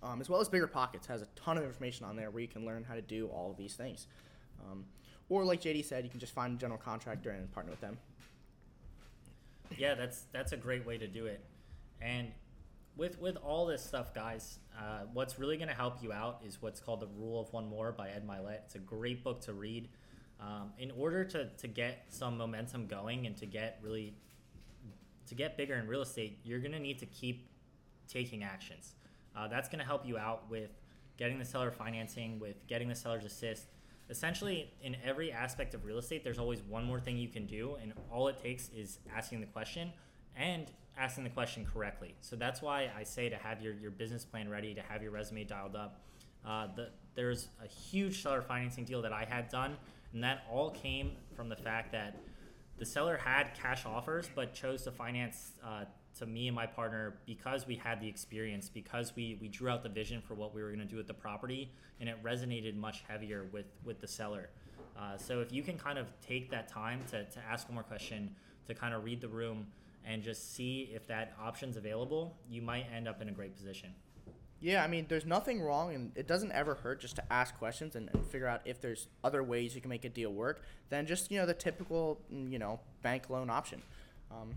Um, 0.00 0.20
as 0.20 0.28
well 0.30 0.40
as 0.40 0.48
Bigger 0.48 0.68
Pockets 0.68 1.08
has 1.08 1.22
a 1.22 1.26
ton 1.34 1.58
of 1.58 1.64
information 1.64 2.06
on 2.06 2.14
there 2.14 2.30
where 2.30 2.40
you 2.40 2.46
can 2.46 2.64
learn 2.64 2.84
how 2.84 2.94
to 2.94 3.02
do 3.02 3.26
all 3.26 3.50
of 3.50 3.56
these 3.56 3.74
things. 3.74 4.06
Um, 4.64 4.84
or 5.28 5.44
like 5.44 5.60
JD 5.60 5.84
said, 5.84 6.04
you 6.04 6.10
can 6.10 6.20
just 6.20 6.34
find 6.34 6.56
a 6.56 6.58
general 6.58 6.78
contractor 6.78 7.30
and 7.30 7.50
partner 7.52 7.70
with 7.70 7.80
them. 7.80 7.98
Yeah, 9.76 9.94
that's 9.94 10.24
that's 10.32 10.52
a 10.52 10.56
great 10.56 10.86
way 10.86 10.98
to 10.98 11.06
do 11.06 11.26
it. 11.26 11.44
And 12.00 12.32
with 12.96 13.20
with 13.20 13.36
all 13.36 13.66
this 13.66 13.82
stuff, 13.84 14.14
guys, 14.14 14.58
uh, 14.78 15.02
what's 15.12 15.38
really 15.38 15.56
going 15.56 15.68
to 15.68 15.74
help 15.74 16.02
you 16.02 16.12
out 16.12 16.40
is 16.46 16.62
what's 16.62 16.80
called 16.80 17.00
the 17.00 17.08
Rule 17.18 17.40
of 17.40 17.52
One 17.52 17.68
More 17.68 17.92
by 17.92 18.08
Ed 18.08 18.26
Mylett. 18.26 18.60
It's 18.64 18.74
a 18.74 18.80
great 18.80 19.22
book 19.22 19.40
to 19.42 19.52
read. 19.52 19.88
Um, 20.40 20.72
in 20.78 20.92
order 20.92 21.24
to, 21.24 21.48
to 21.48 21.66
get 21.66 22.04
some 22.10 22.38
momentum 22.38 22.86
going 22.86 23.26
and 23.26 23.36
to 23.38 23.46
get 23.46 23.80
really 23.82 24.14
to 25.26 25.34
get 25.34 25.56
bigger 25.56 25.74
in 25.74 25.86
real 25.86 26.02
estate, 26.02 26.38
you're 26.44 26.60
going 26.60 26.72
to 26.72 26.80
need 26.80 26.98
to 27.00 27.06
keep 27.06 27.48
taking 28.08 28.42
actions. 28.42 28.94
Uh, 29.36 29.46
that's 29.48 29.68
going 29.68 29.78
to 29.78 29.84
help 29.84 30.06
you 30.06 30.16
out 30.16 30.48
with 30.48 30.70
getting 31.16 31.38
the 31.38 31.44
seller 31.44 31.70
financing, 31.70 32.38
with 32.38 32.66
getting 32.66 32.88
the 32.88 32.94
seller's 32.94 33.24
assist. 33.24 33.66
Essentially, 34.10 34.70
in 34.82 34.96
every 35.04 35.30
aspect 35.30 35.74
of 35.74 35.84
real 35.84 35.98
estate, 35.98 36.24
there's 36.24 36.38
always 36.38 36.62
one 36.62 36.84
more 36.84 36.98
thing 36.98 37.18
you 37.18 37.28
can 37.28 37.46
do, 37.46 37.76
and 37.82 37.92
all 38.10 38.28
it 38.28 38.42
takes 38.42 38.70
is 38.70 38.98
asking 39.14 39.40
the 39.40 39.46
question 39.46 39.92
and 40.36 40.70
asking 40.96 41.24
the 41.24 41.30
question 41.30 41.66
correctly. 41.72 42.14
So 42.20 42.34
that's 42.34 42.62
why 42.62 42.90
I 42.96 43.02
say 43.02 43.28
to 43.28 43.36
have 43.36 43.60
your, 43.60 43.74
your 43.74 43.90
business 43.90 44.24
plan 44.24 44.48
ready, 44.48 44.74
to 44.74 44.82
have 44.82 45.02
your 45.02 45.10
resume 45.10 45.44
dialed 45.44 45.76
up. 45.76 46.00
Uh, 46.46 46.68
the, 46.74 46.88
there's 47.14 47.48
a 47.62 47.68
huge 47.68 48.22
seller 48.22 48.42
financing 48.42 48.84
deal 48.84 49.02
that 49.02 49.12
I 49.12 49.24
had 49.28 49.48
done, 49.48 49.76
and 50.12 50.24
that 50.24 50.44
all 50.50 50.70
came 50.70 51.12
from 51.36 51.48
the 51.48 51.56
fact 51.56 51.92
that 51.92 52.16
the 52.78 52.86
seller 52.86 53.16
had 53.16 53.54
cash 53.54 53.84
offers 53.84 54.30
but 54.34 54.54
chose 54.54 54.82
to 54.84 54.90
finance 54.90 55.52
uh, 55.64 55.84
to 56.18 56.26
me 56.26 56.48
and 56.48 56.54
my 56.54 56.66
partner 56.66 57.18
because 57.26 57.66
we 57.66 57.76
had 57.76 58.00
the 58.00 58.08
experience, 58.08 58.68
because 58.68 59.14
we, 59.16 59.38
we 59.40 59.48
drew 59.48 59.68
out 59.68 59.82
the 59.82 59.88
vision 59.88 60.20
for 60.20 60.34
what 60.34 60.54
we 60.54 60.62
were 60.62 60.68
going 60.68 60.80
to 60.80 60.84
do 60.84 60.96
with 60.96 61.06
the 61.06 61.14
property, 61.14 61.70
and 62.00 62.08
it 62.08 62.22
resonated 62.22 62.76
much 62.76 63.04
heavier 63.08 63.46
with, 63.52 63.66
with 63.84 64.00
the 64.00 64.08
seller. 64.08 64.50
Uh, 64.98 65.16
so 65.16 65.40
if 65.40 65.52
you 65.52 65.62
can 65.62 65.78
kind 65.78 65.98
of 65.98 66.06
take 66.20 66.50
that 66.50 66.68
time 66.68 67.00
to, 67.10 67.24
to 67.24 67.40
ask 67.48 67.68
one 67.68 67.74
more 67.74 67.84
question, 67.84 68.34
to 68.66 68.74
kind 68.74 68.94
of 68.94 69.04
read 69.04 69.20
the 69.20 69.28
room, 69.28 69.66
and 70.04 70.22
just 70.22 70.54
see 70.54 70.90
if 70.92 71.06
that 71.06 71.34
option's 71.40 71.76
available, 71.76 72.36
you 72.48 72.62
might 72.62 72.86
end 72.94 73.06
up 73.06 73.20
in 73.20 73.28
a 73.28 73.32
great 73.32 73.54
position. 73.54 73.90
Yeah, 74.60 74.82
I 74.82 74.88
mean, 74.88 75.06
there's 75.08 75.26
nothing 75.26 75.60
wrong, 75.60 75.94
and 75.94 76.12
it 76.16 76.26
doesn't 76.26 76.50
ever 76.50 76.74
hurt 76.74 77.00
just 77.00 77.14
to 77.16 77.32
ask 77.32 77.56
questions 77.58 77.94
and, 77.94 78.10
and 78.12 78.26
figure 78.26 78.48
out 78.48 78.62
if 78.64 78.80
there's 78.80 79.06
other 79.22 79.42
ways 79.44 79.74
you 79.74 79.80
can 79.80 79.88
make 79.90 80.04
a 80.04 80.08
deal 80.08 80.32
work 80.32 80.62
than 80.88 81.06
just 81.06 81.30
you 81.30 81.38
know 81.38 81.46
the 81.46 81.54
typical 81.54 82.20
mm, 82.32 82.50
you 82.50 82.58
know 82.58 82.80
bank 83.02 83.30
loan 83.30 83.50
option. 83.50 83.80
Um, 84.32 84.54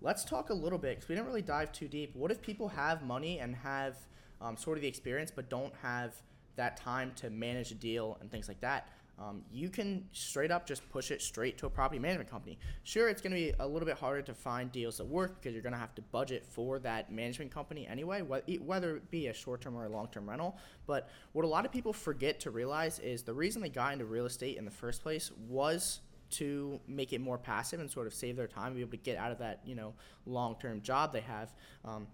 let's 0.00 0.24
talk 0.24 0.50
a 0.50 0.54
little 0.54 0.78
bit 0.78 0.96
because 0.96 1.08
we 1.08 1.14
didn't 1.14 1.26
really 1.26 1.42
dive 1.42 1.72
too 1.72 1.88
deep. 1.88 2.14
What 2.14 2.30
if 2.30 2.42
people 2.42 2.68
have 2.68 3.02
money 3.02 3.38
and 3.38 3.54
have 3.56 3.96
um, 4.40 4.56
sort 4.56 4.78
of 4.78 4.82
the 4.82 4.88
experience 4.88 5.30
but 5.34 5.48
don't 5.48 5.72
have 5.82 6.14
that 6.56 6.76
time 6.76 7.12
to 7.16 7.30
manage 7.30 7.70
a 7.70 7.74
deal 7.74 8.18
and 8.20 8.30
things 8.30 8.48
like 8.48 8.60
that? 8.60 8.88
um, 9.18 9.42
you 9.50 9.70
can 9.70 10.06
straight 10.12 10.50
up 10.50 10.66
just 10.66 10.88
push 10.90 11.10
it 11.10 11.22
straight 11.22 11.56
to 11.58 11.66
a 11.66 11.70
property 11.70 11.98
management 11.98 12.30
company. 12.30 12.58
Sure, 12.84 13.08
it's 13.08 13.22
going 13.22 13.32
to 13.32 13.36
be 13.36 13.52
a 13.58 13.66
little 13.66 13.86
bit 13.86 13.96
harder 13.96 14.20
to 14.22 14.34
find 14.34 14.70
deals 14.70 14.98
that 14.98 15.06
work 15.06 15.40
because 15.40 15.54
you're 15.54 15.62
going 15.62 15.72
to 15.72 15.78
have 15.78 15.94
to 15.94 16.02
budget 16.02 16.44
for 16.44 16.78
that 16.80 17.10
management 17.10 17.50
company 17.50 17.86
anyway, 17.86 18.20
whether 18.20 18.96
it 18.96 19.10
be 19.10 19.28
a 19.28 19.34
short 19.34 19.62
term 19.62 19.74
or 19.76 19.86
a 19.86 19.88
long 19.88 20.08
term 20.08 20.28
rental. 20.28 20.56
But 20.86 21.08
what 21.32 21.44
a 21.44 21.48
lot 21.48 21.64
of 21.64 21.72
people 21.72 21.94
forget 21.94 22.40
to 22.40 22.50
realize 22.50 22.98
is 22.98 23.22
the 23.22 23.32
reason 23.32 23.62
they 23.62 23.70
got 23.70 23.94
into 23.94 24.04
real 24.04 24.26
estate 24.26 24.58
in 24.58 24.64
the 24.66 24.70
first 24.70 25.02
place 25.02 25.30
was 25.48 26.00
to 26.30 26.80
make 26.86 27.12
it 27.12 27.20
more 27.20 27.38
passive 27.38 27.80
and 27.80 27.90
sort 27.90 28.06
of 28.06 28.14
save 28.14 28.36
their 28.36 28.46
time, 28.46 28.68
and 28.68 28.76
be 28.76 28.82
able 28.82 28.90
to 28.92 28.96
get 28.96 29.16
out 29.16 29.32
of 29.32 29.38
that 29.38 29.60
you 29.64 29.74
know 29.74 29.94
long 30.26 30.56
term 30.60 30.80
job 30.80 31.12
they 31.12 31.20
have. 31.20 31.52
Um, 31.84 32.06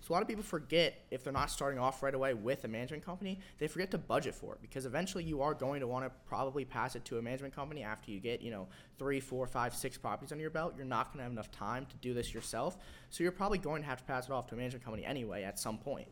so 0.00 0.12
a 0.12 0.14
lot 0.14 0.22
of 0.22 0.28
people 0.28 0.44
forget 0.44 0.94
if 1.10 1.24
they're 1.24 1.32
not 1.32 1.50
starting 1.50 1.78
off 1.78 2.02
right 2.02 2.14
away 2.14 2.32
with 2.32 2.64
a 2.64 2.68
management 2.68 3.04
company, 3.04 3.40
they 3.58 3.66
forget 3.66 3.90
to 3.90 3.98
budget 3.98 4.34
for 4.34 4.54
it 4.54 4.62
because 4.62 4.86
eventually 4.86 5.24
you 5.24 5.42
are 5.42 5.54
going 5.54 5.80
to 5.80 5.86
want 5.86 6.04
to 6.04 6.10
probably 6.26 6.64
pass 6.64 6.96
it 6.96 7.04
to 7.06 7.18
a 7.18 7.22
management 7.22 7.54
company 7.54 7.82
after 7.82 8.10
you 8.10 8.20
get 8.20 8.40
you 8.40 8.50
know 8.50 8.68
three, 8.98 9.20
four, 9.20 9.46
five, 9.46 9.74
six 9.74 9.98
properties 9.98 10.32
under 10.32 10.42
your 10.42 10.50
belt. 10.50 10.74
You're 10.76 10.86
not 10.86 11.08
going 11.08 11.18
to 11.18 11.24
have 11.24 11.32
enough 11.32 11.50
time 11.50 11.86
to 11.86 11.96
do 11.96 12.14
this 12.14 12.32
yourself, 12.32 12.78
so 13.10 13.22
you're 13.22 13.32
probably 13.32 13.58
going 13.58 13.82
to 13.82 13.88
have 13.88 13.98
to 13.98 14.04
pass 14.04 14.26
it 14.26 14.32
off 14.32 14.46
to 14.48 14.54
a 14.54 14.58
management 14.58 14.84
company 14.84 15.04
anyway 15.04 15.42
at 15.42 15.58
some 15.58 15.78
point. 15.78 16.08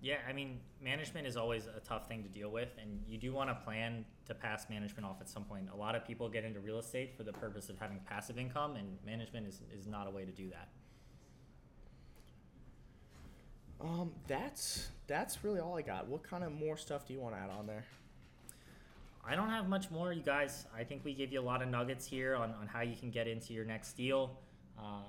Yeah, 0.00 0.16
I 0.28 0.32
mean, 0.32 0.60
management 0.80 1.26
is 1.26 1.36
always 1.36 1.66
a 1.66 1.80
tough 1.80 2.06
thing 2.06 2.22
to 2.22 2.28
deal 2.28 2.50
with, 2.50 2.68
and 2.80 3.02
you 3.08 3.18
do 3.18 3.32
want 3.32 3.50
to 3.50 3.54
plan 3.54 4.04
to 4.26 4.34
pass 4.34 4.70
management 4.70 5.04
off 5.04 5.16
at 5.20 5.28
some 5.28 5.44
point. 5.44 5.68
A 5.72 5.76
lot 5.76 5.96
of 5.96 6.06
people 6.06 6.28
get 6.28 6.44
into 6.44 6.60
real 6.60 6.78
estate 6.78 7.16
for 7.16 7.24
the 7.24 7.32
purpose 7.32 7.68
of 7.68 7.78
having 7.78 7.98
passive 8.08 8.38
income, 8.38 8.76
and 8.76 8.96
management 9.04 9.48
is, 9.48 9.60
is 9.76 9.88
not 9.88 10.06
a 10.06 10.10
way 10.10 10.24
to 10.24 10.30
do 10.30 10.50
that. 10.50 10.68
Um, 13.80 14.12
that's 14.26 14.88
that's 15.06 15.44
really 15.44 15.60
all 15.60 15.76
I 15.78 15.82
got. 15.82 16.08
What 16.08 16.22
kind 16.22 16.42
of 16.42 16.52
more 16.52 16.76
stuff 16.76 17.06
do 17.06 17.14
you 17.14 17.20
want 17.20 17.34
to 17.34 17.40
add 17.40 17.50
on 17.50 17.66
there? 17.66 17.84
I 19.26 19.36
don't 19.36 19.50
have 19.50 19.68
much 19.68 19.90
more, 19.90 20.12
you 20.12 20.22
guys. 20.22 20.66
I 20.76 20.84
think 20.84 21.04
we 21.04 21.12
gave 21.12 21.32
you 21.32 21.40
a 21.40 21.42
lot 21.42 21.60
of 21.60 21.68
nuggets 21.68 22.06
here 22.06 22.34
on, 22.34 22.54
on 22.60 22.66
how 22.66 22.80
you 22.80 22.96
can 22.96 23.10
get 23.10 23.28
into 23.28 23.52
your 23.52 23.64
next 23.64 23.92
deal. 23.92 24.38
Uh, 24.78 25.02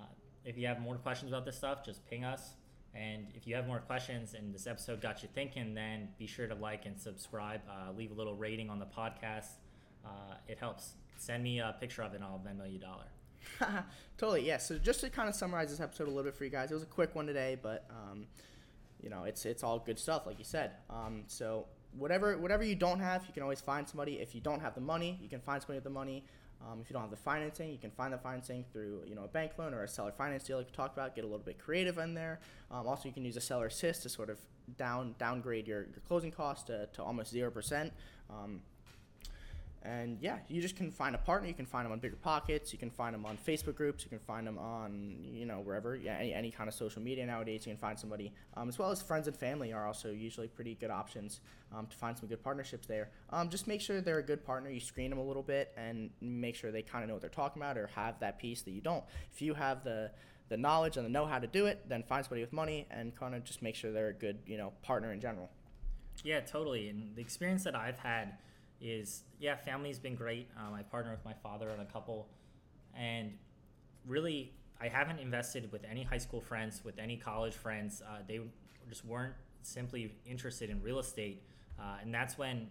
if 0.43 0.57
you 0.57 0.67
have 0.67 0.79
more 0.81 0.95
questions 0.95 1.31
about 1.31 1.45
this 1.45 1.55
stuff, 1.55 1.85
just 1.85 2.05
ping 2.09 2.23
us. 2.23 2.55
And 2.95 3.27
if 3.35 3.45
you 3.47 3.55
have 3.55 3.67
more 3.67 3.79
questions 3.79 4.33
and 4.33 4.53
this 4.53 4.67
episode 4.67 5.01
got 5.01 5.21
you 5.21 5.29
thinking, 5.33 5.73
then 5.73 6.09
be 6.17 6.25
sure 6.25 6.47
to 6.47 6.55
like 6.55 6.85
and 6.85 6.99
subscribe. 6.99 7.61
Uh, 7.69 7.91
leave 7.91 8.11
a 8.11 8.13
little 8.13 8.35
rating 8.35 8.69
on 8.69 8.79
the 8.79 8.85
podcast. 8.85 9.57
Uh, 10.03 10.35
it 10.47 10.57
helps. 10.57 10.93
Send 11.17 11.43
me 11.43 11.59
a 11.59 11.75
picture 11.79 12.01
of 12.01 12.13
it 12.13 12.17
and 12.17 12.23
I'll 12.23 12.41
Venmo 12.45 12.69
you 12.69 12.77
a 12.77 12.81
dollar. 12.81 13.83
totally, 14.17 14.45
yeah. 14.45 14.57
So 14.57 14.77
just 14.77 15.01
to 15.01 15.09
kind 15.09 15.29
of 15.29 15.35
summarize 15.35 15.69
this 15.69 15.79
episode 15.79 16.05
a 16.05 16.11
little 16.11 16.23
bit 16.23 16.35
for 16.35 16.45
you 16.45 16.49
guys, 16.49 16.71
it 16.71 16.73
was 16.73 16.83
a 16.83 16.87
quick 16.87 17.15
one 17.15 17.27
today, 17.27 17.57
but 17.61 17.85
um, 17.89 18.25
you 19.01 19.09
know, 19.09 19.23
it's 19.23 19.45
it's 19.45 19.63
all 19.63 19.79
good 19.79 19.99
stuff, 19.99 20.25
like 20.25 20.37
you 20.39 20.45
said. 20.45 20.71
Um, 20.89 21.23
so 21.27 21.65
whatever 21.97 22.37
whatever 22.37 22.63
you 22.63 22.75
don't 22.75 22.99
have, 22.99 23.25
you 23.27 23.33
can 23.33 23.43
always 23.43 23.61
find 23.61 23.87
somebody. 23.87 24.15
If 24.15 24.35
you 24.35 24.41
don't 24.41 24.59
have 24.61 24.75
the 24.75 24.81
money, 24.81 25.19
you 25.21 25.29
can 25.29 25.39
find 25.39 25.61
somebody 25.61 25.77
with 25.77 25.85
the 25.85 25.89
money. 25.89 26.25
Um, 26.61 26.79
if 26.81 26.89
you 26.89 26.93
don't 26.93 27.01
have 27.01 27.11
the 27.11 27.17
financing, 27.17 27.71
you 27.71 27.77
can 27.77 27.91
find 27.91 28.13
the 28.13 28.17
financing 28.17 28.65
through 28.71 29.03
you 29.07 29.15
know 29.15 29.23
a 29.23 29.27
bank 29.27 29.53
loan 29.57 29.73
or 29.73 29.83
a 29.83 29.87
seller 29.87 30.11
finance 30.11 30.43
deal 30.43 30.57
like 30.57 30.67
we 30.67 30.73
talked 30.73 30.95
about. 30.97 31.15
Get 31.15 31.23
a 31.23 31.27
little 31.27 31.39
bit 31.39 31.57
creative 31.57 31.97
in 31.97 32.13
there. 32.13 32.39
Um, 32.69 32.87
also, 32.87 33.07
you 33.07 33.13
can 33.13 33.25
use 33.25 33.37
a 33.37 33.41
seller 33.41 33.67
assist 33.67 34.03
to 34.03 34.09
sort 34.09 34.29
of 34.29 34.39
down 34.77 35.15
downgrade 35.17 35.67
your, 35.67 35.83
your 35.83 36.01
closing 36.07 36.31
cost 36.31 36.67
to, 36.67 36.87
to 36.93 37.03
almost 37.03 37.31
zero 37.31 37.49
percent. 37.49 37.93
Um, 38.29 38.61
and 39.83 40.17
yeah, 40.19 40.39
you 40.49 40.61
just 40.61 40.75
can 40.75 40.91
find 40.91 41.15
a 41.15 41.17
partner. 41.17 41.47
You 41.47 41.53
can 41.53 41.65
find 41.65 41.85
them 41.85 41.93
on 41.93 41.99
Bigger 41.99 42.17
Pockets. 42.17 42.73
You 42.73 42.79
can 42.79 42.89
find 42.89 43.13
them 43.13 43.25
on 43.25 43.37
Facebook 43.37 43.75
groups. 43.75 44.03
You 44.03 44.09
can 44.09 44.19
find 44.19 44.45
them 44.45 44.57
on 44.57 45.17
you 45.21 45.45
know 45.45 45.59
wherever. 45.59 45.95
Yeah, 45.95 46.17
any, 46.19 46.33
any 46.33 46.51
kind 46.51 46.67
of 46.67 46.73
social 46.73 47.01
media 47.01 47.25
nowadays. 47.25 47.65
You 47.65 47.71
can 47.71 47.79
find 47.79 47.97
somebody, 47.97 48.33
um, 48.57 48.67
as 48.67 48.77
well 48.77 48.91
as 48.91 49.01
friends 49.01 49.27
and 49.27 49.35
family 49.35 49.71
are 49.71 49.87
also 49.87 50.11
usually 50.11 50.47
pretty 50.47 50.75
good 50.75 50.91
options 50.91 51.39
um, 51.73 51.87
to 51.87 51.95
find 51.95 52.17
some 52.17 52.27
good 52.27 52.43
partnerships 52.43 52.87
there. 52.87 53.09
Um, 53.29 53.49
just 53.49 53.67
make 53.67 53.79
sure 53.79 54.01
they're 54.01 54.19
a 54.19 54.23
good 54.23 54.45
partner. 54.45 54.69
You 54.69 54.81
screen 54.81 55.09
them 55.09 55.19
a 55.19 55.23
little 55.23 55.43
bit 55.43 55.71
and 55.77 56.09
make 56.19 56.55
sure 56.55 56.71
they 56.71 56.81
kind 56.81 57.03
of 57.03 57.07
know 57.07 57.15
what 57.15 57.21
they're 57.21 57.29
talking 57.29 57.61
about 57.61 57.77
or 57.77 57.87
have 57.95 58.19
that 58.19 58.37
piece 58.37 58.61
that 58.63 58.71
you 58.71 58.81
don't. 58.81 59.03
If 59.33 59.41
you 59.41 59.53
have 59.53 59.83
the 59.83 60.11
the 60.49 60.57
knowledge 60.57 60.97
and 60.97 61.05
the 61.05 61.09
know 61.09 61.25
how 61.25 61.39
to 61.39 61.47
do 61.47 61.67
it, 61.67 61.87
then 61.87 62.03
find 62.03 62.25
somebody 62.25 62.41
with 62.41 62.51
money 62.51 62.87
and 62.89 63.15
kind 63.15 63.35
of 63.35 63.43
just 63.43 63.61
make 63.61 63.75
sure 63.75 63.91
they're 63.91 64.09
a 64.09 64.13
good 64.13 64.39
you 64.45 64.57
know 64.57 64.73
partner 64.81 65.13
in 65.13 65.21
general. 65.21 65.49
Yeah, 66.23 66.41
totally. 66.41 66.89
And 66.89 67.15
the 67.15 67.21
experience 67.21 67.63
that 67.63 67.75
I've 67.75 67.99
had 67.99 68.33
is 68.81 69.23
yeah, 69.39 69.55
family's 69.55 69.99
been 69.99 70.15
great. 70.15 70.47
Um, 70.57 70.73
I 70.73 70.83
partner 70.83 71.11
with 71.11 71.23
my 71.25 71.33
father 71.33 71.71
on 71.71 71.79
a 71.79 71.85
couple, 71.85 72.27
and 72.97 73.33
really, 74.05 74.53
I 74.81 74.87
haven't 74.87 75.19
invested 75.19 75.71
with 75.71 75.83
any 75.89 76.03
high 76.03 76.17
school 76.17 76.41
friends, 76.41 76.81
with 76.83 76.97
any 76.99 77.17
college 77.17 77.53
friends. 77.53 78.01
Uh, 78.01 78.19
they 78.27 78.39
just 78.87 79.05
weren't 79.05 79.33
simply 79.61 80.15
interested 80.25 80.69
in 80.69 80.81
real 80.81 80.99
estate, 80.99 81.43
uh, 81.79 81.97
and 82.01 82.13
that's 82.13 82.37
when 82.37 82.67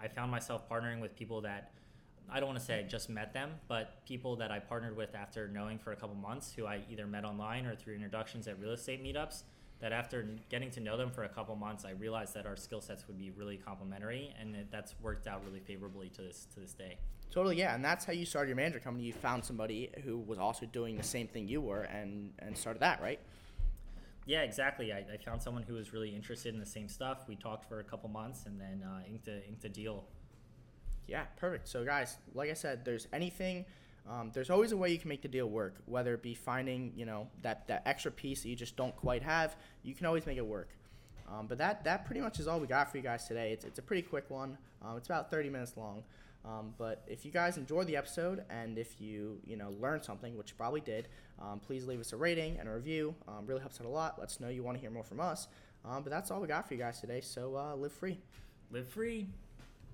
I 0.00 0.08
found 0.08 0.30
myself 0.30 0.68
partnering 0.68 1.00
with 1.00 1.16
people 1.16 1.40
that 1.42 1.72
I 2.28 2.40
don't 2.40 2.48
want 2.48 2.58
to 2.58 2.64
say 2.64 2.80
I 2.80 2.82
just 2.82 3.08
met 3.08 3.32
them, 3.32 3.52
but 3.68 4.04
people 4.04 4.36
that 4.36 4.50
I 4.50 4.58
partnered 4.58 4.96
with 4.96 5.14
after 5.14 5.48
knowing 5.48 5.78
for 5.78 5.92
a 5.92 5.96
couple 5.96 6.16
months, 6.16 6.52
who 6.52 6.66
I 6.66 6.80
either 6.90 7.06
met 7.06 7.24
online 7.24 7.66
or 7.66 7.76
through 7.76 7.94
introductions 7.94 8.48
at 8.48 8.60
real 8.60 8.72
estate 8.72 9.02
meetups, 9.02 9.42
that 9.80 9.92
after 9.92 10.26
getting 10.48 10.70
to 10.72 10.80
know 10.80 10.96
them 10.96 11.10
for 11.10 11.24
a 11.24 11.28
couple 11.28 11.54
months, 11.56 11.84
I 11.84 11.90
realized 11.90 12.34
that 12.34 12.46
our 12.46 12.56
skill 12.56 12.80
sets 12.80 13.06
would 13.06 13.18
be 13.18 13.30
really 13.30 13.56
complementary, 13.56 14.34
and 14.40 14.54
that 14.54 14.70
that's 14.70 14.94
worked 15.00 15.26
out 15.26 15.42
really 15.44 15.60
favorably 15.60 16.08
to 16.10 16.22
this 16.22 16.46
to 16.54 16.60
this 16.60 16.72
day. 16.72 16.98
Totally, 17.30 17.56
yeah, 17.58 17.74
and 17.74 17.84
that's 17.84 18.04
how 18.04 18.12
you 18.12 18.24
started 18.24 18.48
your 18.48 18.56
manager 18.56 18.78
company. 18.78 19.04
You 19.04 19.12
found 19.12 19.44
somebody 19.44 19.90
who 20.04 20.18
was 20.18 20.38
also 20.38 20.64
doing 20.66 20.96
the 20.96 21.02
same 21.02 21.28
thing 21.28 21.48
you 21.48 21.60
were, 21.60 21.82
and 21.82 22.32
and 22.38 22.56
started 22.56 22.80
that, 22.80 23.02
right? 23.02 23.20
Yeah, 24.26 24.42
exactly. 24.42 24.92
I, 24.92 25.04
I 25.12 25.16
found 25.24 25.40
someone 25.40 25.62
who 25.62 25.74
was 25.74 25.92
really 25.92 26.14
interested 26.14 26.52
in 26.52 26.58
the 26.58 26.66
same 26.66 26.88
stuff. 26.88 27.28
We 27.28 27.36
talked 27.36 27.68
for 27.68 27.78
a 27.78 27.84
couple 27.84 28.08
months, 28.08 28.46
and 28.46 28.60
then 28.60 28.82
uh, 28.84 29.02
inked 29.08 29.28
a 29.28 29.46
inked 29.46 29.64
a 29.64 29.68
deal. 29.68 30.04
Yeah, 31.06 31.24
perfect. 31.36 31.68
So, 31.68 31.84
guys, 31.84 32.16
like 32.34 32.50
I 32.50 32.54
said, 32.54 32.84
there's 32.84 33.06
anything, 33.12 33.64
um, 34.08 34.30
there's 34.32 34.50
always 34.50 34.72
a 34.72 34.76
way 34.76 34.90
you 34.90 34.98
can 34.98 35.08
make 35.08 35.22
the 35.22 35.28
deal 35.28 35.48
work. 35.48 35.74
Whether 35.86 36.14
it 36.14 36.22
be 36.22 36.34
finding, 36.34 36.92
you 36.96 37.06
know, 37.06 37.28
that 37.42 37.66
that 37.68 37.82
extra 37.86 38.10
piece 38.10 38.42
that 38.42 38.48
you 38.48 38.56
just 38.56 38.76
don't 38.76 38.94
quite 38.96 39.22
have, 39.22 39.56
you 39.82 39.94
can 39.94 40.06
always 40.06 40.26
make 40.26 40.38
it 40.38 40.46
work. 40.46 40.68
Um, 41.28 41.46
but 41.46 41.58
that 41.58 41.84
that 41.84 42.04
pretty 42.04 42.20
much 42.20 42.38
is 42.38 42.46
all 42.46 42.60
we 42.60 42.66
got 42.66 42.90
for 42.90 42.98
you 42.98 43.02
guys 43.02 43.26
today. 43.26 43.52
It's 43.52 43.64
it's 43.64 43.78
a 43.78 43.82
pretty 43.82 44.02
quick 44.02 44.30
one. 44.30 44.56
Um, 44.82 44.96
it's 44.96 45.08
about 45.08 45.30
30 45.30 45.50
minutes 45.50 45.76
long. 45.76 46.04
Um, 46.44 46.74
but 46.78 47.02
if 47.08 47.24
you 47.24 47.32
guys 47.32 47.56
enjoyed 47.56 47.88
the 47.88 47.96
episode 47.96 48.44
and 48.48 48.78
if 48.78 49.00
you 49.00 49.40
you 49.44 49.56
know 49.56 49.70
learned 49.80 50.04
something, 50.04 50.36
which 50.36 50.50
you 50.50 50.56
probably 50.56 50.80
did, 50.80 51.08
um, 51.42 51.58
please 51.58 51.86
leave 51.86 51.98
us 51.98 52.12
a 52.12 52.16
rating 52.16 52.58
and 52.60 52.68
a 52.68 52.72
review. 52.72 53.14
Um, 53.26 53.46
really 53.46 53.60
helps 53.60 53.80
out 53.80 53.86
a 53.86 53.90
lot. 53.90 54.18
Let 54.18 54.28
us 54.28 54.38
know 54.38 54.48
you 54.48 54.62
want 54.62 54.76
to 54.76 54.80
hear 54.80 54.90
more 54.90 55.04
from 55.04 55.20
us. 55.20 55.48
But 55.84 56.10
that's 56.10 56.32
all 56.32 56.40
we 56.40 56.48
got 56.48 56.66
for 56.66 56.74
you 56.74 56.80
guys 56.80 57.00
today. 57.00 57.20
So 57.20 57.56
uh, 57.56 57.76
live 57.76 57.92
free. 57.92 58.18
Live 58.72 58.88
free. 58.88 59.28